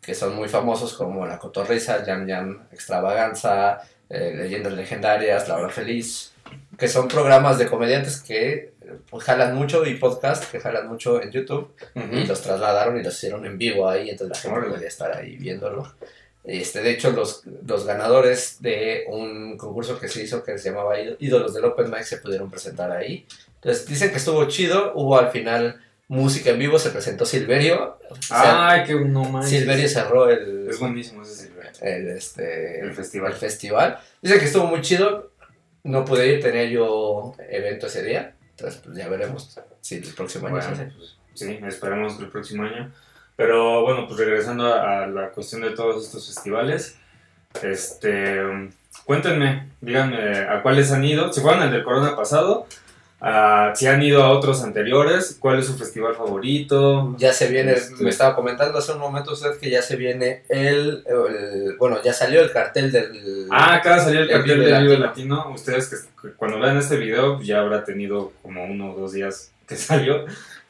que 0.00 0.14
son 0.14 0.34
muy 0.34 0.48
famosos 0.48 0.94
como 0.94 1.26
La 1.26 1.38
Cotorrisa, 1.38 2.02
Jam 2.04 2.26
Jam 2.26 2.66
Extravaganza, 2.72 3.82
eh, 4.08 4.34
Leyendas 4.36 4.72
Legendarias, 4.72 5.48
La 5.48 5.56
Hora 5.56 5.68
Feliz, 5.68 6.32
que 6.78 6.88
son 6.88 7.08
programas 7.08 7.58
de 7.58 7.66
comediantes 7.66 8.20
que 8.22 8.72
pues, 9.10 9.24
jalan 9.24 9.54
mucho 9.54 9.84
y 9.86 9.94
podcast 9.96 10.50
que 10.50 10.60
jalan 10.60 10.88
mucho 10.88 11.22
en 11.22 11.30
YouTube 11.30 11.72
Ujú. 11.94 12.14
y 12.16 12.26
los 12.26 12.40
trasladaron 12.42 12.98
y 12.98 13.02
los 13.02 13.14
hicieron 13.14 13.44
en 13.46 13.58
vivo 13.58 13.88
ahí, 13.88 14.10
entonces 14.10 14.44
la 14.44 14.54
gente 14.54 14.68
podía 14.70 14.88
estar 14.88 15.16
ahí 15.16 15.36
viéndolo. 15.36 15.92
Este, 16.42 16.80
de 16.80 16.90
hecho, 16.92 17.10
los, 17.10 17.42
los 17.66 17.84
ganadores 17.84 18.56
de 18.60 19.04
un 19.08 19.58
concurso 19.58 20.00
que 20.00 20.08
se 20.08 20.22
hizo 20.22 20.42
que 20.42 20.56
se 20.58 20.70
llamaba 20.70 20.98
Íd- 20.98 21.16
Ídolos 21.18 21.52
del 21.52 21.66
Open 21.66 21.90
Mic 21.90 22.02
se 22.04 22.16
pudieron 22.16 22.50
presentar 22.50 22.90
ahí. 22.90 23.26
Entonces, 23.56 23.86
dicen 23.86 24.10
que 24.10 24.16
estuvo 24.16 24.42
chido, 24.46 24.92
hubo 24.94 25.18
al 25.18 25.30
final 25.30 25.80
música 26.08 26.50
en 26.50 26.58
vivo, 26.58 26.78
se 26.78 26.90
presentó 26.90 27.26
Silverio. 27.26 27.98
O 28.08 28.16
sea, 28.22 28.70
Ay, 28.70 28.84
que 28.84 28.94
no 28.94 29.22
manches. 29.24 29.50
Silverio 29.60 29.86
cerró 29.88 30.30
el, 30.30 30.66
Es 30.70 30.80
buenísimo 30.80 31.22
ese 31.22 31.34
Silverio. 31.46 31.70
el, 31.82 32.08
este, 32.08 32.80
El 32.80 32.94
festival. 32.94 33.32
el 33.32 33.38
festival. 33.38 33.98
Dice 34.22 34.38
que 34.38 34.46
estuvo 34.46 34.64
muy 34.64 34.80
chido. 34.80 35.30
No 35.84 36.04
pude 36.06 36.26
ir, 36.26 36.42
tenía 36.42 36.64
yo 36.64 37.34
evento 37.50 37.86
ese 37.86 38.02
día. 38.02 38.34
Entonces, 38.60 38.82
pues 38.84 38.96
ya 38.98 39.08
veremos 39.08 39.58
si 39.80 39.96
el 39.96 40.14
próximo 40.14 40.48
año 40.48 40.60
se 40.60 40.68
Bueno, 40.68 40.82
hace. 40.84 40.92
pues, 40.96 41.16
sí, 41.34 41.58
esperemos 41.66 42.20
el 42.20 42.28
próximo 42.28 42.64
año. 42.64 42.92
Pero 43.36 43.80
bueno, 43.82 44.06
pues 44.06 44.20
regresando 44.20 44.66
a, 44.66 45.04
a 45.04 45.06
la 45.06 45.30
cuestión 45.30 45.62
de 45.62 45.70
todos 45.70 46.04
estos 46.04 46.26
festivales, 46.26 46.98
este, 47.62 48.38
cuéntenme, 49.04 49.70
díganme 49.80 50.40
a 50.40 50.62
cuáles 50.62 50.92
han 50.92 51.04
ido. 51.04 51.32
Si 51.32 51.40
fueron 51.40 51.62
el 51.62 51.70
del 51.72 51.84
Corona 51.84 52.14
pasado, 52.14 52.66
ah, 53.20 53.72
si 53.74 53.86
han 53.86 54.02
ido 54.02 54.22
a 54.22 54.30
otros 54.30 54.62
anteriores, 54.62 55.36
cuál 55.38 55.58
es 55.58 55.66
su 55.66 55.76
festival 55.76 56.14
favorito. 56.14 57.14
Ya 57.18 57.32
se 57.32 57.48
viene, 57.48 57.72
Este- 57.72 58.02
me 58.02 58.10
estaba 58.10 58.34
comentando 58.34 58.78
hace 58.78 58.92
un 58.92 58.98
momento 58.98 59.32
usted 59.32 59.58
que 59.58 59.70
ya 59.70 59.82
se 59.82 59.96
viene 59.96 60.42
el, 60.48 61.04
el- 61.06 61.76
bueno, 61.78 62.02
ya 62.02 62.12
salió 62.12 62.40
el 62.40 62.50
cartel 62.52 62.90
del... 62.92 63.46
Ah, 63.50 63.74
acaba 63.76 63.96
de 63.96 64.02
salir 64.02 64.20
el 64.20 64.30
El 64.30 64.36
cartel 64.36 64.58
Vive 64.60 64.72
de 64.72 64.80
Vive 64.82 64.98
Latino. 64.98 65.36
Latino. 65.36 65.54
Ustedes 65.54 65.88
que 66.22 66.30
cuando 66.36 66.58
vean 66.60 66.76
este 66.78 66.96
video 66.96 67.40
ya 67.42 67.60
habrá 67.60 67.84
tenido 67.84 68.32
como 68.42 68.64
uno 68.64 68.92
o 68.92 68.98
dos 69.00 69.12
días 69.12 69.52
que 69.66 69.76
salió. 69.76 70.24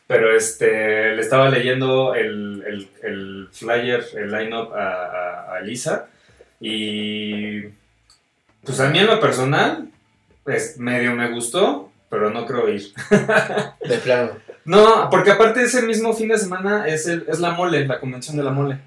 Pero 0.06 0.34
este, 0.36 1.14
le 1.14 1.20
estaba 1.22 1.48
leyendo 1.50 2.14
el, 2.16 2.64
el, 2.66 2.88
el 3.04 3.48
flyer, 3.52 4.04
el 4.16 4.32
line-up 4.32 4.72
a, 4.74 4.88
a- 5.06 5.56
a 5.56 5.60
Lisa. 5.60 6.06
Y 6.60 7.62
pues 8.64 8.78
a 8.80 8.88
mí 8.90 8.98
en 8.98 9.06
lo 9.06 9.20
personal, 9.20 9.88
pues 10.44 10.78
medio 10.78 11.12
me 11.14 11.30
gustó, 11.30 11.89
pero 12.10 12.28
no 12.30 12.44
creo 12.44 12.68
ir. 12.68 12.92
de 13.88 13.98
plano. 13.98 14.32
No, 14.66 15.08
porque 15.10 15.30
aparte 15.30 15.62
ese 15.62 15.80
mismo 15.82 16.12
fin 16.12 16.28
de 16.28 16.36
semana 16.38 16.86
es, 16.86 17.06
el, 17.08 17.24
es 17.26 17.40
la 17.40 17.52
mole, 17.52 17.86
la 17.86 17.98
convención 17.98 18.36
de 18.36 18.42
la 18.44 18.50
mole. 18.50 18.78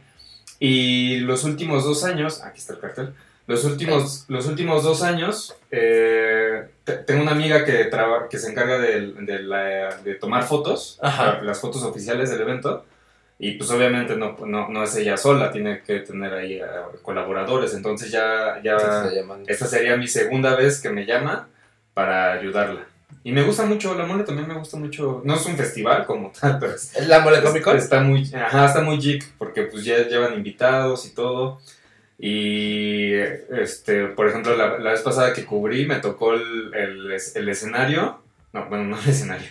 Y 0.59 1.17
los 1.21 1.43
últimos 1.43 1.83
dos 1.83 2.03
años, 2.05 2.41
aquí 2.43 2.59
está 2.59 2.73
el 2.73 2.79
cartel, 2.79 3.13
los 3.47 3.65
últimos, 3.65 4.25
los 4.29 4.45
últimos 4.45 4.83
dos 4.83 5.01
años, 5.01 5.55
eh, 5.71 6.69
te- 6.83 6.97
tengo 6.97 7.23
una 7.23 7.31
amiga 7.31 7.65
que, 7.65 7.85
traba- 7.85 8.29
que 8.29 8.37
se 8.37 8.51
encarga 8.51 8.77
de, 8.77 9.13
de 9.13 9.39
la- 9.41 9.97
de 9.97 10.13
tomar 10.15 10.43
fotos, 10.43 10.99
Ajá. 11.01 11.41
las 11.41 11.59
fotos 11.59 11.83
oficiales 11.83 12.29
del 12.29 12.41
evento. 12.41 12.85
Y 13.39 13.53
pues 13.53 13.69
obviamente 13.71 14.15
no, 14.15 14.37
no, 14.45 14.69
no 14.69 14.83
es 14.83 14.95
ella 14.95 15.17
sola, 15.17 15.51
tiene 15.51 15.81
que 15.81 15.99
tener 16.01 16.33
ahí 16.35 16.61
colaboradores. 17.01 17.73
Entonces 17.73 18.11
ya, 18.11 18.61
ya 18.63 18.77
esta 19.47 19.65
sería 19.67 19.97
mi 19.97 20.07
segunda 20.07 20.55
vez 20.55 20.79
que 20.79 20.91
me 20.91 21.05
llama 21.05 21.47
para 21.95 22.31
ayudarla. 22.33 22.85
Y 23.25 23.31
me 23.31 23.41
gusta 23.43 23.65
mucho, 23.65 23.95
la 23.95 24.05
mole 24.05 24.23
también 24.23 24.47
me 24.47 24.53
gusta 24.55 24.75
mucho. 24.77 25.21
No 25.23 25.35
es 25.35 25.45
un 25.45 25.55
festival 25.55 26.05
como 26.05 26.31
tal, 26.39 26.59
pero 26.59 26.73
es- 26.75 26.95
¿Es 26.95 27.07
la 27.07 27.19
mole 27.19 27.41
Comic 27.41 27.63
Con? 27.63 27.77
está 27.77 28.01
muy, 28.01 28.29
ajá, 28.33 28.65
está 28.65 28.81
muy 28.81 28.97
geek 28.97 29.25
porque 29.37 29.63
pues 29.63 29.85
ya 29.85 29.97
llevan 30.07 30.33
invitados 30.33 31.05
y 31.05 31.11
todo. 31.13 31.59
Y 32.19 33.13
este, 33.13 34.05
por 34.07 34.27
ejemplo, 34.27 34.55
la, 34.55 34.77
la 34.79 34.91
vez 34.91 35.01
pasada 35.01 35.33
que 35.33 35.45
cubrí 35.45 35.85
me 35.85 35.95
tocó 35.97 36.33
el, 36.33 36.73
el, 36.73 37.11
es- 37.11 37.35
el 37.35 37.49
escenario, 37.49 38.19
no, 38.53 38.65
bueno, 38.69 38.85
no 38.85 38.99
el 39.01 39.09
escenario, 39.09 39.49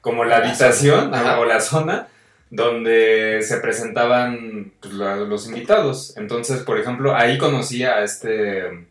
como 0.00 0.24
la 0.24 0.38
La 0.38 0.46
habitación 0.48 1.10
zona, 1.10 1.38
o 1.38 1.44
la 1.44 1.60
zona 1.60 2.08
donde 2.50 3.40
se 3.42 3.56
presentaban 3.58 4.72
pues, 4.80 4.94
la- 4.94 5.16
los 5.16 5.46
invitados. 5.46 6.16
Entonces, 6.16 6.62
por 6.62 6.78
ejemplo, 6.78 7.14
ahí 7.14 7.36
conocí 7.38 7.82
a 7.84 8.02
este, 8.04 8.86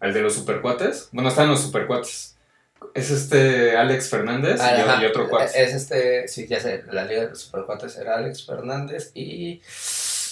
al 0.00 0.12
de 0.12 0.20
los 0.22 0.34
supercuates. 0.34 1.08
Bueno, 1.12 1.30
están 1.30 1.48
los 1.48 1.62
supercuates. 1.62 2.36
Es 2.94 3.10
este 3.10 3.76
Alex 3.76 4.08
Fernández 4.10 4.58
y- 4.60 4.80
Ajá. 4.80 5.02
y, 5.02 5.06
otro 5.06 5.28
cuate. 5.28 5.62
Es 5.62 5.74
este, 5.74 6.26
sí, 6.28 6.46
ya 6.48 6.58
sé, 6.60 6.84
la 6.90 7.04
Liga 7.04 7.22
de 7.22 7.28
los 7.30 7.40
Supercuates 7.42 7.96
era 7.96 8.16
Alex 8.16 8.44
Fernández 8.46 9.10
y... 9.14 9.60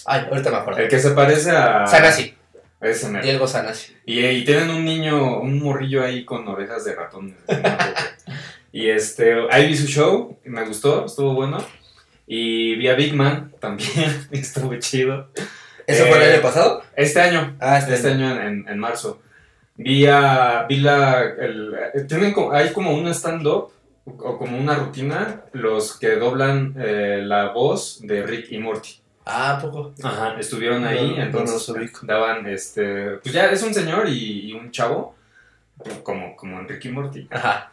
Ay, 0.06 0.26
ahorita 0.30 0.50
me 0.50 0.56
acuerdo. 0.56 0.80
El 0.80 0.88
que 0.88 0.98
se 0.98 1.10
parece 1.10 1.50
a... 1.50 1.86
Sanasi, 1.86 2.34
Ese 2.80 3.08
mero. 3.08 3.24
Diego 3.24 3.46
Sanasi. 3.46 3.96
Y, 4.06 4.24
y 4.24 4.44
tienen 4.44 4.70
un 4.70 4.84
niño, 4.84 5.40
un 5.40 5.58
morrillo 5.60 6.02
ahí 6.04 6.24
con 6.24 6.46
orejas 6.48 6.84
de 6.84 6.94
ratón. 6.94 7.36
y 8.72 8.88
este, 8.90 9.34
ahí 9.50 9.68
vi 9.68 9.76
su 9.76 9.86
show, 9.86 10.38
me 10.44 10.64
gustó, 10.64 11.06
estuvo 11.06 11.34
bueno. 11.34 11.58
Y 12.26 12.74
vi 12.76 12.88
a 12.88 12.94
Big 12.94 13.14
Man 13.14 13.52
también, 13.60 14.26
estuvo 14.32 14.74
chido. 14.78 15.28
¿Eso 15.86 16.04
fue 16.06 16.16
el 16.18 16.22
Eh, 16.24 16.32
año 16.34 16.42
pasado? 16.42 16.82
Este 16.96 17.20
año, 17.20 17.56
Ah, 17.60 17.78
este 17.78 18.08
año 18.10 18.40
en, 18.42 18.66
en 18.68 18.78
marzo. 18.78 19.20
Vi 19.78 20.06
a, 20.06 20.64
vi 20.68 20.80
la, 20.80 21.22
el, 21.22 21.74
eh, 21.94 22.00
tienen 22.08 22.32
como, 22.32 22.52
hay 22.52 22.72
como 22.72 22.94
un 22.94 23.08
stand-up 23.08 23.72
o 24.06 24.38
como 24.38 24.58
una 24.58 24.74
rutina 24.74 25.42
los 25.52 25.98
que 25.98 26.16
doblan 26.16 26.74
eh, 26.78 27.20
la 27.22 27.50
voz 27.50 28.00
de 28.02 28.22
Rick 28.22 28.52
y 28.52 28.58
Morty. 28.58 29.00
Ah, 29.26 29.56
¿a 29.56 29.60
poco. 29.60 29.92
Ajá, 30.02 30.36
estuvieron 30.38 30.84
ahí, 30.84 31.14
no 31.16 31.22
entonces 31.22 31.74
daban, 32.02 32.46
este, 32.46 33.16
pues 33.22 33.34
ya 33.34 33.50
es 33.50 33.62
un 33.62 33.74
señor 33.74 34.08
y, 34.08 34.50
y 34.50 34.52
un 34.52 34.70
chavo, 34.70 35.16
como, 36.04 36.36
como 36.36 36.60
Enrique 36.60 36.88
y 36.88 36.92
Morty. 36.92 37.26
Ajá. 37.30 37.72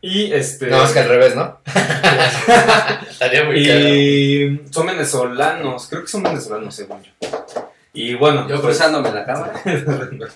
Y 0.00 0.32
este... 0.32 0.68
No, 0.68 0.84
es 0.84 0.92
que 0.92 1.00
al 1.00 1.08
revés, 1.08 1.36
¿no? 1.36 1.58
Estaría 3.10 3.44
muy 3.44 3.58
y 3.58 4.60
son 4.70 4.86
venezolanos, 4.86 5.88
creo 5.88 6.02
que 6.02 6.08
son 6.08 6.22
venezolanos, 6.22 6.74
según 6.74 7.02
yo. 7.02 7.67
Y 7.92 8.14
bueno, 8.14 8.42
Yo 8.48 8.60
pues- 8.60 8.76
cruzándome 8.76 9.10
la 9.12 9.24
cámara. 9.24 9.60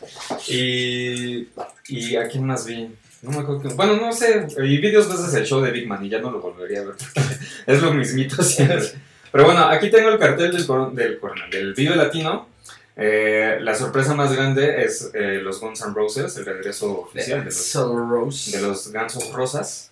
y, 0.49 1.49
y 1.89 2.17
a 2.17 2.29
quién 2.29 2.45
más 2.47 2.65
vi. 2.67 2.95
No 3.23 3.31
me 3.31 3.39
acuerdo. 3.39 3.63
que- 3.63 3.75
Bueno, 3.75 3.97
no 3.97 4.13
sé. 4.13 4.47
Y 4.59 4.79
vi 4.79 4.91
dos 4.91 5.09
veces 5.09 5.33
el 5.35 5.45
show 5.47 5.61
de 5.61 5.71
Big 5.71 5.87
Man 5.87 6.05
y 6.05 6.09
ya 6.09 6.19
no 6.19 6.31
lo 6.31 6.41
volvería 6.41 6.81
a 6.81 6.85
ver. 6.85 6.95
es 7.67 7.83
lo 7.83 7.93
mismito 7.93 8.43
siempre. 8.43 8.83
Pero 9.31 9.45
bueno, 9.45 9.65
aquí 9.67 9.91
tengo 9.91 10.09
el 10.11 10.19
cartel 10.19 10.53
del, 10.53 10.67
cor- 10.67 10.93
del, 10.93 11.19
del 11.51 11.75
video 11.75 11.95
latino. 11.95 12.49
Eh, 12.97 13.57
la 13.61 13.75
sorpresa 13.75 14.15
más 14.15 14.33
grande 14.35 14.85
es 14.85 15.11
eh, 15.15 15.41
los 15.43 15.61
Guns 15.61 15.81
N' 15.83 15.95
Roses, 15.95 16.37
el 16.37 16.45
regreso 16.45 17.01
oficial 17.03 17.39
de 17.41 17.47
los, 17.47 17.75
Rose. 18.11 18.51
de 18.57 18.63
los 18.63 18.89
Gansos 18.93 19.33
Rosas. 19.33 19.91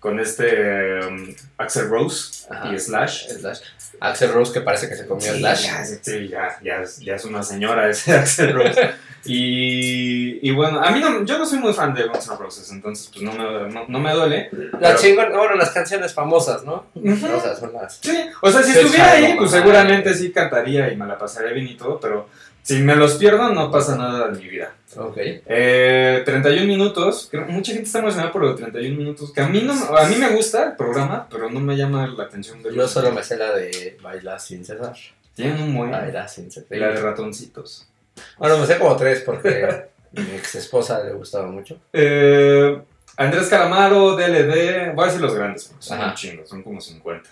Con 0.00 0.20
este 0.20 1.00
um, 1.00 1.34
Axel 1.58 1.88
Rose 1.88 2.46
Ajá. 2.48 2.72
y 2.72 2.78
Slash. 2.78 3.26
Slash. 3.30 3.58
Axel 4.00 4.32
Rose 4.32 4.52
que 4.52 4.60
parece 4.60 4.88
que 4.88 4.94
se 4.96 5.06
comió 5.06 5.32
Sí, 5.32 5.38
Slash. 5.40 5.62
Ya, 5.66 5.84
sí, 5.84 6.28
ya, 6.28 6.58
ya, 6.62 6.82
es- 6.82 6.98
ya 7.00 7.14
es 7.16 7.24
una 7.24 7.42
señora 7.42 7.88
ese 7.90 8.12
Axel 8.16 8.52
Rose. 8.54 8.90
y, 9.24 10.48
y 10.48 10.50
bueno, 10.52 10.80
a 10.80 10.90
mí 10.90 11.00
no, 11.00 11.24
yo 11.24 11.38
no 11.38 11.44
soy 11.46 11.58
muy 11.58 11.72
fan 11.72 11.94
de 11.94 12.04
Guns 12.06 12.28
N' 12.28 12.36
Roses, 12.38 12.70
entonces 12.70 13.10
pues 13.12 13.22
no 13.22 13.32
me, 13.32 13.72
no, 13.72 13.84
no 13.88 13.98
me 13.98 14.12
duele. 14.12 14.48
La 14.72 14.78
Pero- 14.88 14.98
chingón, 14.98 15.28
bueno, 15.32 15.54
las 15.56 15.70
canciones 15.70 16.12
famosas, 16.14 16.64
¿no? 16.64 16.86
Ujú. 16.94 17.26
O 17.36 17.40
sea, 17.40 17.54
son 17.56 17.72
las. 17.72 17.98
Sí, 18.02 18.16
o 18.40 18.50
sea, 18.50 18.62
si 18.62 18.72
estuviera 18.72 19.12
ahí, 19.12 19.34
pues 19.36 19.50
seguramente 19.50 20.14
sí 20.14 20.30
cantaría 20.32 20.90
y 20.92 20.96
me 20.96 21.06
la 21.06 21.18
pasaría 21.18 21.52
bien 21.52 21.68
y 21.68 21.74
todo, 21.76 21.98
pero 22.00 22.28
si 22.68 22.82
me 22.82 22.94
los 22.96 23.14
pierdo 23.14 23.48
no 23.54 23.70
pasa 23.70 23.96
nada 23.96 24.26
en 24.26 24.36
mi 24.36 24.46
vida. 24.46 24.74
Ok. 24.94 25.16
Eh, 25.16 26.22
31 26.22 26.66
minutos, 26.66 27.30
mucha 27.48 27.72
gente 27.72 27.86
está 27.86 28.00
emocionada 28.00 28.30
por 28.30 28.42
los 28.42 28.56
31 28.56 28.94
minutos, 28.94 29.32
que 29.32 29.40
a 29.40 29.48
mí, 29.48 29.62
no, 29.62 29.72
a 29.72 30.06
mí 30.06 30.16
me 30.16 30.28
gusta 30.36 30.64
el 30.66 30.76
programa, 30.76 31.26
pero 31.30 31.48
no 31.48 31.60
me 31.60 31.78
llama 31.78 32.06
la 32.06 32.24
atención. 32.24 32.62
Yo 32.62 32.86
solo 32.86 33.10
me 33.12 33.22
sé 33.22 33.38
la 33.38 33.54
de 33.54 33.96
Baila 34.02 34.38
sin 34.38 34.66
cesar. 34.66 34.94
Tienen 35.34 35.62
un 35.62 35.74
buen... 35.74 35.90
Baila 35.90 36.28
sin 36.28 36.50
cesar. 36.50 36.76
La 36.76 36.88
de 36.88 37.00
ratoncitos. 37.00 37.88
Bueno, 38.36 38.58
me 38.58 38.66
sé 38.66 38.76
como 38.76 38.94
tres 38.96 39.22
porque 39.24 39.86
mi 40.12 40.36
ex 40.36 40.56
esposa 40.56 41.02
le 41.02 41.12
gustaba 41.12 41.46
mucho. 41.46 41.78
Eh, 41.90 42.78
Andrés 43.16 43.48
Calamaro, 43.48 44.14
DLD, 44.14 44.92
voy 44.94 45.04
a 45.04 45.06
decir 45.06 45.22
los 45.22 45.34
grandes, 45.34 45.64
porque 45.64 45.84
son 45.86 45.98
Ajá. 46.00 46.10
un 46.10 46.14
chingo, 46.16 46.46
son 46.46 46.62
como 46.62 46.82
50. 46.82 47.30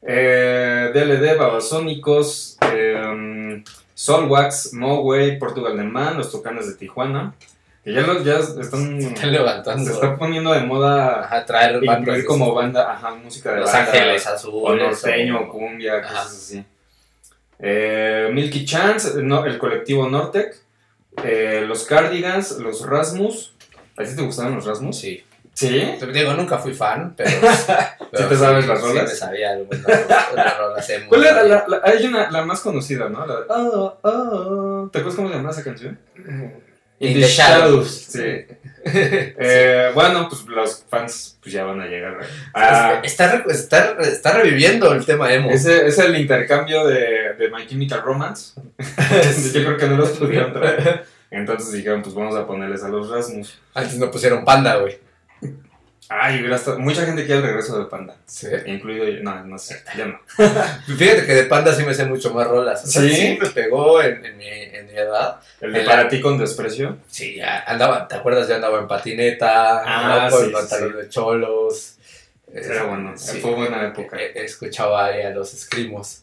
Eh, 0.00 0.90
DLD, 0.94 1.36
Babasónicos, 1.36 2.56
eh, 2.72 3.62
Solwax, 4.06 4.72
Moway, 4.72 5.38
Portugal 5.38 5.76
de 5.76 5.84
Man, 5.84 6.16
Los 6.18 6.32
Tucanes 6.32 6.66
de 6.66 6.74
Tijuana, 6.74 7.34
que 7.84 7.92
ya, 7.92 8.00
los, 8.00 8.24
ya 8.24 8.38
están, 8.38 8.98
Están 8.98 9.30
levantando. 9.30 9.84
se 9.84 9.92
está 9.92 10.16
poniendo 10.16 10.52
de 10.52 10.62
moda 10.62 11.20
Ajá, 11.24 11.46
traer 11.46 11.82
incluir 11.84 12.24
como 12.24 12.52
banda, 12.52 12.92
ajá, 12.92 13.14
música 13.14 13.52
de 13.52 13.60
Los 13.60 13.72
banda, 13.72 13.92
Ángeles 13.92 14.26
o 14.26 14.30
Azules. 14.30 14.82
norteño, 14.82 15.38
o- 15.38 15.42
o 15.44 15.48
cumbia, 15.50 15.98
Ajá. 15.98 16.08
cosas 16.08 16.26
así. 16.32 16.64
Eh, 17.60 18.28
Milky 18.32 18.64
Chance, 18.64 19.22
no, 19.22 19.44
el 19.44 19.56
colectivo 19.58 20.08
Nortec, 20.08 20.56
eh, 21.22 21.64
los 21.68 21.84
Cardigans, 21.84 22.58
los 22.58 22.84
Rasmus. 22.84 23.52
¿A 23.96 24.02
ti 24.02 24.16
te 24.16 24.22
gustaban 24.22 24.56
los 24.56 24.64
Rasmus? 24.66 24.98
Sí. 24.98 25.22
¿Sí? 25.54 25.96
Te 26.00 26.06
digo, 26.06 26.32
nunca 26.34 26.58
fui 26.58 26.72
fan, 26.72 27.14
pero. 27.16 27.30
pero 28.10 28.28
te 28.28 28.36
sabes 28.36 28.66
las 28.66 28.80
Sí, 28.80 28.86
rolas? 28.86 29.04
me 29.04 29.14
sabía 29.16 29.50
algunas 29.52 30.58
rolas 30.58 30.90
emo. 30.90 31.08
¿Cuál 31.08 31.24
era 31.24 31.42
la, 31.42 31.64
la- 31.68 31.80
hay 31.84 32.06
una, 32.06 32.30
la 32.30 32.42
más 32.44 32.60
conocida, 32.60 33.08
¿no? 33.08 33.26
La 33.26 33.36
de, 33.36 33.42
oh, 33.48 33.98
oh. 34.02 34.88
¿Te 34.92 34.98
acuerdas 35.00 35.16
cómo 35.16 35.28
se 35.28 35.34
llama 35.34 35.50
esa 35.50 35.62
canción? 35.62 35.98
In 36.98 37.14
the 37.20 37.26
Shadows. 37.26 37.90
Sí. 38.10 38.20
Eh, 38.84 39.92
bueno, 39.94 40.28
pues 40.28 40.44
los 40.46 40.84
fans 40.88 41.38
pues 41.40 41.52
ya 41.54 41.62
van 41.62 41.80
a 41.80 41.86
llegar. 41.86 42.18
Ah, 42.52 43.00
Está, 43.04 43.44
está, 43.48 43.96
está 44.00 44.32
reviviendo 44.32 44.92
el 44.92 45.06
tema 45.06 45.32
emo. 45.32 45.50
ese 45.52 45.86
es 45.86 45.98
el 46.00 46.16
intercambio 46.18 46.84
de, 46.88 47.34
de 47.38 47.48
My 47.48 47.64
Chemical 47.64 48.02
Romance. 48.02 48.54
Yo 49.54 49.64
creo 49.64 49.76
que 49.76 49.86
no 49.86 49.98
los 49.98 50.10
pudieron 50.18 50.52
traer. 50.52 51.04
Entonces 51.30 51.70
dijeron, 51.72 52.02
pues 52.02 52.12
vamos 52.12 52.34
a 52.34 52.44
ponerles 52.44 52.82
a 52.82 52.88
los 52.88 53.08
Rasmus. 53.08 53.56
Antes 53.72 53.98
no 53.98 54.10
pusieron 54.10 54.44
panda, 54.44 54.74
güey. 54.78 54.98
Ay, 56.20 56.44
mucha 56.78 57.06
gente 57.06 57.24
quiere 57.24 57.40
el 57.40 57.46
regreso 57.46 57.78
de 57.78 57.86
Panda. 57.86 58.16
Sí. 58.26 58.48
Incluido 58.66 59.08
yo. 59.08 59.22
No, 59.22 59.44
no 59.44 59.58
sé, 59.58 59.82
ya 59.96 60.06
no. 60.06 60.18
Fíjate 60.96 61.26
que 61.26 61.34
de 61.34 61.44
panda 61.44 61.74
sí 61.74 61.84
me 61.84 61.94
sé 61.94 62.04
mucho 62.04 62.32
más 62.34 62.46
rolas. 62.46 62.84
O 62.84 62.86
sea, 62.86 63.02
¿Sí? 63.02 63.14
sí 63.14 63.38
me 63.40 63.48
pegó 63.50 64.02
en, 64.02 64.24
en 64.24 64.36
mi, 64.36 64.46
en 64.48 64.86
mi 64.86 64.92
edad. 64.92 65.40
El 65.60 65.72
de 65.72 65.80
Para 65.82 66.08
ti 66.08 66.20
con 66.20 66.38
desprecio. 66.38 66.98
Sí, 67.08 67.36
ya 67.36 67.60
andaba, 67.66 68.06
¿te 68.08 68.16
acuerdas? 68.16 68.48
Yo 68.48 68.54
andaba 68.56 68.78
en 68.78 68.88
patineta, 68.88 69.82
Ah, 69.84 70.28
con 70.30 70.40
sí, 70.40 70.46
sí, 70.46 70.52
pantalón 70.52 70.96
de 70.96 71.08
cholos. 71.08 71.96
Era 72.52 72.84
bueno, 72.84 73.14
fue 73.16 73.54
buena 73.54 73.86
época. 73.88 74.16
Eh, 74.20 74.32
Escuchaba 74.34 75.06
ahí 75.06 75.22
a 75.22 75.30
los 75.30 75.54
escrimos. 75.54 76.22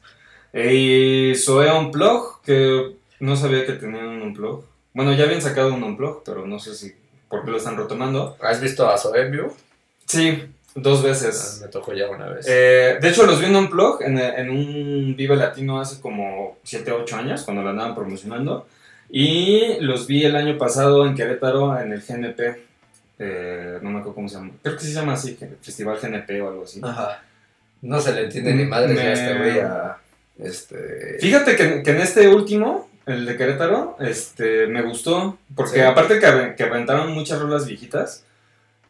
Y 0.53 1.33
Zoe 1.35 1.71
Unplug, 1.71 2.41
que 2.43 2.95
no 3.19 3.35
sabía 3.35 3.65
que 3.65 3.73
tenían 3.73 4.05
un 4.07 4.21
Unplug. 4.21 4.65
Bueno, 4.93 5.13
ya 5.13 5.23
habían 5.25 5.41
sacado 5.41 5.73
un 5.73 5.83
Unplug, 5.83 6.23
pero 6.23 6.45
no 6.45 6.59
sé 6.59 6.75
si 6.75 6.95
por 7.27 7.45
qué 7.45 7.51
lo 7.51 7.57
están 7.57 7.77
retomando. 7.77 8.37
¿Has 8.41 8.59
visto 8.61 8.89
a 8.89 8.97
Zoe 8.97 9.21
en 9.21 9.31
vivo? 9.31 9.55
Sí, 10.09 10.43
dos 10.73 11.03
veces. 11.03 11.59
Ah, 11.61 11.65
Me 11.65 11.71
tocó 11.71 11.93
ya 11.93 12.09
una 12.09 12.27
vez. 12.29 12.45
Eh, 12.49 12.97
de 12.99 13.09
hecho, 13.09 13.25
los 13.27 13.39
vi 13.39 13.45
en 13.45 13.55
un 13.55 13.69
blog, 13.69 14.01
en, 14.01 14.17
en 14.17 14.49
un 14.49 15.15
Vive 15.15 15.35
Latino 15.35 15.79
hace 15.79 16.01
como 16.01 16.57
7 16.63 16.91
8 16.91 17.15
años, 17.15 17.43
cuando 17.43 17.61
lo 17.61 17.69
andaban 17.69 17.93
promocionando. 17.93 18.67
Y 19.11 19.79
los 19.81 20.07
vi 20.07 20.25
el 20.25 20.35
año 20.35 20.57
pasado 20.57 21.05
en 21.05 21.13
Querétaro, 21.15 21.79
en 21.79 21.93
el 21.93 22.01
GNP. 22.01 22.39
Eh, 23.19 23.77
no 23.81 23.89
me 23.89 23.99
acuerdo 23.99 24.15
cómo 24.15 24.29
se 24.29 24.35
llama. 24.35 24.51
Creo 24.63 24.75
que 24.75 24.81
sí 24.81 24.87
se 24.87 24.93
llama 24.99 25.13
así, 25.13 25.37
Festival 25.61 25.97
GNP 26.01 26.41
o 26.41 26.49
algo 26.49 26.63
así. 26.63 26.79
Ajá. 26.83 27.21
No 27.81 27.99
se 28.01 28.13
le 28.13 28.23
entiende 28.25 28.53
ni 28.53 28.65
madre 28.65 28.93
Me- 28.93 29.13
este 29.13 29.37
güey 29.37 29.59
a. 29.59 29.97
Este. 30.37 31.17
Fíjate 31.19 31.55
que, 31.55 31.83
que 31.83 31.91
en 31.91 31.97
este 32.01 32.27
último, 32.29 32.89
el 33.05 33.25
de 33.25 33.35
Querétaro, 33.37 33.97
este, 33.99 34.67
me 34.67 34.81
gustó. 34.81 35.37
Porque 35.55 35.75
Sí. 35.75 35.81
aparte 35.81 36.19
que, 36.19 36.55
que 36.55 36.63
aventaron 36.63 37.11
muchas 37.13 37.39
rolas 37.41 37.65
viejitas, 37.67 38.23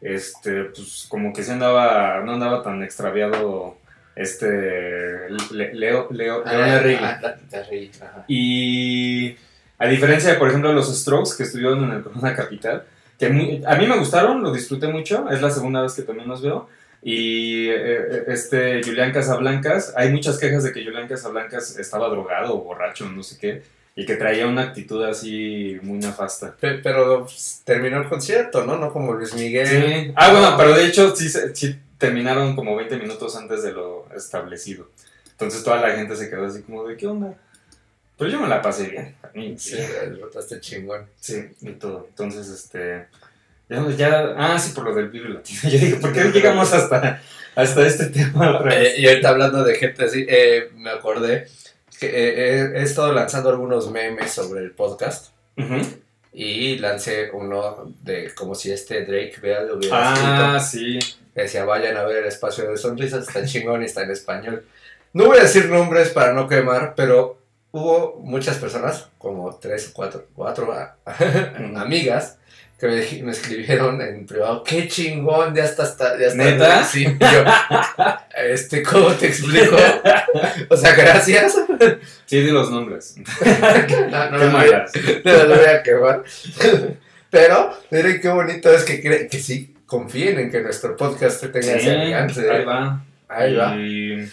este, 0.00 0.64
pues 0.64 1.06
como 1.08 1.32
que 1.32 1.42
se 1.42 1.52
andaba, 1.52 2.20
no 2.24 2.32
andaba 2.32 2.62
tan 2.62 2.82
extraviado 2.82 3.76
este 4.16 5.28
Le- 5.50 5.74
Leo, 5.74 6.08
Leo, 6.10 6.44
León 6.44 6.44
Larregui. 6.44 7.04
Ah, 7.04 7.20
Larregui, 7.50 7.90
ajá. 8.00 8.24
Y 8.28 9.36
a 9.78 9.86
diferencia 9.86 10.30
de, 10.32 10.36
por 10.38 10.48
ejemplo, 10.48 10.72
los 10.72 10.94
Strokes 11.00 11.32
que 11.36 11.44
estuvieron 11.44 11.84
en 11.84 11.92
el 11.92 12.02
Corona 12.02 12.34
Capital, 12.34 12.84
que 13.18 13.28
muy- 13.28 13.62
a 13.66 13.76
mí 13.76 13.86
me 13.86 13.98
gustaron, 13.98 14.42
lo 14.42 14.52
disfruté 14.52 14.88
mucho, 14.88 15.28
es 15.30 15.40
la 15.42 15.50
segunda 15.50 15.82
vez 15.82 15.92
que 15.94 16.02
también 16.02 16.28
los 16.28 16.42
veo. 16.42 16.68
Y 17.02 17.68
eh, 17.70 18.24
este 18.28 18.82
Julián 18.84 19.10
Casablancas, 19.12 19.94
hay 19.96 20.10
muchas 20.10 20.38
quejas 20.38 20.64
de 20.64 20.72
que 20.72 20.84
Julián 20.84 21.08
Casablancas 21.08 21.78
estaba 21.78 22.08
drogado 22.10 22.54
o 22.54 22.62
borracho, 22.62 23.06
no 23.08 23.22
sé 23.22 23.38
qué, 23.38 23.62
y 23.96 24.06
que 24.06 24.16
traía 24.16 24.46
una 24.46 24.62
actitud 24.62 25.02
así 25.04 25.78
muy 25.82 25.98
nefasta. 25.98 26.54
Pe- 26.58 26.78
Pero 26.78 27.24
pues, 27.24 27.62
terminó 27.64 27.98
el 28.00 28.08
concierto, 28.08 28.64
¿no? 28.64 28.76
No 28.78 28.92
como 28.92 29.12
Luis 29.12 29.34
Miguel. 29.34 29.66
Sí. 29.66 30.12
Ah, 30.16 30.30
bueno, 30.32 30.54
pero 30.56 30.74
de 30.74 30.86
hecho 30.86 31.14
sí, 31.14 31.28
sí 31.54 31.78
terminaron 31.98 32.56
como 32.56 32.76
20 32.76 32.96
minutos 32.96 33.36
antes 33.36 33.62
de 33.62 33.72
lo 33.72 34.06
establecido. 34.16 34.88
Entonces 35.32 35.62
toda 35.64 35.80
la 35.80 35.94
gente 35.96 36.16
se 36.16 36.30
quedó 36.30 36.46
así 36.46 36.62
como 36.62 36.86
de, 36.86 36.96
¿qué 36.96 37.06
onda? 37.06 37.34
Pero 38.16 38.30
yo 38.30 38.40
me 38.40 38.48
la 38.48 38.60
pasé 38.62 38.88
bien. 38.88 39.16
A 39.22 39.28
mí, 39.34 39.54
Sí, 39.58 39.76
rotaste 40.20 40.60
chingón. 40.60 41.06
Sí, 41.18 41.42
y 41.62 41.70
todo. 41.72 42.06
Entonces, 42.10 42.48
este. 42.48 43.06
Ya, 43.68 43.86
ya- 43.96 44.34
ah, 44.36 44.58
sí, 44.58 44.72
por 44.74 44.84
lo 44.84 44.94
del 44.94 45.08
Vive 45.08 45.28
Latino. 45.30 45.60
Yo 45.64 45.78
digo, 45.78 46.00
¿por 46.00 46.12
qué 46.12 46.24
llegamos 46.24 46.72
hasta, 46.72 47.22
hasta 47.54 47.86
este 47.86 48.06
tema 48.06 48.56
otra 48.56 48.74
vez? 48.74 48.94
Eh, 48.98 49.00
y 49.00 49.08
ahorita 49.08 49.28
hablando 49.30 49.64
de 49.64 49.74
gente 49.76 50.04
así, 50.04 50.26
eh, 50.28 50.70
me 50.76 50.90
acordé 50.90 51.46
que 52.00 52.06
eh, 52.06 52.72
he, 52.74 52.78
he 52.80 52.82
estado 52.82 53.12
lanzando 53.12 53.50
algunos 53.50 53.90
memes 53.90 54.32
sobre 54.32 54.60
el 54.62 54.70
podcast. 54.72 55.28
Ujú. 55.56 55.76
Y 56.32 56.78
lancé 56.78 57.30
uno 57.32 57.92
de 58.02 58.32
como 58.34 58.54
si 58.54 58.70
este 58.72 59.04
Drake 59.04 59.34
vea 59.42 59.62
lo 59.62 59.76
hubiera 59.76 60.12
Ah, 60.12 60.56
escrito. 60.58 60.98
sí. 61.04 61.16
Decía, 61.34 61.64
vayan 61.64 61.96
a 61.96 62.04
ver 62.04 62.18
el 62.18 62.24
espacio 62.26 62.68
de 62.70 62.76
sonrisas, 62.76 63.26
está 63.28 63.44
chingón 63.44 63.82
y 63.82 63.86
está 63.86 64.02
en 64.02 64.10
español. 64.10 64.64
No 65.12 65.26
voy 65.26 65.38
a 65.38 65.42
decir 65.42 65.68
nombres 65.68 66.10
para 66.10 66.32
no 66.32 66.48
quemar, 66.48 66.94
pero 66.96 67.38
hubo 67.72 68.16
muchas 68.22 68.56
personas, 68.58 69.08
como 69.18 69.54
tres 69.56 69.88
o 69.88 69.92
cuatro, 69.92 70.26
cuatro 70.34 70.72
ah, 70.72 70.96
amigas, 71.76 72.36
que 72.80 73.22
me, 73.22 73.30
escribieron 73.30 74.00
en 74.00 74.24
privado, 74.24 74.64
qué 74.64 74.88
chingón, 74.88 75.54
ya 75.54 75.64
está, 75.64 75.82
está 75.84 76.18
ya 76.18 76.28
está. 76.28 76.42
¿Neta? 76.42 76.82
Sí, 76.84 77.04
yo, 77.04 77.44
este, 78.36 78.82
¿cómo 78.82 79.08
te 79.12 79.26
explico? 79.26 79.76
O 80.70 80.76
sea, 80.76 80.94
gracias. 80.94 81.56
Sí, 82.24 82.40
di 82.40 82.50
los 82.50 82.70
nombres. 82.70 83.16
No, 84.10 84.30
no, 84.30 84.38
Qué 84.38 84.44
no, 84.46 84.50
malas. 84.52 84.92
no 85.24 85.32
lo 85.44 85.56
voy 85.56 85.66
a 85.66 85.82
quemar. 85.82 86.22
Pero, 87.30 87.76
miren 87.90 88.20
qué 88.20 88.28
bonito 88.28 88.72
es 88.72 88.82
que, 88.84 89.28
que 89.28 89.38
sí 89.38 89.76
confíen 89.86 90.38
en 90.38 90.50
que 90.50 90.60
nuestro 90.60 90.96
podcast 90.96 91.40
tenga 91.42 91.62
Sí, 91.62 91.70
ese 91.70 91.90
alcance. 92.14 92.50
ahí 92.50 92.64
va. 92.64 93.04
Ahí 93.28 93.54
va. 93.56 93.76
Y- 93.76 94.32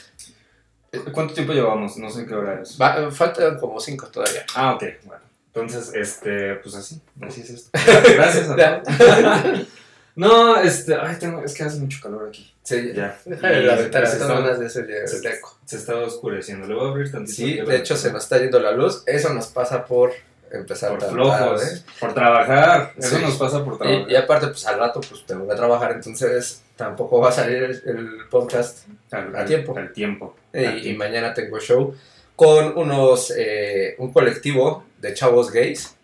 ¿Cuánto 1.12 1.34
tiempo 1.34 1.54
llevamos? 1.54 1.98
No 1.98 2.10
sé 2.10 2.22
en 2.22 2.28
qué 2.28 2.34
hora 2.34 2.62
es. 2.62 2.78
Va- 2.82 3.12
faltan 3.12 3.60
como 3.60 3.80
cinco 3.80 4.08
todavía. 4.08 4.46
Ah, 4.56 4.74
ok, 4.76 4.84
bueno. 5.04 5.22
Entonces, 5.62 5.94
este, 5.96 6.56
pues 6.56 6.76
así, 6.76 7.02
así 7.22 7.42
es 7.42 7.50
esto. 7.50 7.70
Gracias 8.16 8.50
a 8.50 8.56
todos. 8.56 9.68
No, 10.16 10.58
este, 10.60 10.96
ay, 10.96 11.16
tengo, 11.20 11.44
es 11.44 11.54
que 11.54 11.62
hace 11.62 11.78
mucho 11.80 12.00
calor 12.02 12.30
aquí. 12.30 12.52
Sí, 12.64 12.92
Ya. 12.96 13.20
La 13.26 13.76
Y 13.76 13.78
ventana, 13.78 14.08
se 14.08 14.18
de 14.18 14.24
está- 14.24 14.58
de 14.58 14.66
ese 14.66 14.84
día 14.84 15.06
se- 15.06 15.18
está 15.18 15.30
eco. 15.32 15.60
Se 15.64 15.76
está 15.78 15.96
oscureciendo. 15.98 16.66
Le 16.66 16.74
voy 16.74 16.88
a 16.88 16.90
abrir 16.90 17.12
tantito. 17.12 17.36
Sí, 17.36 17.54
de 17.62 17.76
hecho 17.76 17.96
se 17.96 18.12
nos 18.12 18.24
está 18.24 18.40
yendo 18.40 18.60
la 18.60 18.72
luz. 18.72 19.04
Eso 19.06 19.32
nos 19.32 19.46
pasa 19.46 19.86
por 19.86 20.14
empezar 20.50 20.90
Por 20.90 21.00
tan 21.02 21.12
flojos, 21.12 21.62
tarde. 21.62 21.82
por 22.00 22.14
trabajar. 22.16 22.94
Eso 22.98 23.16
Sí. 23.18 23.22
nos 23.22 23.36
pasa 23.36 23.64
por 23.64 23.78
trabajar. 23.78 24.10
Y, 24.10 24.14
y 24.14 24.16
aparte, 24.16 24.48
pues 24.48 24.66
al 24.66 24.80
rato 24.80 25.02
pues 25.08 25.24
tengo 25.28 25.48
que 25.48 25.54
trabajar, 25.56 25.92
entonces 25.92 26.64
tampoco 26.76 27.20
va 27.22 27.30
a 27.30 27.32
salir 27.34 27.62
el, 27.64 27.82
el 27.86 28.10
podcast. 28.32 28.88
al, 29.12 29.36
a 29.36 29.46
tiempo. 29.46 29.78
Al 29.78 29.94
tiempo. 29.94 30.36
Eh, 30.52 30.66
Al 30.66 30.84
y 30.88 30.96
mañana 30.96 31.32
tengo 31.36 31.60
show 31.60 31.94
con 32.36 32.76
unos, 32.76 33.32
eh, 33.38 33.94
un 34.00 34.12
colectivo 34.12 34.84
de 35.00 35.14
chavos 35.14 35.52
gays 35.52 35.96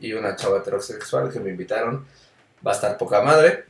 y 0.00 0.12
una 0.12 0.36
chava 0.36 0.58
heterosexual 0.58 1.30
que 1.32 1.40
me 1.40 1.50
invitaron. 1.50 2.04
Va 2.66 2.72
a 2.72 2.74
estar 2.74 2.96
poca 2.98 3.22
madre. 3.22 3.64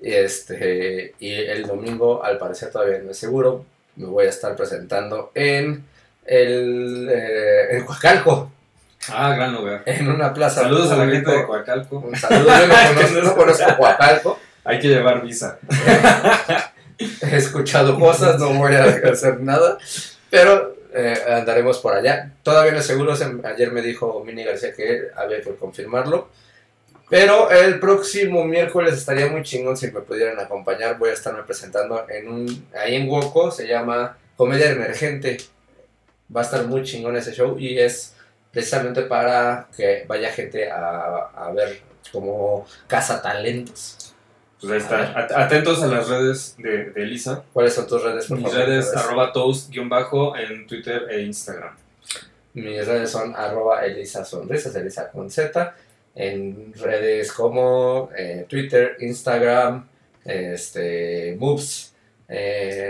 Y, 0.00 0.12
este, 0.12 1.14
y 1.18 1.32
el 1.32 1.66
domingo, 1.66 2.22
al 2.24 2.38
parecer 2.38 2.70
todavía 2.70 2.98
no 2.98 3.10
es 3.10 3.18
seguro, 3.18 3.64
me 3.96 4.06
voy 4.06 4.26
a 4.26 4.28
estar 4.28 4.54
presentando 4.54 5.32
en 5.34 5.84
el 6.24 7.08
eh, 7.10 7.76
en 7.78 7.84
Coacalco, 7.84 8.52
Ah, 9.10 9.32
gran 9.34 9.54
lugar. 9.54 9.82
en 9.86 10.08
una 10.08 10.32
plaza. 10.34 10.62
Saludos 10.62 10.90
a 10.92 10.96
la 10.96 11.04
público. 11.04 11.30
gente 11.30 11.40
de 11.40 11.46
Coacalco. 11.46 11.98
Un 11.98 12.14
saludo, 12.16 12.48
yo 12.48 12.66
no 12.66 12.74
conozco, 12.94 13.20
no 13.22 13.34
conozco 13.36 13.76
Coacalco. 13.76 14.38
Hay 14.64 14.78
que 14.80 14.88
llevar 14.88 15.22
visa. 15.22 15.58
He 16.98 17.36
escuchado 17.36 17.98
cosas, 17.98 18.38
no 18.38 18.52
voy 18.54 18.74
a 18.74 18.84
hacer 18.84 19.40
nada, 19.40 19.78
pero 20.30 20.76
eh, 20.94 21.16
andaremos 21.28 21.78
por 21.78 21.94
allá. 21.94 22.32
Todavía 22.42 22.72
no 22.72 22.78
es 22.78 22.86
seguro, 22.86 23.14
se- 23.16 23.26
ayer 23.44 23.72
me 23.72 23.82
dijo 23.82 24.22
Mini 24.24 24.44
García 24.44 24.72
que 24.72 25.08
había 25.16 25.40
que 25.40 25.54
confirmarlo. 25.56 26.28
Pero 27.10 27.50
el 27.50 27.80
próximo 27.80 28.44
miércoles 28.44 28.94
estaría 28.94 29.28
muy 29.28 29.42
chingón 29.42 29.76
si 29.76 29.90
me 29.90 30.00
pudieran 30.00 30.38
acompañar. 30.38 30.98
Voy 30.98 31.10
a 31.10 31.14
estarme 31.14 31.42
presentando 31.42 32.06
en 32.08 32.28
un, 32.28 32.68
ahí 32.78 32.96
en 32.96 33.08
Woco, 33.08 33.50
se 33.50 33.66
llama 33.66 34.18
Comedia 34.36 34.70
Emergente. 34.70 35.38
Va 36.34 36.42
a 36.42 36.44
estar 36.44 36.64
muy 36.66 36.82
chingón 36.82 37.16
ese 37.16 37.32
show 37.32 37.58
y 37.58 37.78
es 37.78 38.14
precisamente 38.52 39.02
para 39.02 39.68
que 39.74 40.04
vaya 40.06 40.30
gente 40.30 40.70
a, 40.70 41.30
a 41.34 41.50
ver 41.52 41.80
como 42.12 42.66
Casa 42.86 43.22
Talentos. 43.22 44.14
Pues 44.60 44.72
ahí 44.72 44.78
está. 44.78 45.12
At- 45.18 45.32
Atentos 45.32 45.82
a 45.82 45.86
las 45.86 46.08
redes 46.08 46.56
de, 46.58 46.86
de 46.90 47.02
Elisa. 47.02 47.42
¿Cuáles 47.52 47.74
son 47.74 47.86
tus 47.86 48.02
redes? 48.02 48.26
por 48.26 48.38
Mis 48.38 48.50
favor? 48.50 48.66
redes, 48.66 48.86
vez. 48.92 48.96
arroba 48.96 49.32
toast-bajo 49.32 50.36
en 50.36 50.66
Twitter 50.66 51.06
e 51.10 51.22
Instagram. 51.22 51.74
Mis 52.54 52.86
redes 52.86 53.10
son 53.10 53.36
arroba 53.36 53.84
Elisa 53.86 54.24
Sonrisas, 54.24 54.74
Elisa 54.74 55.10
con 55.10 55.30
Z. 55.30 55.74
En 56.16 56.72
redes 56.74 57.30
como 57.32 58.10
eh, 58.16 58.44
Twitter, 58.48 58.96
Instagram, 58.98 59.86
este, 60.24 61.36
Moves, 61.38 61.94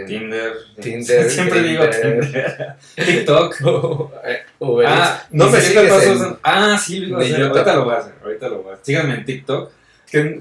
Tinder. 0.06 0.52
Tinder, 0.80 1.30
Siempre 1.30 1.62
digo 1.62 1.84
Tinder. 1.90 2.74
TikTok. 2.96 3.56
Uber. 4.60 4.86
Ah, 4.88 5.22
no 5.30 5.50
me 5.50 5.60
sigues 5.60 5.90
pasos 5.92 6.22
en- 6.22 6.38
Ah, 6.42 6.78
sí, 6.82 7.00
lo 7.00 7.08
iba 7.08 7.18
a 7.18 7.20
Ni 7.20 7.26
hacer. 7.26 7.40
yo 7.40 7.46
Ahorita 7.50 7.74
lo 7.76 7.84
voy 7.84 7.94
a 7.94 7.98
hacer. 7.98 8.14
Ahorita 8.22 8.48
lo 8.48 8.58
voy 8.62 8.70
a 8.70 8.72
hacer. 8.74 8.86
Síganme 8.86 9.14
en 9.14 9.24
TikTok. 9.24 9.70
Que, 10.10 10.40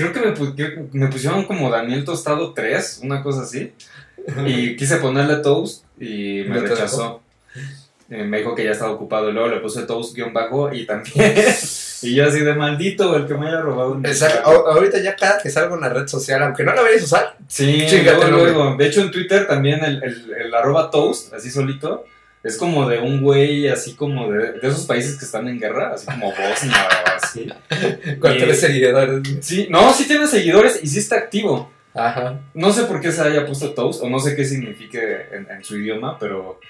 creo 0.00 0.12
que 0.12 0.20
me, 0.20 0.88
me 0.92 1.08
pusieron 1.08 1.44
como 1.44 1.70
Daniel 1.70 2.04
Tostado 2.04 2.52
3, 2.52 3.00
una 3.04 3.22
cosa 3.22 3.42
así. 3.42 3.72
Y 4.46 4.76
quise 4.76 4.96
ponerle 4.96 5.36
toast 5.36 5.84
y 5.98 6.44
me 6.46 6.56
¿No 6.56 6.62
te 6.62 6.68
rechazó. 6.68 7.22
Eh, 8.10 8.24
me 8.24 8.38
dijo 8.38 8.54
que 8.54 8.64
ya 8.64 8.72
estaba 8.72 8.90
ocupado. 8.90 9.30
Y 9.30 9.32
luego 9.32 9.48
le 9.48 9.60
puse 9.60 9.82
toast 9.82 10.14
guion 10.14 10.32
bajo 10.32 10.72
y 10.72 10.84
también. 10.84 11.34
y 12.02 12.14
yo 12.14 12.26
así 12.26 12.40
de 12.40 12.54
maldito 12.54 13.16
el 13.16 13.26
que 13.26 13.34
me 13.34 13.48
haya 13.48 13.60
robado 13.60 13.92
un 13.92 14.04
Exacto. 14.04 14.48
Ahorita 14.48 15.00
ya 15.00 15.14
cada 15.16 15.38
que 15.40 15.48
salga 15.48 15.74
una 15.74 15.88
red 15.88 16.06
social, 16.08 16.42
aunque 16.42 16.64
no 16.64 16.74
la 16.74 16.82
vayas 16.82 17.02
a 17.02 17.04
usar, 17.04 17.36
Sí, 17.46 17.86
luego, 18.04 18.24
luego. 18.28 18.76
De 18.76 18.86
hecho, 18.86 19.00
en 19.00 19.10
Twitter 19.10 19.46
también 19.46 19.84
el, 19.84 20.02
el, 20.02 20.32
el 20.32 20.54
arroba 20.54 20.90
toast, 20.90 21.32
así 21.34 21.50
solito, 21.50 22.04
es 22.42 22.56
como 22.56 22.88
de 22.88 22.98
un 22.98 23.20
güey 23.20 23.68
así 23.68 23.94
como 23.94 24.30
de, 24.32 24.52
de 24.52 24.68
esos 24.68 24.86
países 24.86 25.18
que 25.18 25.24
están 25.24 25.46
en 25.48 25.60
guerra, 25.60 25.92
así 25.94 26.06
como 26.06 26.28
Bosnia 26.32 26.88
o 27.04 27.16
así. 27.22 27.48
con 28.18 28.34
Y- 28.34 28.38
tres 28.38 28.60
seguidores. 28.60 29.22
Sí, 29.42 29.66
no, 29.70 29.92
sí 29.92 30.06
tiene 30.06 30.26
seguidores 30.26 30.80
y 30.82 30.86
sí 30.86 30.98
está 31.00 31.16
activo. 31.16 31.70
Ajá. 31.94 32.38
No 32.54 32.72
sé 32.72 32.84
por 32.84 33.00
qué 33.00 33.10
se 33.12 33.20
haya 33.22 33.44
puesto 33.44 33.74
toast 33.74 34.02
o 34.02 34.08
no 34.08 34.18
sé 34.20 34.34
qué 34.36 34.44
signifique 34.44 35.26
en, 35.32 35.48
en 35.50 35.64
su 35.64 35.76
idioma, 35.76 36.18
pero 36.18 36.60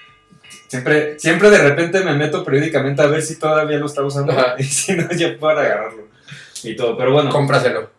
siempre, 0.67 1.17
siempre 1.19 1.49
de 1.51 1.59
repente 1.59 2.01
me 2.01 2.15
meto 2.15 2.43
periódicamente 2.43 3.01
a 3.01 3.05
ver 3.07 3.21
si 3.21 3.37
todavía 3.37 3.77
lo 3.77 3.85
está 3.85 4.01
usando 4.03 4.31
Ajá. 4.33 4.55
y 4.59 4.63
si 4.63 4.93
no, 4.93 5.09
ya 5.11 5.37
puedo 5.37 5.57
agarrarlo. 5.59 6.07
Y 6.63 6.75
todo, 6.75 6.97
pero 6.97 7.13
bueno, 7.13 7.29
Cómpraselo. 7.31 7.89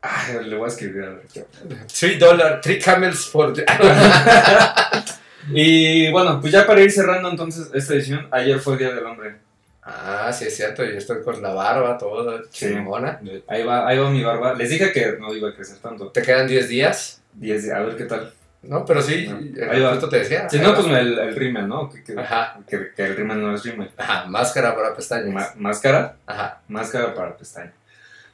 ay, 0.00 0.44
le 0.44 0.56
voy 0.56 0.64
a 0.64 0.68
escribir 0.68 1.04
a 1.04 1.08
ver 1.10 1.26
qué 1.32 1.44
Three 1.98 2.16
dollar, 2.16 2.60
three 2.60 2.78
camels 2.78 3.26
for. 3.26 3.52
the- 3.52 3.64
Y 5.50 6.10
bueno, 6.10 6.40
pues 6.40 6.52
ya 6.52 6.66
para 6.66 6.80
ir 6.80 6.90
cerrando 6.90 7.28
entonces 7.30 7.70
esta 7.74 7.94
edición, 7.94 8.28
ayer 8.30 8.58
fue 8.60 8.76
Día 8.76 8.92
del 8.92 9.04
Hombre. 9.04 9.36
Ah, 9.82 10.30
sí, 10.32 10.44
es 10.44 10.56
cierto, 10.56 10.84
yo 10.84 10.92
estoy 10.92 11.22
con 11.24 11.42
la 11.42 11.52
barba, 11.52 11.98
todo, 11.98 12.42
Sí. 12.50 12.66
chingona. 12.68 13.20
Ahí 13.48 13.64
va, 13.64 13.88
ahí 13.88 13.98
va 13.98 14.10
mi 14.10 14.22
barba. 14.22 14.54
Les 14.54 14.70
dije 14.70 14.92
que 14.92 15.16
no 15.18 15.34
iba 15.34 15.48
a 15.48 15.54
crecer 15.54 15.78
tanto. 15.78 16.06
Te 16.08 16.22
quedan 16.22 16.46
10 16.46 16.68
días, 16.68 17.20
10, 17.34 17.70
a 17.72 17.80
ver 17.80 17.96
qué 17.96 18.04
tal. 18.04 18.32
¿no? 18.62 18.84
Pero 18.86 19.02
sí, 19.02 19.26
No. 19.28 19.38
en 19.38 19.70
Ahí 19.70 19.80
va. 19.80 19.98
te 19.98 20.18
decía. 20.20 20.48
Si 20.48 20.60
no, 20.60 20.72
pues 20.72 20.86
el, 20.86 21.18
el 21.18 21.34
rímel, 21.34 21.66
¿no? 21.66 21.90
Que, 21.90 22.04
que, 22.04 22.12
Ajá, 22.16 22.60
que- 22.68 22.92
que 22.94 23.02
el 23.06 23.16
rímel 23.16 23.42
no 23.42 23.52
es 23.56 23.64
rímel. 23.64 23.90
ajá, 23.96 24.24
máscara 24.26 24.72
para 24.76 24.94
pestañas. 24.94 25.34
Ma- 25.34 25.52
máscara, 25.56 26.14
Ajá. 26.26 26.60
máscara 26.68 27.12
para 27.12 27.36
pestaña. 27.36 27.72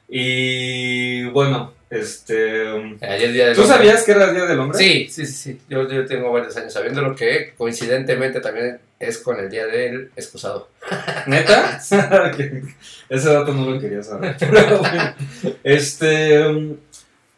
Y 0.07 1.25
bueno, 1.31 1.73
este... 1.89 2.97
Ayer 3.01 3.31
día 3.33 3.45
del 3.47 3.55
¿Tú 3.55 3.61
hombre. 3.63 3.77
sabías 3.77 4.03
que 4.03 4.11
era 4.11 4.25
el 4.25 4.35
Día 4.35 4.45
del 4.45 4.59
Hombre? 4.59 4.77
Sí, 4.77 5.07
sí, 5.09 5.25
sí, 5.25 5.33
sí. 5.33 5.61
Yo, 5.69 5.87
yo 5.89 6.05
tengo 6.05 6.31
varios 6.31 6.55
años 6.57 6.71
sabiéndolo 6.73 7.15
que 7.15 7.53
coincidentemente 7.57 8.39
también 8.41 8.79
es 8.99 9.17
con 9.17 9.39
el 9.39 9.49
día 9.49 9.65
del 9.65 10.11
excusado. 10.15 10.69
¿Neta? 11.27 11.79
Ese 13.09 13.33
dato 13.33 13.53
no 13.53 13.71
lo 13.71 13.79
quería 13.79 14.03
saber. 14.03 14.35
Pero 14.39 14.77
bueno, 14.79 15.13
este, 15.63 16.39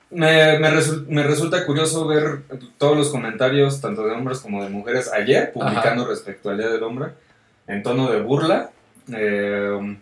me, 0.09 0.59
me, 0.59 0.69
resul- 0.71 1.05
me 1.07 1.23
resulta 1.23 1.65
curioso 1.65 2.05
ver 2.07 2.39
todos 2.77 2.97
los 2.97 3.09
comentarios, 3.09 3.79
tanto 3.79 4.05
de 4.05 4.11
hombres 4.11 4.39
como 4.39 4.63
de 4.63 4.69
mujeres, 4.69 5.09
ayer, 5.13 5.51
publicando 5.53 6.05
respecto 6.07 6.49
al 6.49 6.57
Día 6.57 6.67
del 6.69 6.83
Hombre, 6.83 7.11
en 7.67 7.83
tono 7.83 8.11
de 8.11 8.19
burla. 8.21 8.71
Eh, 9.13 9.97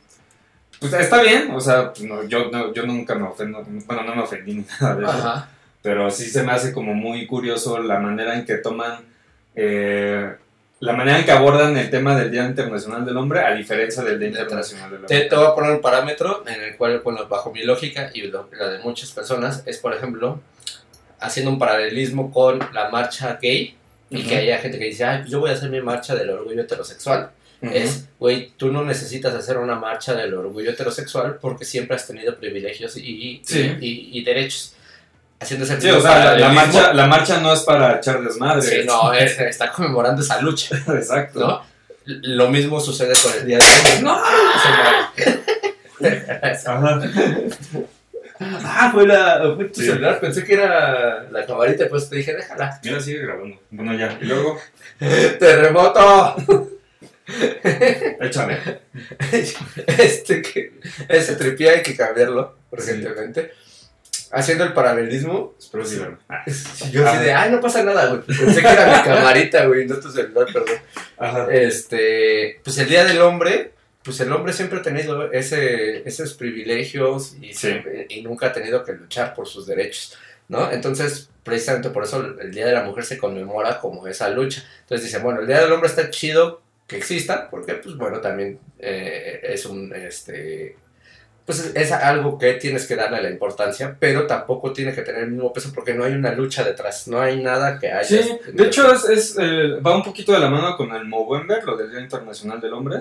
pues 0.80 0.94
está 0.94 1.22
bien, 1.22 1.52
o 1.52 1.60
sea, 1.60 1.92
no, 2.02 2.24
yo, 2.24 2.50
no, 2.52 2.74
yo 2.74 2.86
nunca 2.86 3.16
me 3.16 3.28
ofendo, 3.28 3.64
bueno, 3.86 4.04
no 4.04 4.16
me 4.16 4.22
ofendí 4.24 4.54
ni 4.56 4.66
nada 4.82 4.96
de 4.96 5.04
eso. 5.04 5.12
Ajá. 5.12 5.50
pero 5.82 6.10
sí 6.12 6.26
se 6.30 6.44
me 6.44 6.52
hace 6.52 6.72
como 6.74 6.94
muy 6.94 7.26
curioso 7.28 7.80
la 7.82 8.00
manera 8.00 8.36
en 8.36 8.46
que 8.46 8.56
toman, 8.56 9.00
eh, 9.56 10.34
la 10.82 10.94
manera 10.94 11.20
en 11.20 11.26
que 11.26 11.32
abordan 11.32 11.76
el 11.78 11.90
tema 11.90 12.16
del 12.18 12.32
Día 12.32 12.46
Internacional 12.46 13.06
del 13.06 13.18
Hombre 13.18 13.42
a 13.42 13.54
diferencia 13.54 14.02
del 14.04 14.18
Día 14.20 14.30
Internacional 14.30 14.90
del 14.92 15.06
Te, 15.06 15.14
Hombre. 15.16 15.30
te 15.30 15.36
voy 15.36 15.46
a 15.48 15.56
poner 15.56 15.72
un 15.72 15.82
parámetro 15.82 16.44
en 16.48 16.62
el 16.62 16.78
cual, 16.78 17.02
bueno, 17.04 17.28
bajo 17.28 17.52
mi 17.52 17.64
lógica 17.64 18.10
y 18.14 18.22
lo- 18.24 18.50
la 18.58 18.70
de 18.70 18.80
muchas 18.80 19.12
personas, 19.12 19.64
es, 19.66 19.78
por 19.78 19.94
ejemplo, 19.94 20.40
haciendo 21.20 21.52
un 21.52 21.60
paralelismo 21.60 22.32
con 22.32 22.60
la 22.74 22.90
marcha 22.90 23.38
gay 23.42 23.76
y 24.10 24.24
que 24.24 24.38
haya 24.38 24.58
gente 24.60 24.80
que 24.80 24.86
dice, 24.86 25.04
ay, 25.06 25.18
pues 25.20 25.32
yo 25.32 25.40
voy 25.42 25.50
a 25.50 25.54
hacer 25.54 25.70
mi 25.70 25.82
marcha 25.82 26.16
del 26.16 26.30
orgullo 26.30 26.62
heterosexual. 26.62 27.30
Ujú. 27.62 27.74
Es, 27.74 28.06
güey, 28.20 28.54
tú 28.58 28.72
no 28.72 28.84
necesitas 28.86 29.34
hacer 29.36 29.58
una 29.58 29.76
marcha 29.76 30.14
del 30.14 30.34
orgullo 30.34 30.72
heterosexual 30.72 31.38
porque 31.42 31.66
siempre 31.66 31.96
has 31.98 32.08
tenido 32.08 32.36
privilegios 32.38 32.96
y, 32.98 33.42
Sí. 33.46 33.76
y, 33.82 33.88
y- 33.88 34.20
y 34.20 34.24
derechos. 34.24 34.74
Haciendo 35.42 35.66
ese 35.66 35.80
Sí, 35.80 35.90
o 35.90 36.02
sea, 36.02 36.36
la, 36.38 36.50
marcha, 36.50 36.94
la 36.94 37.08
marcha 37.08 37.40
no 37.40 37.54
es 37.54 37.62
para 37.62 37.98
echar 37.98 38.22
desmadre. 38.24 38.62
Sí, 38.62 38.82
no, 38.86 39.14
es- 39.14 39.40
está 39.40 39.72
conmemorando 39.72 40.22
esa 40.22 40.42
lucha, 40.42 40.78
Exacto. 40.88 41.40
¿no? 41.40 41.64
Lo 42.06 42.50
mismo 42.50 42.80
sucede 42.80 43.14
con 43.22 43.32
el 43.40 43.46
Día 43.46 43.58
de 43.58 43.64
Hombres. 43.66 44.02
¡No! 44.04 44.14
Ajá. 46.66 47.02
ah, 48.64 48.90
fue, 48.94 49.06
la, 49.08 49.42
fue 49.56 49.66
tu 49.66 49.82
Sí. 49.82 49.88
celular. 49.88 50.20
Pensé 50.20 50.44
que 50.44 50.54
era 50.54 51.24
la 51.30 51.46
camarita, 51.46 51.88
pues 51.90 52.10
te 52.10 52.16
dije, 52.18 52.34
déjala. 52.36 52.80
Mira, 52.84 53.00
sigue 53.00 53.20
grabando. 53.20 53.58
Bueno, 53.70 53.94
ya. 53.96 54.18
Y 54.22 54.26
luego, 54.26 54.58
¡Terremoto! 55.40 56.36
Échale. 58.20 58.58
este 59.98 60.42
que, 60.42 60.74
ese 61.08 61.36
tripié 61.36 61.70
hay 61.70 61.82
que 61.84 61.96
cambiarlo 61.96 62.56
urgentemente. 62.72 63.52
Haciendo 64.32 64.64
el 64.64 64.74
paralelismo, 64.74 65.56
Espero 65.58 65.86
sí. 65.86 66.00
Ah, 66.30 66.44
yo 66.92 67.08
así 67.08 67.24
de, 67.24 67.34
ay, 67.34 67.52
no 67.52 67.60
pasa 67.60 67.84
nada, 67.84 68.08
güey. 68.08 68.22
Pensé 68.22 68.62
que 68.62 68.68
era 68.68 68.98
mi 68.98 69.04
camarita, 69.04 69.66
güey, 69.66 69.88
no 69.88 69.96
tu 70.00 70.12
celular, 70.12 70.48
perdón. 70.54 70.76
Ajá. 71.18 71.48
Este, 71.52 72.60
pues 72.64 72.78
el 72.78 72.90
Día 72.90 73.06
del 73.06 73.22
Hombre, 73.22 73.74
pues 74.04 74.20
el 74.20 74.32
hombre 74.32 74.54
siempre 74.54 74.80
ha 74.80 74.84
tenido 74.84 75.32
ese, 75.32 76.08
esos 76.08 76.36
privilegios 76.36 77.36
y, 77.42 77.54
Sí. 77.54 77.76
y 78.10 78.22
nunca 78.22 78.48
ha 78.48 78.54
tenido 78.54 78.84
que 78.84 78.94
luchar 78.94 79.34
por 79.34 79.48
sus 79.48 79.66
derechos, 79.66 80.16
¿no? 80.48 80.72
Entonces, 80.72 81.30
precisamente 81.44 81.90
por 81.90 82.04
eso 82.04 82.36
el 82.40 82.52
Día 82.54 82.68
de 82.68 82.74
la 82.74 82.84
Mujer 82.84 83.06
se 83.06 83.18
conmemora 83.18 83.80
como 83.80 84.08
esa 84.08 84.30
lucha. 84.30 84.64
Entonces 84.82 85.06
dicen, 85.06 85.24
bueno, 85.24 85.42
el 85.42 85.48
Día 85.48 85.60
del 85.62 85.72
Hombre 85.72 85.90
está 85.90 86.12
chido 86.12 86.62
que 86.90 86.98
exista, 86.98 87.50
porque, 87.50 87.76
pues 87.76 87.96
bueno, 87.96 88.20
también 88.20 88.60
eh, 88.80 89.40
es 89.44 89.66
un, 89.66 89.94
este... 89.96 90.76
Pues 91.46 91.60
es- 91.66 91.76
es 91.76 91.92
algo 91.92 92.38
que 92.38 92.54
tienes 92.56 92.86
que 92.86 92.96
darle 92.96 93.22
la 93.24 93.30
importancia, 93.30 93.96
pero 94.00 94.28
tampoco 94.28 94.72
tiene 94.74 94.94
que 94.94 95.02
tener 95.04 95.24
el 95.24 95.32
mismo 95.32 95.52
peso 95.54 95.72
porque 95.74 95.94
no 95.96 96.04
hay 96.04 96.14
una 96.14 96.32
lucha 96.34 96.64
detrás, 96.64 97.08
no 97.08 97.20
hay 97.22 97.42
nada 97.42 97.80
que 97.80 97.92
haya. 97.92 98.08
Sí, 98.24 98.38
de 98.54 98.66
hecho 98.66 98.92
es, 98.94 99.06
es, 99.10 99.36
eh, 99.40 99.80
va 99.86 99.96
un 99.96 100.04
poquito 100.04 100.32
de 100.32 100.40
la 100.40 100.50
mano 100.50 100.76
con 100.78 100.94
el 100.94 101.06
Movember, 101.06 101.64
lo 101.64 101.76
del 101.78 101.90
Día 101.92 102.02
Internacional 102.02 102.60
del 102.62 102.74
Hombre, 102.74 103.00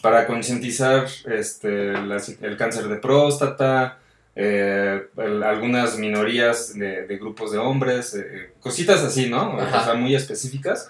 para 0.00 0.26
concientizar 0.28 1.06
este, 1.26 1.90
el 1.90 2.56
cáncer 2.56 2.86
de 2.86 2.96
próstata, 2.96 3.98
eh, 4.36 5.08
el- 5.16 5.42
algunas 5.42 5.98
minorías 5.98 6.74
de, 6.78 7.04
de 7.06 7.16
grupos 7.18 7.50
de 7.50 7.58
hombres, 7.58 8.14
eh, 8.14 8.52
cositas 8.60 9.02
así, 9.02 9.28
¿no? 9.28 9.58
Ajá. 9.60 9.80
O 9.80 9.84
sea, 9.84 9.94
muy 9.94 10.14
específicas. 10.14 10.88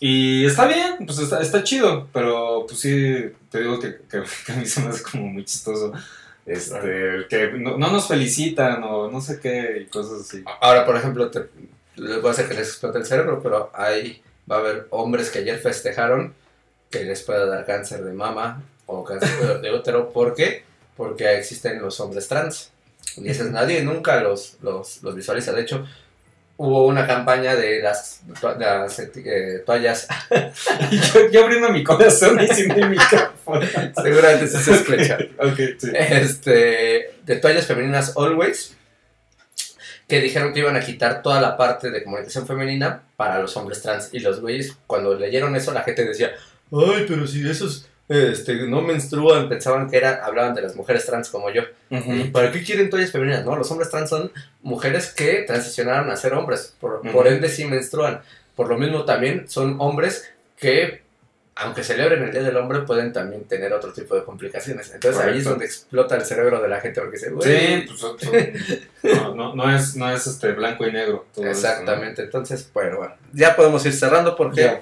Y 0.00 0.46
está 0.46 0.66
bien, 0.66 0.96
pues 1.06 1.18
está, 1.18 1.40
está 1.42 1.62
chido, 1.62 2.08
pero 2.12 2.64
pues 2.66 2.80
sí, 2.80 3.32
te 3.50 3.60
digo 3.60 3.78
que, 3.78 3.96
que- 4.10 4.22
que 4.46 4.52
a 4.52 4.56
mí 4.56 4.66
se 4.66 4.80
me 4.80 4.88
hace 4.88 5.02
como 5.02 5.26
muy 5.26 5.44
chistoso. 5.44 5.92
Este, 6.46 7.26
que 7.28 7.52
no, 7.52 7.76
no 7.76 7.90
nos 7.92 8.08
felicitan 8.08 8.82
o 8.82 9.10
no 9.10 9.20
sé 9.20 9.38
qué 9.40 9.82
y 9.82 9.86
cosas 9.86 10.22
así. 10.22 10.42
Ahora, 10.60 10.84
por 10.86 10.96
ejemplo, 10.96 11.30
te, 11.30 11.46
les 11.96 12.20
voy 12.20 12.28
a 12.28 12.32
hacer 12.32 12.48
que 12.48 12.54
les 12.54 12.68
explote 12.68 12.98
el 12.98 13.06
cerebro, 13.06 13.40
pero 13.42 13.70
hay, 13.74 14.22
va 14.50 14.56
a 14.56 14.58
haber 14.60 14.86
hombres 14.90 15.30
que 15.30 15.40
ayer 15.40 15.58
festejaron 15.58 16.34
que 16.90 17.04
les 17.04 17.22
pueda 17.22 17.46
dar 17.46 17.66
cáncer 17.66 18.02
de 18.02 18.12
mama 18.12 18.62
o 18.86 19.04
cáncer 19.04 19.60
de- 19.60 19.72
útero. 19.72 20.10
¿Por 20.10 20.34
qué? 20.34 20.64
Porque 20.96 21.36
existen 21.38 21.80
los 21.80 22.00
hombres 22.00 22.26
trans. 22.26 22.70
Y 23.16 23.28
esos 23.28 23.50
nadie 23.50 23.82
nunca 23.84 24.20
los, 24.22 24.56
los, 24.62 25.02
los 25.02 25.14
visualiza. 25.14 25.52
De 25.52 25.62
hecho, 25.62 25.86
hubo 26.62 26.86
una 26.86 27.06
campaña 27.06 27.56
de 27.56 27.80
las, 27.80 28.20
to- 28.38 28.54
de 28.54 28.66
las, 28.66 28.98
eh, 28.98 29.62
toallas, 29.64 30.06
yo, 30.90 31.30
yo 31.32 31.42
abriendo 31.44 31.70
mi 31.70 31.82
corazón 31.82 32.38
y 32.38 32.46
sin 32.48 32.68
mi 32.74 32.84
micrófono. 32.84 33.66
seguramente 34.02 34.46
se 34.46 34.70
escucha. 34.74 35.16
ok, 35.38 35.56
sí. 35.78 35.90
este, 35.94 37.14
de 37.24 37.36
toallas 37.36 37.64
femeninas 37.66 38.14
Always, 38.14 38.76
que 40.06 40.20
dijeron 40.20 40.52
que 40.52 40.58
iban 40.60 40.76
a 40.76 40.80
quitar 40.80 41.22
toda 41.22 41.40
la 41.40 41.56
parte 41.56 41.90
de 41.90 42.04
comunicación 42.04 42.46
femenina 42.46 43.04
para 43.16 43.40
los 43.40 43.56
hombres 43.56 43.80
trans. 43.80 44.10
Y 44.12 44.20
los 44.20 44.40
güeyes, 44.42 44.76
cuando 44.86 45.14
leyeron 45.14 45.56
eso, 45.56 45.72
la 45.72 45.82
gente 45.82 46.04
decía, 46.04 46.32
ay, 46.72 47.06
pero 47.08 47.26
si 47.26 47.48
esos 47.48 47.88
este, 48.10 48.54
no 48.66 48.80
menstruan, 48.82 49.48
pensaban 49.48 49.88
que 49.88 49.96
era, 49.96 50.24
hablaban 50.24 50.52
de 50.54 50.62
las 50.62 50.74
mujeres 50.74 51.06
trans 51.06 51.28
como 51.30 51.48
yo. 51.50 51.62
¿Y 51.90 52.24
para 52.24 52.50
qué 52.50 52.62
quieren 52.62 52.90
toallas 52.90 53.12
femeninas? 53.12 53.44
No, 53.44 53.54
los 53.56 53.70
hombres 53.70 53.88
trans 53.88 54.10
son 54.10 54.32
mujeres 54.62 55.12
que 55.14 55.44
transicionaron 55.46 56.10
a 56.10 56.16
ser 56.16 56.34
hombres, 56.34 56.74
por, 56.80 57.00
por 57.02 57.26
Ujú. 57.26 57.34
ende 57.34 57.48
sí 57.48 57.64
menstruan. 57.64 58.20
Por 58.56 58.68
lo 58.68 58.76
mismo 58.76 59.04
también 59.04 59.48
son 59.48 59.76
hombres 59.78 60.28
que, 60.58 61.02
aunque 61.54 61.84
celebren 61.84 62.24
el 62.24 62.32
Día 62.32 62.42
del 62.42 62.56
Hombre, 62.56 62.80
pueden 62.80 63.12
también 63.12 63.44
tener 63.44 63.72
otro 63.72 63.92
tipo 63.92 64.16
de 64.16 64.24
complicaciones. 64.24 64.92
Entonces 64.92 65.22
ahí 65.22 65.38
es 65.38 65.44
donde 65.44 65.66
explota 65.66 66.16
el 66.16 66.22
cerebro 66.24 66.60
de 66.60 66.68
la 66.68 66.80
gente 66.80 67.00
porque 67.00 67.16
güey, 67.30 67.48
Sí, 67.58 67.84
pues 67.86 68.00
son- 68.00 68.16
no, 69.02 69.34
no, 69.34 69.54
no 69.54 69.74
es, 69.74 69.94
no 69.96 70.10
es 70.10 70.26
este 70.26 70.52
blanco 70.52 70.84
y 70.86 70.92
negro. 70.92 71.26
todo 71.34 71.44
esto, 71.46 71.62
¿no? 71.68 71.70
Exactamente, 71.72 72.22
entonces, 72.22 72.68
bueno, 72.74 72.96
bueno, 72.98 73.14
ya 73.32 73.54
podemos 73.56 73.86
ir 73.86 73.92
cerrando 73.92 74.34
porque 74.36 74.62
ya, 74.62 74.80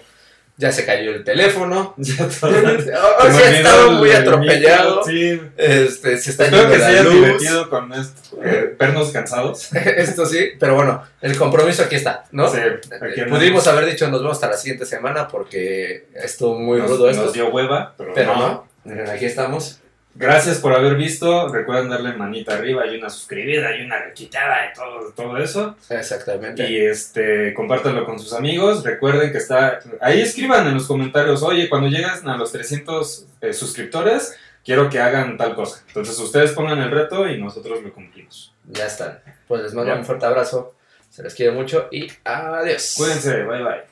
Ya. 0.58 0.70
se 0.72 0.84
cayó 0.84 1.12
el 1.12 1.24
teléfono. 1.24 1.94
Ya 1.98 2.28
todo. 2.28 2.50
Hoy 2.50 2.82
Se 2.82 2.82
sí 2.82 2.92
me 2.92 2.98
ha 3.24 3.28
olvidó 3.28 3.48
estado 3.56 3.90
el- 3.90 3.96
muy 3.96 4.10
el 4.10 4.16
atropellado. 4.16 5.04
Sí. 5.04 5.40
Este, 5.56 6.18
se 6.18 6.30
está 6.30 6.44
Espero 6.44 6.62
yendo 6.62 6.74
que 6.74 6.80
se 6.92 7.02
luz. 7.04 7.14
divertido 7.14 7.70
con 7.70 7.92
esto. 7.94 8.20
eh, 8.44 8.76
vernos 8.78 9.10
cansados. 9.10 9.72
Esto 9.72 10.26
sí, 10.26 10.50
pero 10.58 10.74
bueno, 10.74 11.02
el 11.22 11.36
compromiso 11.38 11.82
aquí 11.84 11.94
está, 11.96 12.24
¿no? 12.32 12.48
Sí, 12.50 12.58
aquí 12.58 13.20
Eh. 13.22 13.26
Pudimos 13.28 13.66
haber 13.66 13.86
dicho 13.86 14.08
nos 14.08 14.20
vemos 14.20 14.36
hasta 14.36 14.48
la 14.48 14.56
siguiente 14.56 14.84
semana 14.84 15.28
porque 15.28 16.08
estuvo 16.14 16.58
muy 16.58 16.78
nos, 16.78 16.90
rudo 16.90 17.08
esto, 17.08 17.22
nos 17.24 17.32
dio 17.32 17.48
hueva, 17.50 17.94
pero, 17.96 18.12
pero 18.14 18.34
no. 18.34 18.40
no. 18.48 18.68
Miren, 18.84 19.08
Aquí 19.10 19.24
estamos. 19.26 19.80
Gracias 20.18 20.58
por 20.58 20.72
haber 20.74 20.96
visto. 20.96 21.48
Recuerden 21.48 21.90
darle 21.90 22.12
manita 22.14 22.54
arriba 22.54 22.84
y 22.86 22.96
una 22.98 23.08
suscribida 23.08 23.76
y 23.76 23.82
una 23.84 24.02
requitada 24.02 24.70
y 24.70 24.74
todo, 24.74 25.12
todo 25.12 25.38
eso. 25.38 25.76
Exactamente. 25.88 26.68
Y 26.68 26.76
este, 26.84 27.54
compártanlo 27.54 28.04
con 28.04 28.18
sus 28.18 28.32
amigos. 28.32 28.82
Recuerden 28.82 29.30
que 29.30 29.38
está. 29.38 29.78
Ahí 30.00 30.20
escriban 30.20 30.66
en 30.66 30.74
los 30.74 30.88
comentarios, 30.88 31.42
oye, 31.44 31.68
cuando 31.68 31.88
lleguen 31.88 32.28
a 32.28 32.36
los 32.36 32.50
300 32.50 33.26
eh, 33.42 33.52
suscriptores, 33.52 34.36
quiero 34.64 34.90
que 34.90 34.98
hagan 34.98 35.36
tal 35.36 35.54
cosa. 35.54 35.84
Entonces 35.86 36.18
ustedes 36.18 36.50
pongan 36.50 36.78
el 36.80 36.90
reto 36.90 37.28
y 37.28 37.40
nosotros 37.40 37.80
lo 37.80 37.92
cumplimos. 37.92 38.52
Ya 38.66 38.86
están. 38.86 39.20
Pues 39.46 39.62
les 39.62 39.72
mando 39.72 39.92
Ya. 39.92 39.98
un 39.98 40.04
fuerte 40.04 40.26
abrazo. 40.26 40.74
Se 41.10 41.22
les 41.22 41.32
quiere 41.34 41.52
mucho 41.52 41.88
y 41.92 42.08
adiós. 42.24 42.94
Cuídense, 42.96 43.44
bye 43.44 43.62
bye. 43.62 43.87